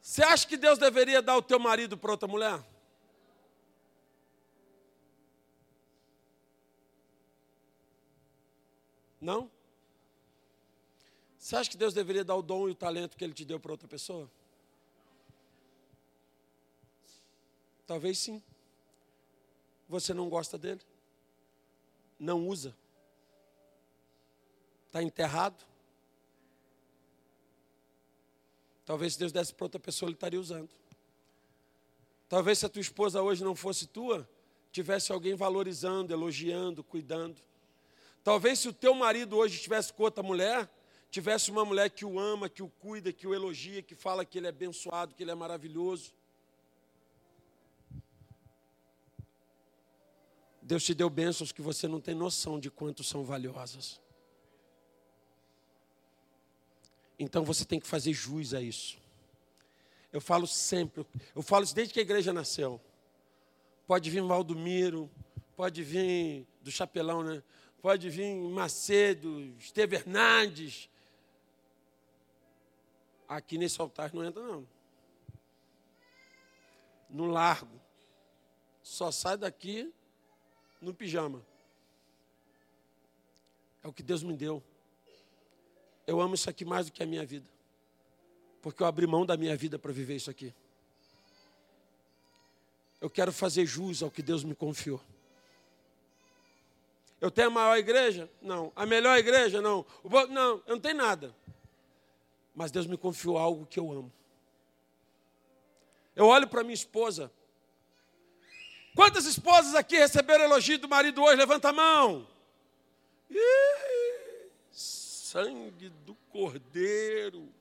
Você 0.00 0.22
acha 0.22 0.46
que 0.46 0.56
Deus 0.56 0.78
deveria 0.78 1.20
dar 1.20 1.36
o 1.36 1.42
teu 1.42 1.58
marido 1.58 1.96
para 1.96 2.12
outra 2.12 2.28
mulher? 2.28 2.64
Não? 9.20 9.50
Você 11.38 11.56
acha 11.56 11.70
que 11.70 11.76
Deus 11.76 11.92
deveria 11.92 12.24
dar 12.24 12.36
o 12.36 12.42
dom 12.42 12.68
e 12.68 12.72
o 12.72 12.74
talento 12.74 13.16
que 13.16 13.24
Ele 13.24 13.34
te 13.34 13.44
deu 13.44 13.60
para 13.60 13.72
outra 13.72 13.88
pessoa? 13.88 14.30
Talvez 17.86 18.18
sim. 18.18 18.42
Você 19.88 20.12
não 20.12 20.28
gosta 20.28 20.58
dele? 20.58 20.80
Não 22.18 22.48
usa? 22.48 22.74
Está 24.96 25.02
enterrado? 25.02 25.62
Talvez 28.86 29.12
se 29.12 29.18
Deus 29.18 29.30
desse 29.30 29.52
para 29.52 29.66
outra 29.66 29.78
pessoa, 29.78 30.08
ele 30.08 30.14
estaria 30.14 30.40
usando. 30.40 30.70
Talvez 32.30 32.60
se 32.60 32.64
a 32.64 32.68
tua 32.70 32.80
esposa 32.80 33.20
hoje 33.20 33.44
não 33.44 33.54
fosse 33.54 33.86
tua, 33.86 34.26
tivesse 34.72 35.12
alguém 35.12 35.34
valorizando, 35.34 36.14
elogiando, 36.14 36.82
cuidando. 36.82 37.42
Talvez 38.24 38.60
se 38.60 38.70
o 38.70 38.72
teu 38.72 38.94
marido 38.94 39.36
hoje 39.36 39.56
estivesse 39.56 39.92
com 39.92 40.02
outra 40.02 40.22
mulher, 40.22 40.66
tivesse 41.10 41.50
uma 41.50 41.62
mulher 41.62 41.90
que 41.90 42.06
o 42.06 42.18
ama, 42.18 42.48
que 42.48 42.62
o 42.62 42.70
cuida, 42.70 43.12
que 43.12 43.26
o 43.26 43.34
elogia, 43.34 43.82
que 43.82 43.94
fala 43.94 44.24
que 44.24 44.38
ele 44.38 44.46
é 44.46 44.48
abençoado, 44.48 45.14
que 45.14 45.22
ele 45.22 45.30
é 45.30 45.34
maravilhoso. 45.34 46.14
Deus 50.62 50.82
te 50.82 50.94
deu 50.94 51.10
bênçãos 51.10 51.52
que 51.52 51.60
você 51.60 51.86
não 51.86 52.00
tem 52.00 52.14
noção 52.14 52.58
de 52.58 52.70
quanto 52.70 53.04
são 53.04 53.24
valiosas. 53.24 54.00
Então 57.18 57.44
você 57.44 57.64
tem 57.64 57.80
que 57.80 57.86
fazer 57.86 58.12
jus 58.12 58.52
a 58.52 58.60
isso. 58.60 58.98
Eu 60.12 60.20
falo 60.20 60.46
sempre, 60.46 61.06
eu 61.34 61.42
falo 61.42 61.64
isso 61.64 61.74
desde 61.74 61.92
que 61.92 62.00
a 62.00 62.02
igreja 62.02 62.32
nasceu. 62.32 62.80
Pode 63.86 64.10
vir 64.10 64.22
Valdomiro, 64.22 65.10
pode 65.56 65.82
vir 65.82 66.46
do 66.60 66.70
Chapelão, 66.70 67.22
né? 67.22 67.42
Pode 67.80 68.10
vir 68.10 68.34
Macedo, 68.34 69.40
Esteve 69.58 69.96
Hernandes. 69.96 70.88
Aqui 73.28 73.58
nesse 73.58 73.80
altar 73.80 74.12
não 74.14 74.24
entra, 74.24 74.42
não. 74.42 74.66
No 77.08 77.26
largo. 77.26 77.80
Só 78.82 79.10
sai 79.10 79.36
daqui 79.36 79.92
no 80.80 80.94
pijama. 80.94 81.44
É 83.82 83.88
o 83.88 83.92
que 83.92 84.02
Deus 84.02 84.22
me 84.22 84.36
deu. 84.36 84.62
Eu 86.06 86.20
amo 86.20 86.34
isso 86.34 86.48
aqui 86.48 86.64
mais 86.64 86.86
do 86.86 86.92
que 86.92 87.02
a 87.02 87.06
minha 87.06 87.24
vida. 87.24 87.46
Porque 88.62 88.82
eu 88.82 88.86
abri 88.86 89.06
mão 89.06 89.26
da 89.26 89.36
minha 89.36 89.56
vida 89.56 89.78
para 89.78 89.92
viver 89.92 90.16
isso 90.16 90.30
aqui. 90.30 90.54
Eu 93.00 93.10
quero 93.10 93.32
fazer 93.32 93.66
jus 93.66 94.02
ao 94.02 94.10
que 94.10 94.22
Deus 94.22 94.44
me 94.44 94.54
confiou. 94.54 95.00
Eu 97.20 97.30
tenho 97.30 97.48
a 97.48 97.50
maior 97.50 97.76
igreja? 97.76 98.30
Não. 98.40 98.72
A 98.76 98.86
melhor 98.86 99.18
igreja? 99.18 99.60
Não. 99.60 99.84
Não, 100.30 100.62
eu 100.66 100.74
não 100.74 100.80
tenho 100.80 100.96
nada. 100.96 101.34
Mas 102.54 102.70
Deus 102.70 102.86
me 102.86 102.96
confiou 102.96 103.38
algo 103.38 103.66
que 103.66 103.78
eu 103.78 103.90
amo. 103.90 104.12
Eu 106.14 106.26
olho 106.26 106.48
para 106.48 106.62
minha 106.62 106.74
esposa, 106.74 107.30
Quantas 108.96 109.26
esposas 109.26 109.74
aqui 109.74 109.98
receberam 109.98 110.44
elogio 110.44 110.78
do 110.78 110.88
marido 110.88 111.22
hoje? 111.22 111.36
Levanta 111.36 111.68
a 111.68 111.72
mão. 111.72 112.26
Ih, 113.30 113.36
sangue 115.36 115.90
do 116.06 116.14
cordeiro. 116.30 117.52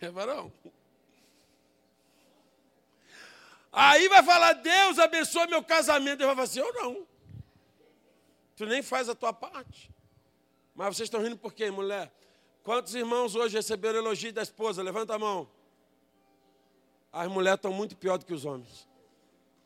É 0.00 0.08
varão. 0.08 0.52
Aí 3.72 4.08
vai 4.08 4.22
falar, 4.22 4.52
Deus 4.54 4.98
abençoe 4.98 5.48
meu 5.48 5.62
casamento. 5.64 6.20
Ele 6.20 6.26
vai 6.26 6.34
falar 6.36 6.44
assim, 6.44 6.60
eu 6.60 6.72
não. 6.72 7.06
Tu 8.56 8.64
nem 8.66 8.82
faz 8.82 9.08
a 9.08 9.14
tua 9.14 9.32
parte. 9.32 9.90
Mas 10.74 10.96
vocês 10.96 11.08
estão 11.08 11.20
rindo 11.20 11.36
por 11.36 11.52
quê, 11.52 11.70
mulher? 11.70 12.12
Quantos 12.62 12.94
irmãos 12.94 13.34
hoje 13.34 13.56
receberam 13.56 13.98
elogio 13.98 14.32
da 14.32 14.42
esposa? 14.42 14.82
Levanta 14.82 15.14
a 15.14 15.18
mão. 15.18 15.50
As 17.12 17.28
mulheres 17.28 17.58
estão 17.58 17.72
muito 17.72 17.96
pior 17.96 18.16
do 18.16 18.24
que 18.24 18.32
os 18.32 18.44
homens. 18.44 18.88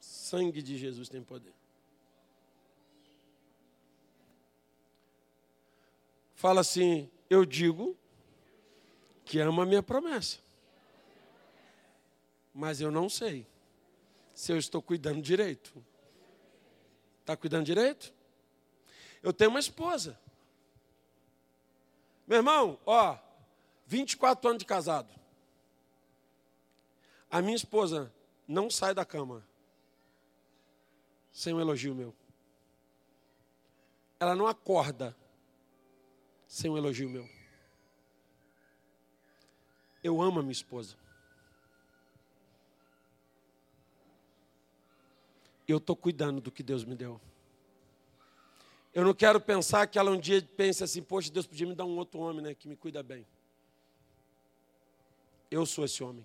Sangue 0.01 0.63
de 0.63 0.79
Jesus 0.79 1.09
tem 1.09 1.23
poder. 1.23 1.53
Fala 6.45 6.61
assim: 6.61 7.11
Eu 7.31 7.47
digo 7.47 7.97
que 9.25 9.41
amo 9.41 9.63
a 9.63 9.65
minha 9.65 9.83
promessa. 9.83 10.41
Mas 12.53 12.83
eu 12.83 12.91
não 12.91 13.09
sei 13.09 13.47
se 14.35 14.53
eu 14.53 14.59
estou 14.59 14.83
cuidando 14.83 15.23
direito. 15.23 15.73
Está 17.21 17.35
cuidando 17.35 17.65
direito? 17.65 18.13
Eu 19.23 19.33
tenho 19.33 19.49
uma 19.49 19.59
esposa. 19.59 20.21
Meu 22.27 22.37
irmão, 22.37 22.79
ó, 22.85 23.19
24 23.87 24.51
anos 24.51 24.59
de 24.59 24.67
casado. 24.67 25.09
A 27.31 27.41
minha 27.41 27.57
esposa 27.57 28.13
não 28.47 28.69
sai 28.69 28.93
da 28.93 29.07
cama 29.07 29.43
sem 31.33 31.55
um 31.55 31.61
elogio 31.61 31.95
meu. 31.95 32.15
Ela 34.21 34.35
não 34.35 34.47
acorda 34.47 35.17
sem 36.55 36.71
um 36.71 36.79
elogio 36.79 37.11
meu. 37.11 37.29
Eu 40.05 40.23
amo 40.23 40.39
a 40.39 40.43
minha 40.43 40.53
esposa. 40.53 40.95
Eu 45.67 45.79
estou 45.79 45.97
cuidando 45.97 46.41
do 46.41 46.53
que 46.53 46.63
Deus 46.63 46.85
me 46.85 46.95
deu. 46.95 47.21
Eu 48.95 49.03
não 49.03 49.13
quero 49.13 49.41
pensar 49.41 49.89
que 49.89 49.99
ela 49.99 50.13
um 50.13 50.21
dia 50.21 50.41
pense 50.57 50.85
assim, 50.85 51.03
poxa, 51.03 51.29
Deus 51.29 51.45
podia 51.45 51.67
me 51.67 51.75
dar 51.75 51.87
um 51.87 51.97
outro 51.97 52.21
homem, 52.21 52.41
né, 52.41 52.55
que 52.55 52.69
me 52.69 52.77
cuida 52.77 53.03
bem. 53.03 53.27
Eu 55.51 55.67
sou 55.67 55.85
esse 55.85 56.05
homem. 56.05 56.25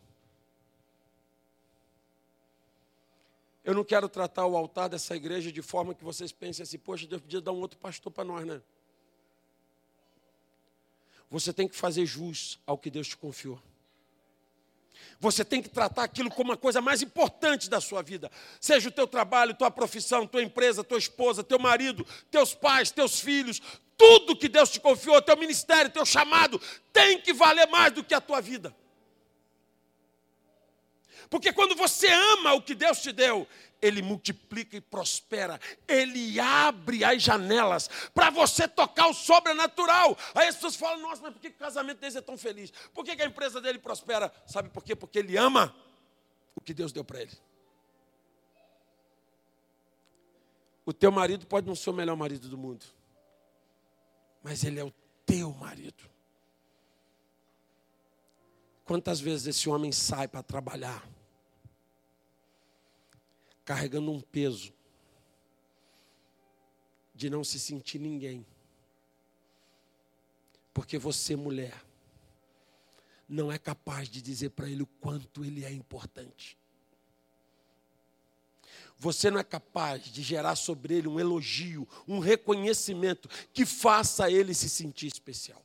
Eu 3.63 3.73
não 3.73 3.83
quero 3.83 4.07
tratar 4.07 4.45
o 4.45 4.55
altar 4.55 4.89
dessa 4.89 5.15
igreja 5.15 5.51
de 5.51 5.63
forma 5.63 5.95
que 5.95 6.03
vocês 6.03 6.31
pensem 6.31 6.61
assim, 6.61 6.77
poxa, 6.77 7.07
Deus 7.07 7.19
podia 7.19 7.41
dar 7.41 7.51
um 7.51 7.61
outro 7.61 7.79
pastor 7.79 8.11
para 8.11 8.23
nós, 8.23 8.45
né? 8.45 8.61
Você 11.29 11.53
tem 11.53 11.67
que 11.67 11.75
fazer 11.75 12.05
jus 12.05 12.59
ao 12.65 12.77
que 12.77 12.89
Deus 12.89 13.07
te 13.07 13.17
confiou. 13.17 13.61
Você 15.19 15.43
tem 15.43 15.61
que 15.61 15.69
tratar 15.69 16.03
aquilo 16.03 16.29
como 16.29 16.53
a 16.53 16.57
coisa 16.57 16.81
mais 16.81 17.01
importante 17.01 17.69
da 17.69 17.81
sua 17.81 18.01
vida. 18.01 18.31
Seja 18.59 18.87
o 18.87 18.91
teu 18.91 19.05
trabalho, 19.05 19.53
tua 19.53 19.69
profissão, 19.69 20.25
tua 20.25 20.41
empresa, 20.41 20.83
tua 20.83 20.97
esposa, 20.97 21.43
teu 21.43 21.59
marido, 21.59 22.05
teus 22.31 22.53
pais, 22.53 22.89
teus 22.89 23.19
filhos, 23.19 23.61
tudo 23.97 24.35
que 24.35 24.47
Deus 24.47 24.69
te 24.69 24.79
confiou, 24.79 25.21
teu 25.21 25.35
ministério, 25.35 25.91
teu 25.91 26.05
chamado, 26.05 26.59
tem 26.93 27.19
que 27.19 27.33
valer 27.33 27.67
mais 27.67 27.91
do 27.91 28.03
que 28.03 28.13
a 28.13 28.21
tua 28.21 28.39
vida. 28.39 28.73
Porque 31.29 31.53
quando 31.53 31.75
você 31.75 32.07
ama 32.07 32.53
o 32.53 32.61
que 32.61 32.73
Deus 32.73 33.01
te 33.01 33.11
deu, 33.11 33.47
ele 33.81 34.01
multiplica 34.01 34.75
e 34.75 34.81
prospera, 34.81 35.59
ele 35.87 36.39
abre 36.39 37.03
as 37.03 37.21
janelas 37.21 37.89
para 38.13 38.29
você 38.29 38.67
tocar 38.67 39.07
o 39.07 39.13
sobrenatural. 39.13 40.17
Aí 40.33 40.47
as 40.47 40.55
pessoas 40.55 40.75
falam: 40.75 41.01
nossa, 41.01 41.21
mas 41.21 41.33
por 41.33 41.39
que 41.39 41.49
o 41.49 41.53
casamento 41.53 41.99
dele 41.99 42.17
é 42.17 42.21
tão 42.21 42.37
feliz? 42.37 42.71
Por 42.93 43.05
que 43.05 43.21
a 43.21 43.25
empresa 43.25 43.61
dele 43.61 43.79
prospera? 43.79 44.33
Sabe 44.47 44.69
por 44.69 44.83
quê? 44.83 44.95
Porque 44.95 45.19
ele 45.19 45.37
ama 45.37 45.75
o 46.55 46.61
que 46.61 46.73
Deus 46.73 46.91
deu 46.91 47.03
para 47.03 47.21
ele. 47.21 47.37
O 50.85 50.91
teu 50.91 51.11
marido 51.11 51.45
pode 51.45 51.67
não 51.67 51.75
ser 51.75 51.91
o 51.91 51.93
melhor 51.93 52.15
marido 52.15 52.49
do 52.49 52.57
mundo, 52.57 52.83
mas 54.41 54.63
ele 54.63 54.79
é 54.79 54.83
o 54.83 54.91
teu 55.25 55.51
marido. 55.53 56.09
Quantas 58.83 59.19
vezes 59.19 59.45
esse 59.45 59.69
homem 59.69 59.91
sai 59.91 60.27
para 60.27 60.41
trabalhar, 60.41 61.07
carregando 63.69 64.11
um 64.11 64.19
peso 64.19 64.73
de 67.13 67.29
não 67.29 67.43
se 67.43 67.59
sentir 67.59 67.99
ninguém, 67.99 68.43
porque 70.73 70.97
você, 70.97 71.35
mulher, 71.35 71.79
não 73.27 73.51
é 73.51 73.59
capaz 73.59 74.09
de 74.09 74.23
dizer 74.23 74.49
para 74.49 74.67
ele 74.67 74.81
o 74.81 74.87
quanto 74.87 75.45
ele 75.45 75.63
é 75.63 75.71
importante. 75.71 76.57
Você 78.97 79.29
não 79.29 79.39
é 79.39 79.43
capaz 79.43 80.05
de 80.05 80.23
gerar 80.23 80.55
sobre 80.55 80.95
ele 80.95 81.07
um 81.07 81.19
elogio, 81.19 81.87
um 82.07 82.17
reconhecimento 82.17 83.29
que 83.53 83.67
faça 83.67 84.31
ele 84.31 84.55
se 84.55 84.67
sentir 84.67 85.05
especial. 85.05 85.63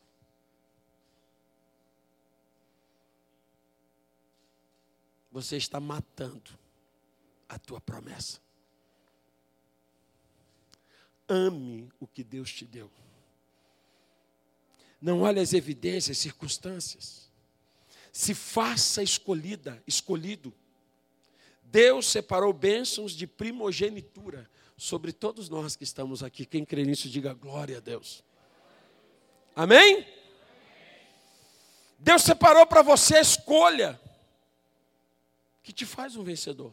Você 5.32 5.56
está 5.56 5.80
matando 5.80 6.63
a 7.48 7.58
tua 7.58 7.80
promessa. 7.80 8.40
Ame 11.28 11.90
o 11.98 12.06
que 12.06 12.22
Deus 12.22 12.52
te 12.52 12.64
deu. 12.64 12.90
Não 15.00 15.22
olhe 15.22 15.40
as 15.40 15.52
evidências, 15.52 16.18
circunstâncias. 16.18 17.30
Se 18.12 18.34
faça 18.34 19.02
escolhida, 19.02 19.82
escolhido 19.86 20.54
Deus 21.74 22.06
separou 22.06 22.52
bênçãos 22.52 23.10
de 23.10 23.26
primogenitura 23.26 24.48
sobre 24.76 25.12
todos 25.12 25.48
nós 25.48 25.74
que 25.74 25.82
estamos 25.82 26.22
aqui. 26.22 26.46
Quem 26.46 26.64
crê 26.64 26.84
nisso, 26.84 27.08
diga 27.08 27.34
glória 27.34 27.78
a 27.78 27.80
Deus. 27.80 28.22
Amém? 29.56 30.06
Deus 31.98 32.22
separou 32.22 32.64
para 32.64 32.80
você 32.80 33.16
a 33.16 33.20
escolha 33.20 34.00
que 35.64 35.72
te 35.72 35.84
faz 35.84 36.14
um 36.14 36.22
vencedor. 36.22 36.72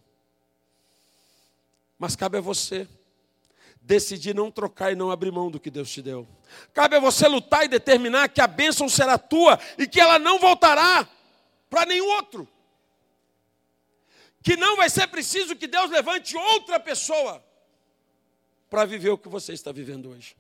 Mas 2.02 2.16
cabe 2.16 2.40
a 2.40 2.42
você 2.42 2.88
decidir 3.80 4.34
não 4.34 4.50
trocar 4.50 4.92
e 4.92 4.96
não 4.96 5.12
abrir 5.12 5.32
mão 5.32 5.52
do 5.52 5.60
que 5.60 5.70
Deus 5.70 5.92
te 5.92 6.02
deu. 6.02 6.28
Cabe 6.74 6.96
a 6.96 7.00
você 7.00 7.28
lutar 7.28 7.64
e 7.64 7.68
determinar 7.68 8.28
que 8.28 8.42
a 8.42 8.48
bênção 8.48 8.90
será 8.90 9.20
tua 9.20 9.60
e 9.78 9.86
que 9.86 10.02
ela 10.02 10.18
não 10.18 10.40
voltará 10.40 11.08
para 11.70 11.86
nenhum 11.86 12.10
outro 12.16 12.48
que 14.42 14.58
não 14.58 14.78
vai 14.78 14.90
ser 14.90 15.06
preciso 15.10 15.56
que 15.56 15.68
Deus 15.68 15.92
levante 15.92 16.36
outra 16.36 16.80
pessoa 16.80 17.46
para 18.68 18.84
viver 18.84 19.12
o 19.12 19.18
que 19.20 19.30
você 19.30 19.54
está 19.54 19.72
vivendo 19.72 20.10
hoje. 20.10 20.36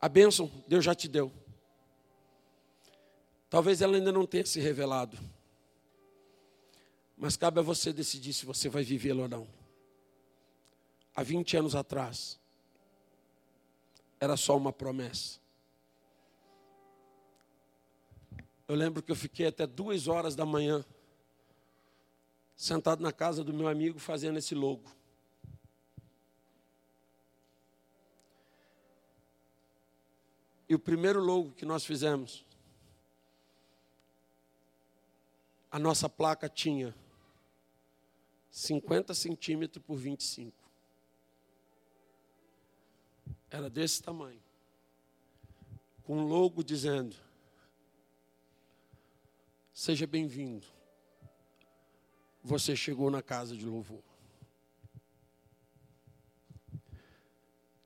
A 0.00 0.08
bênção 0.08 0.48
Deus 0.68 0.84
já 0.84 0.94
te 0.94 1.08
deu. 1.08 1.32
Talvez 3.50 3.82
ela 3.82 3.96
ainda 3.96 4.12
não 4.12 4.26
tenha 4.26 4.46
se 4.46 4.60
revelado. 4.60 5.18
Mas 7.16 7.36
cabe 7.36 7.60
a 7.60 7.62
você 7.62 7.92
decidir 7.92 8.32
se 8.32 8.44
você 8.44 8.68
vai 8.68 8.82
vivê-la 8.82 9.22
ou 9.22 9.28
não. 9.28 9.48
Há 11.14 11.22
20 11.22 11.56
anos 11.56 11.74
atrás, 11.74 12.40
era 14.18 14.36
só 14.36 14.56
uma 14.56 14.72
promessa. 14.72 15.38
Eu 18.66 18.74
lembro 18.74 19.02
que 19.02 19.12
eu 19.12 19.16
fiquei 19.16 19.46
até 19.46 19.66
duas 19.66 20.08
horas 20.08 20.34
da 20.34 20.44
manhã 20.44 20.84
sentado 22.56 23.02
na 23.02 23.12
casa 23.12 23.44
do 23.44 23.52
meu 23.52 23.68
amigo 23.68 23.98
fazendo 23.98 24.38
esse 24.38 24.54
logo. 24.54 24.90
E 30.68 30.74
o 30.74 30.78
primeiro 30.78 31.20
logo 31.20 31.52
que 31.52 31.66
nós 31.66 31.84
fizemos, 31.84 32.44
a 35.70 35.78
nossa 35.78 36.08
placa 36.08 36.48
tinha 36.48 36.94
50 38.54 39.12
centímetros 39.14 39.84
por 39.84 39.96
25. 39.96 40.56
Era 43.50 43.68
desse 43.68 44.00
tamanho. 44.00 44.40
Com 46.04 46.18
um 46.18 46.26
logo 46.28 46.62
dizendo: 46.62 47.16
Seja 49.72 50.06
bem-vindo 50.06 50.64
você 52.44 52.76
chegou 52.76 53.10
na 53.10 53.22
casa 53.22 53.56
de 53.56 53.64
louvor. 53.64 54.02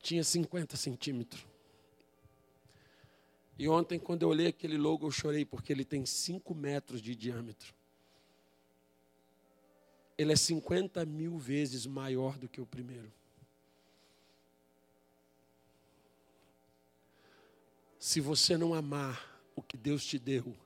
Tinha 0.01 0.25
50 0.25 0.77
centímetros. 0.77 1.47
E 3.57 3.69
ontem, 3.69 3.99
quando 3.99 4.23
eu 4.23 4.29
olhei 4.29 4.49
aquele 4.49 4.77
logo, 4.77 5.07
eu 5.07 5.11
chorei, 5.11 5.45
porque 5.45 5.73
ele 5.73 5.85
tem 5.85 6.05
5 6.05 6.55
metros 6.55 7.01
de 7.01 7.15
diâmetro. 7.15 7.78
Ele 10.19 10.33
é 10.33 10.37
50 10.37 11.07
mil 11.07 11.39
vezes 11.39 11.87
maior 11.87 12.37
do 12.37 12.49
que 12.49 12.61
o 12.61 12.67
primeiro. 12.67 13.11
Se 18.01 18.21
você 18.21 18.57
não 18.57 18.75
amar 18.75 19.41
o 19.55 19.63
que 19.63 19.77
Deus 19.77 20.05
te 20.05 20.19
deu, 20.19 20.57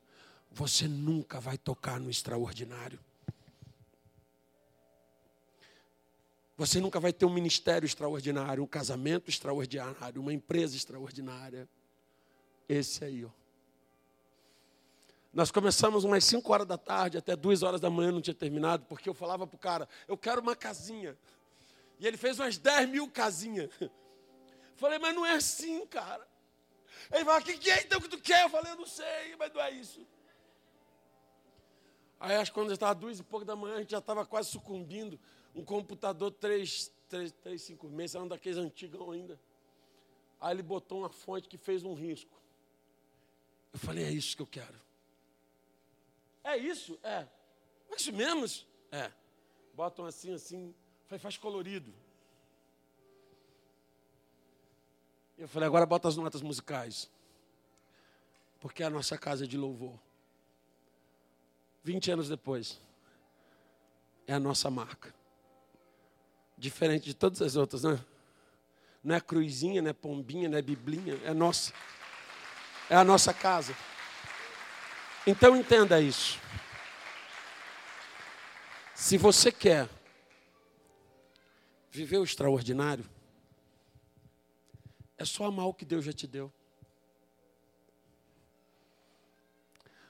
você 0.50 0.88
nunca 0.88 1.38
vai 1.38 1.58
tocar 1.58 2.00
no 2.00 2.10
extraordinário. 2.10 2.98
Você 6.56 6.80
nunca 6.80 7.00
vai 7.00 7.12
ter 7.12 7.24
um 7.26 7.32
ministério 7.32 7.86
extraordinário, 7.86 8.62
um 8.62 8.66
casamento 8.66 9.28
extraordinário, 9.28 10.20
uma 10.20 10.32
empresa 10.32 10.76
extraordinária. 10.76 11.68
Esse 12.68 13.04
aí, 13.04 13.24
ó. 13.24 13.41
Nós 15.32 15.50
começamos 15.50 16.04
umas 16.04 16.24
5 16.24 16.52
horas 16.52 16.66
da 16.66 16.76
tarde, 16.76 17.16
até 17.16 17.34
2 17.34 17.62
horas 17.62 17.80
da 17.80 17.88
manhã 17.88 18.12
não 18.12 18.20
tinha 18.20 18.34
terminado, 18.34 18.84
porque 18.84 19.08
eu 19.08 19.14
falava 19.14 19.46
para 19.46 19.56
o 19.56 19.58
cara, 19.58 19.88
eu 20.06 20.16
quero 20.16 20.42
uma 20.42 20.54
casinha. 20.54 21.16
E 21.98 22.06
ele 22.06 22.18
fez 22.18 22.38
umas 22.38 22.58
10 22.58 22.88
mil 22.90 23.08
casinhas. 23.08 23.70
Falei, 24.76 24.98
mas 24.98 25.14
não 25.14 25.24
é 25.24 25.34
assim, 25.34 25.86
cara. 25.86 26.26
Ele 27.10 27.24
falou, 27.24 27.40
o 27.40 27.44
que, 27.44 27.56
que 27.56 27.70
é 27.70 27.82
então 27.82 28.00
que 28.00 28.08
tu 28.08 28.18
quer? 28.20 28.44
Eu 28.44 28.50
falei, 28.50 28.72
eu 28.72 28.76
não 28.76 28.86
sei, 28.86 29.36
mas 29.38 29.52
não 29.52 29.60
é 29.60 29.70
isso. 29.70 30.06
Aí 32.20 32.36
acho 32.36 32.50
que 32.50 32.54
quando 32.54 32.72
estava 32.72 32.94
duas 32.94 33.18
e 33.18 33.22
pouco 33.22 33.44
da 33.44 33.56
manhã, 33.56 33.76
a 33.76 33.78
gente 33.80 33.90
já 33.90 33.98
estava 33.98 34.24
quase 34.26 34.50
sucumbindo 34.50 35.18
um 35.54 35.64
computador 35.64 36.30
356, 36.32 38.14
era 38.14 38.24
um 38.24 38.28
daqueles 38.28 38.58
antigos 38.58 39.00
ainda. 39.12 39.40
Aí 40.40 40.54
ele 40.54 40.62
botou 40.62 40.98
uma 40.98 41.10
fonte 41.10 41.48
que 41.48 41.56
fez 41.56 41.84
um 41.84 41.94
risco. 41.94 42.40
Eu 43.72 43.78
falei, 43.78 44.04
é 44.04 44.10
isso 44.10 44.36
que 44.36 44.42
eu 44.42 44.46
quero. 44.46 44.80
É 46.44 46.56
isso? 46.56 46.98
É. 47.02 47.26
É 47.90 47.96
isso 47.96 48.12
mesmo? 48.12 48.46
É. 48.90 49.10
Botam 49.74 50.04
assim, 50.04 50.34
assim, 50.34 50.74
faz 51.18 51.36
colorido. 51.36 51.92
Eu 55.38 55.48
falei, 55.48 55.66
agora 55.66 55.86
bota 55.86 56.08
as 56.08 56.16
notas 56.16 56.42
musicais. 56.42 57.10
Porque 58.60 58.82
é 58.82 58.86
a 58.86 58.90
nossa 58.90 59.18
casa 59.18 59.46
de 59.46 59.56
louvor. 59.56 59.98
20 61.82 62.12
anos 62.12 62.28
depois, 62.28 62.80
é 64.26 64.34
a 64.34 64.38
nossa 64.38 64.70
marca. 64.70 65.12
Diferente 66.56 67.06
de 67.06 67.14
todas 67.14 67.42
as 67.42 67.56
outras, 67.56 67.82
né? 67.82 67.98
Não 69.02 69.16
é 69.16 69.20
cruzinha, 69.20 69.82
não 69.82 69.90
é 69.90 69.92
pombinha, 69.92 70.48
não 70.48 70.56
é 70.56 70.62
biblinha, 70.62 71.18
é 71.24 71.34
nossa. 71.34 71.72
É 72.88 72.94
a 72.94 73.02
nossa 73.02 73.34
casa. 73.34 73.74
Então 75.26 75.56
entenda 75.56 76.00
isso. 76.00 76.40
Se 78.94 79.16
você 79.16 79.52
quer 79.52 79.88
viver 81.90 82.18
o 82.18 82.24
extraordinário, 82.24 83.04
é 85.16 85.24
só 85.24 85.44
amar 85.44 85.66
o 85.66 85.74
que 85.74 85.84
Deus 85.84 86.04
já 86.04 86.12
te 86.12 86.26
deu. 86.26 86.52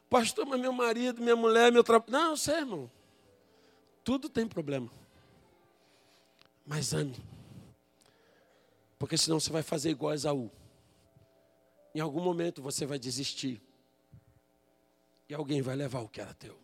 Pastor, 0.08 0.46
mas 0.46 0.60
meu 0.60 0.72
marido, 0.72 1.22
minha 1.22 1.36
mulher, 1.36 1.72
meu 1.72 1.82
trabalho. 1.82 2.12
Não, 2.12 2.30
eu 2.30 2.36
sei, 2.36 2.56
irmão. 2.56 2.90
Tudo 4.04 4.28
tem 4.28 4.46
problema. 4.46 4.90
Mas 6.66 6.92
ame. 6.92 7.16
Porque 8.98 9.16
senão 9.16 9.40
você 9.40 9.50
vai 9.50 9.62
fazer 9.62 9.90
igual 9.90 10.12
a 10.12 10.14
Esaú. 10.14 10.50
Em 11.94 12.00
algum 12.00 12.20
momento 12.20 12.62
você 12.62 12.86
vai 12.86 12.98
desistir. 12.98 13.60
E 15.32 15.34
alguém 15.34 15.62
vai 15.62 15.74
levar 15.74 16.00
o 16.00 16.08
que 16.10 16.20
era 16.20 16.34
teu. 16.34 16.54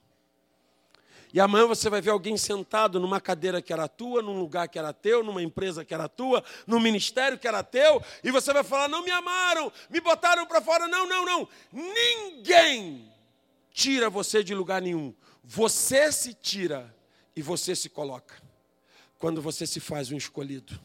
E 1.33 1.41
amanhã 1.41 1.67
você 1.67 1.89
vai 1.89 2.03
ver 2.03 2.11
alguém 2.11 2.37
sentado 2.37 3.01
numa 3.01 3.19
cadeira 3.19 3.63
que 3.63 3.73
era 3.73 3.89
tua, 3.89 4.21
num 4.21 4.39
lugar 4.39 4.69
que 4.69 4.79
era 4.79 4.93
teu, 4.93 5.25
numa 5.25 5.43
empresa 5.43 5.87
que 5.87 5.95
era 5.95 6.07
tua, 6.07 6.45
num 6.67 6.79
ministério 6.79 7.39
que 7.39 7.49
era 7.49 7.63
teu, 7.63 8.03
e 8.23 8.31
você 8.31 8.53
vai 8.53 8.63
falar: 8.63 8.87
não 8.87 9.03
me 9.03 9.11
amaram, 9.11 9.73
me 9.89 10.03
botaram 10.03 10.45
para 10.45 10.61
fora. 10.61 10.87
Não, 10.87 11.09
não, 11.09 11.25
não. 11.25 11.49
Ninguém 11.73 13.11
tira 13.71 14.11
você 14.11 14.45
de 14.45 14.55
lugar 14.55 14.83
nenhum. 14.83 15.15
Você 15.43 16.13
se 16.13 16.35
tira 16.35 16.95
e 17.35 17.41
você 17.41 17.75
se 17.75 17.89
coloca. 17.89 18.35
Quando 19.19 19.41
você 19.41 19.67
se 19.67 19.81
faz 19.81 20.13
um 20.13 20.17
escolhido 20.19 20.79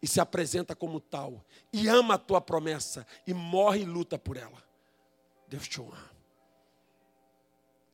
e 0.00 0.06
se 0.06 0.18
apresenta 0.18 0.74
como 0.74 0.98
tal, 0.98 1.44
e 1.70 1.88
ama 1.88 2.14
a 2.14 2.18
tua 2.18 2.40
promessa, 2.40 3.06
e 3.26 3.34
morre 3.34 3.82
e 3.82 3.84
luta 3.84 4.18
por 4.18 4.38
ela, 4.38 4.64
Deus 5.46 5.68
te 5.68 5.78
honra. 5.78 6.11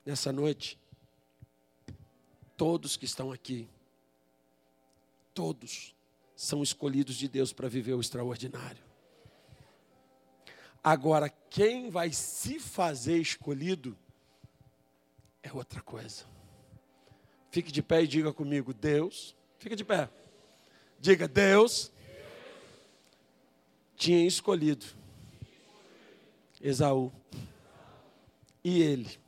Nessa 0.08 0.32
noite, 0.32 0.78
todos 2.56 2.96
que 2.96 3.04
estão 3.04 3.30
aqui, 3.30 3.68
todos 5.34 5.94
são 6.34 6.62
escolhidos 6.62 7.14
de 7.14 7.28
Deus 7.28 7.52
para 7.52 7.68
viver 7.68 7.92
o 7.92 8.00
extraordinário. 8.00 8.82
Agora, 10.82 11.28
quem 11.28 11.90
vai 11.90 12.10
se 12.10 12.58
fazer 12.58 13.18
escolhido 13.18 13.94
é 15.42 15.52
outra 15.52 15.82
coisa. 15.82 16.24
Fique 17.50 17.70
de 17.70 17.82
pé 17.82 18.04
e 18.04 18.08
diga 18.08 18.32
comigo, 18.32 18.72
Deus. 18.72 19.36
Fica 19.58 19.76
de 19.76 19.84
pé. 19.84 20.08
Diga, 20.98 21.28
Deus 21.28 21.92
tinha 23.94 24.26
escolhido 24.26 24.86
Esaú. 26.62 27.12
E 28.64 28.80
ele 28.80 29.27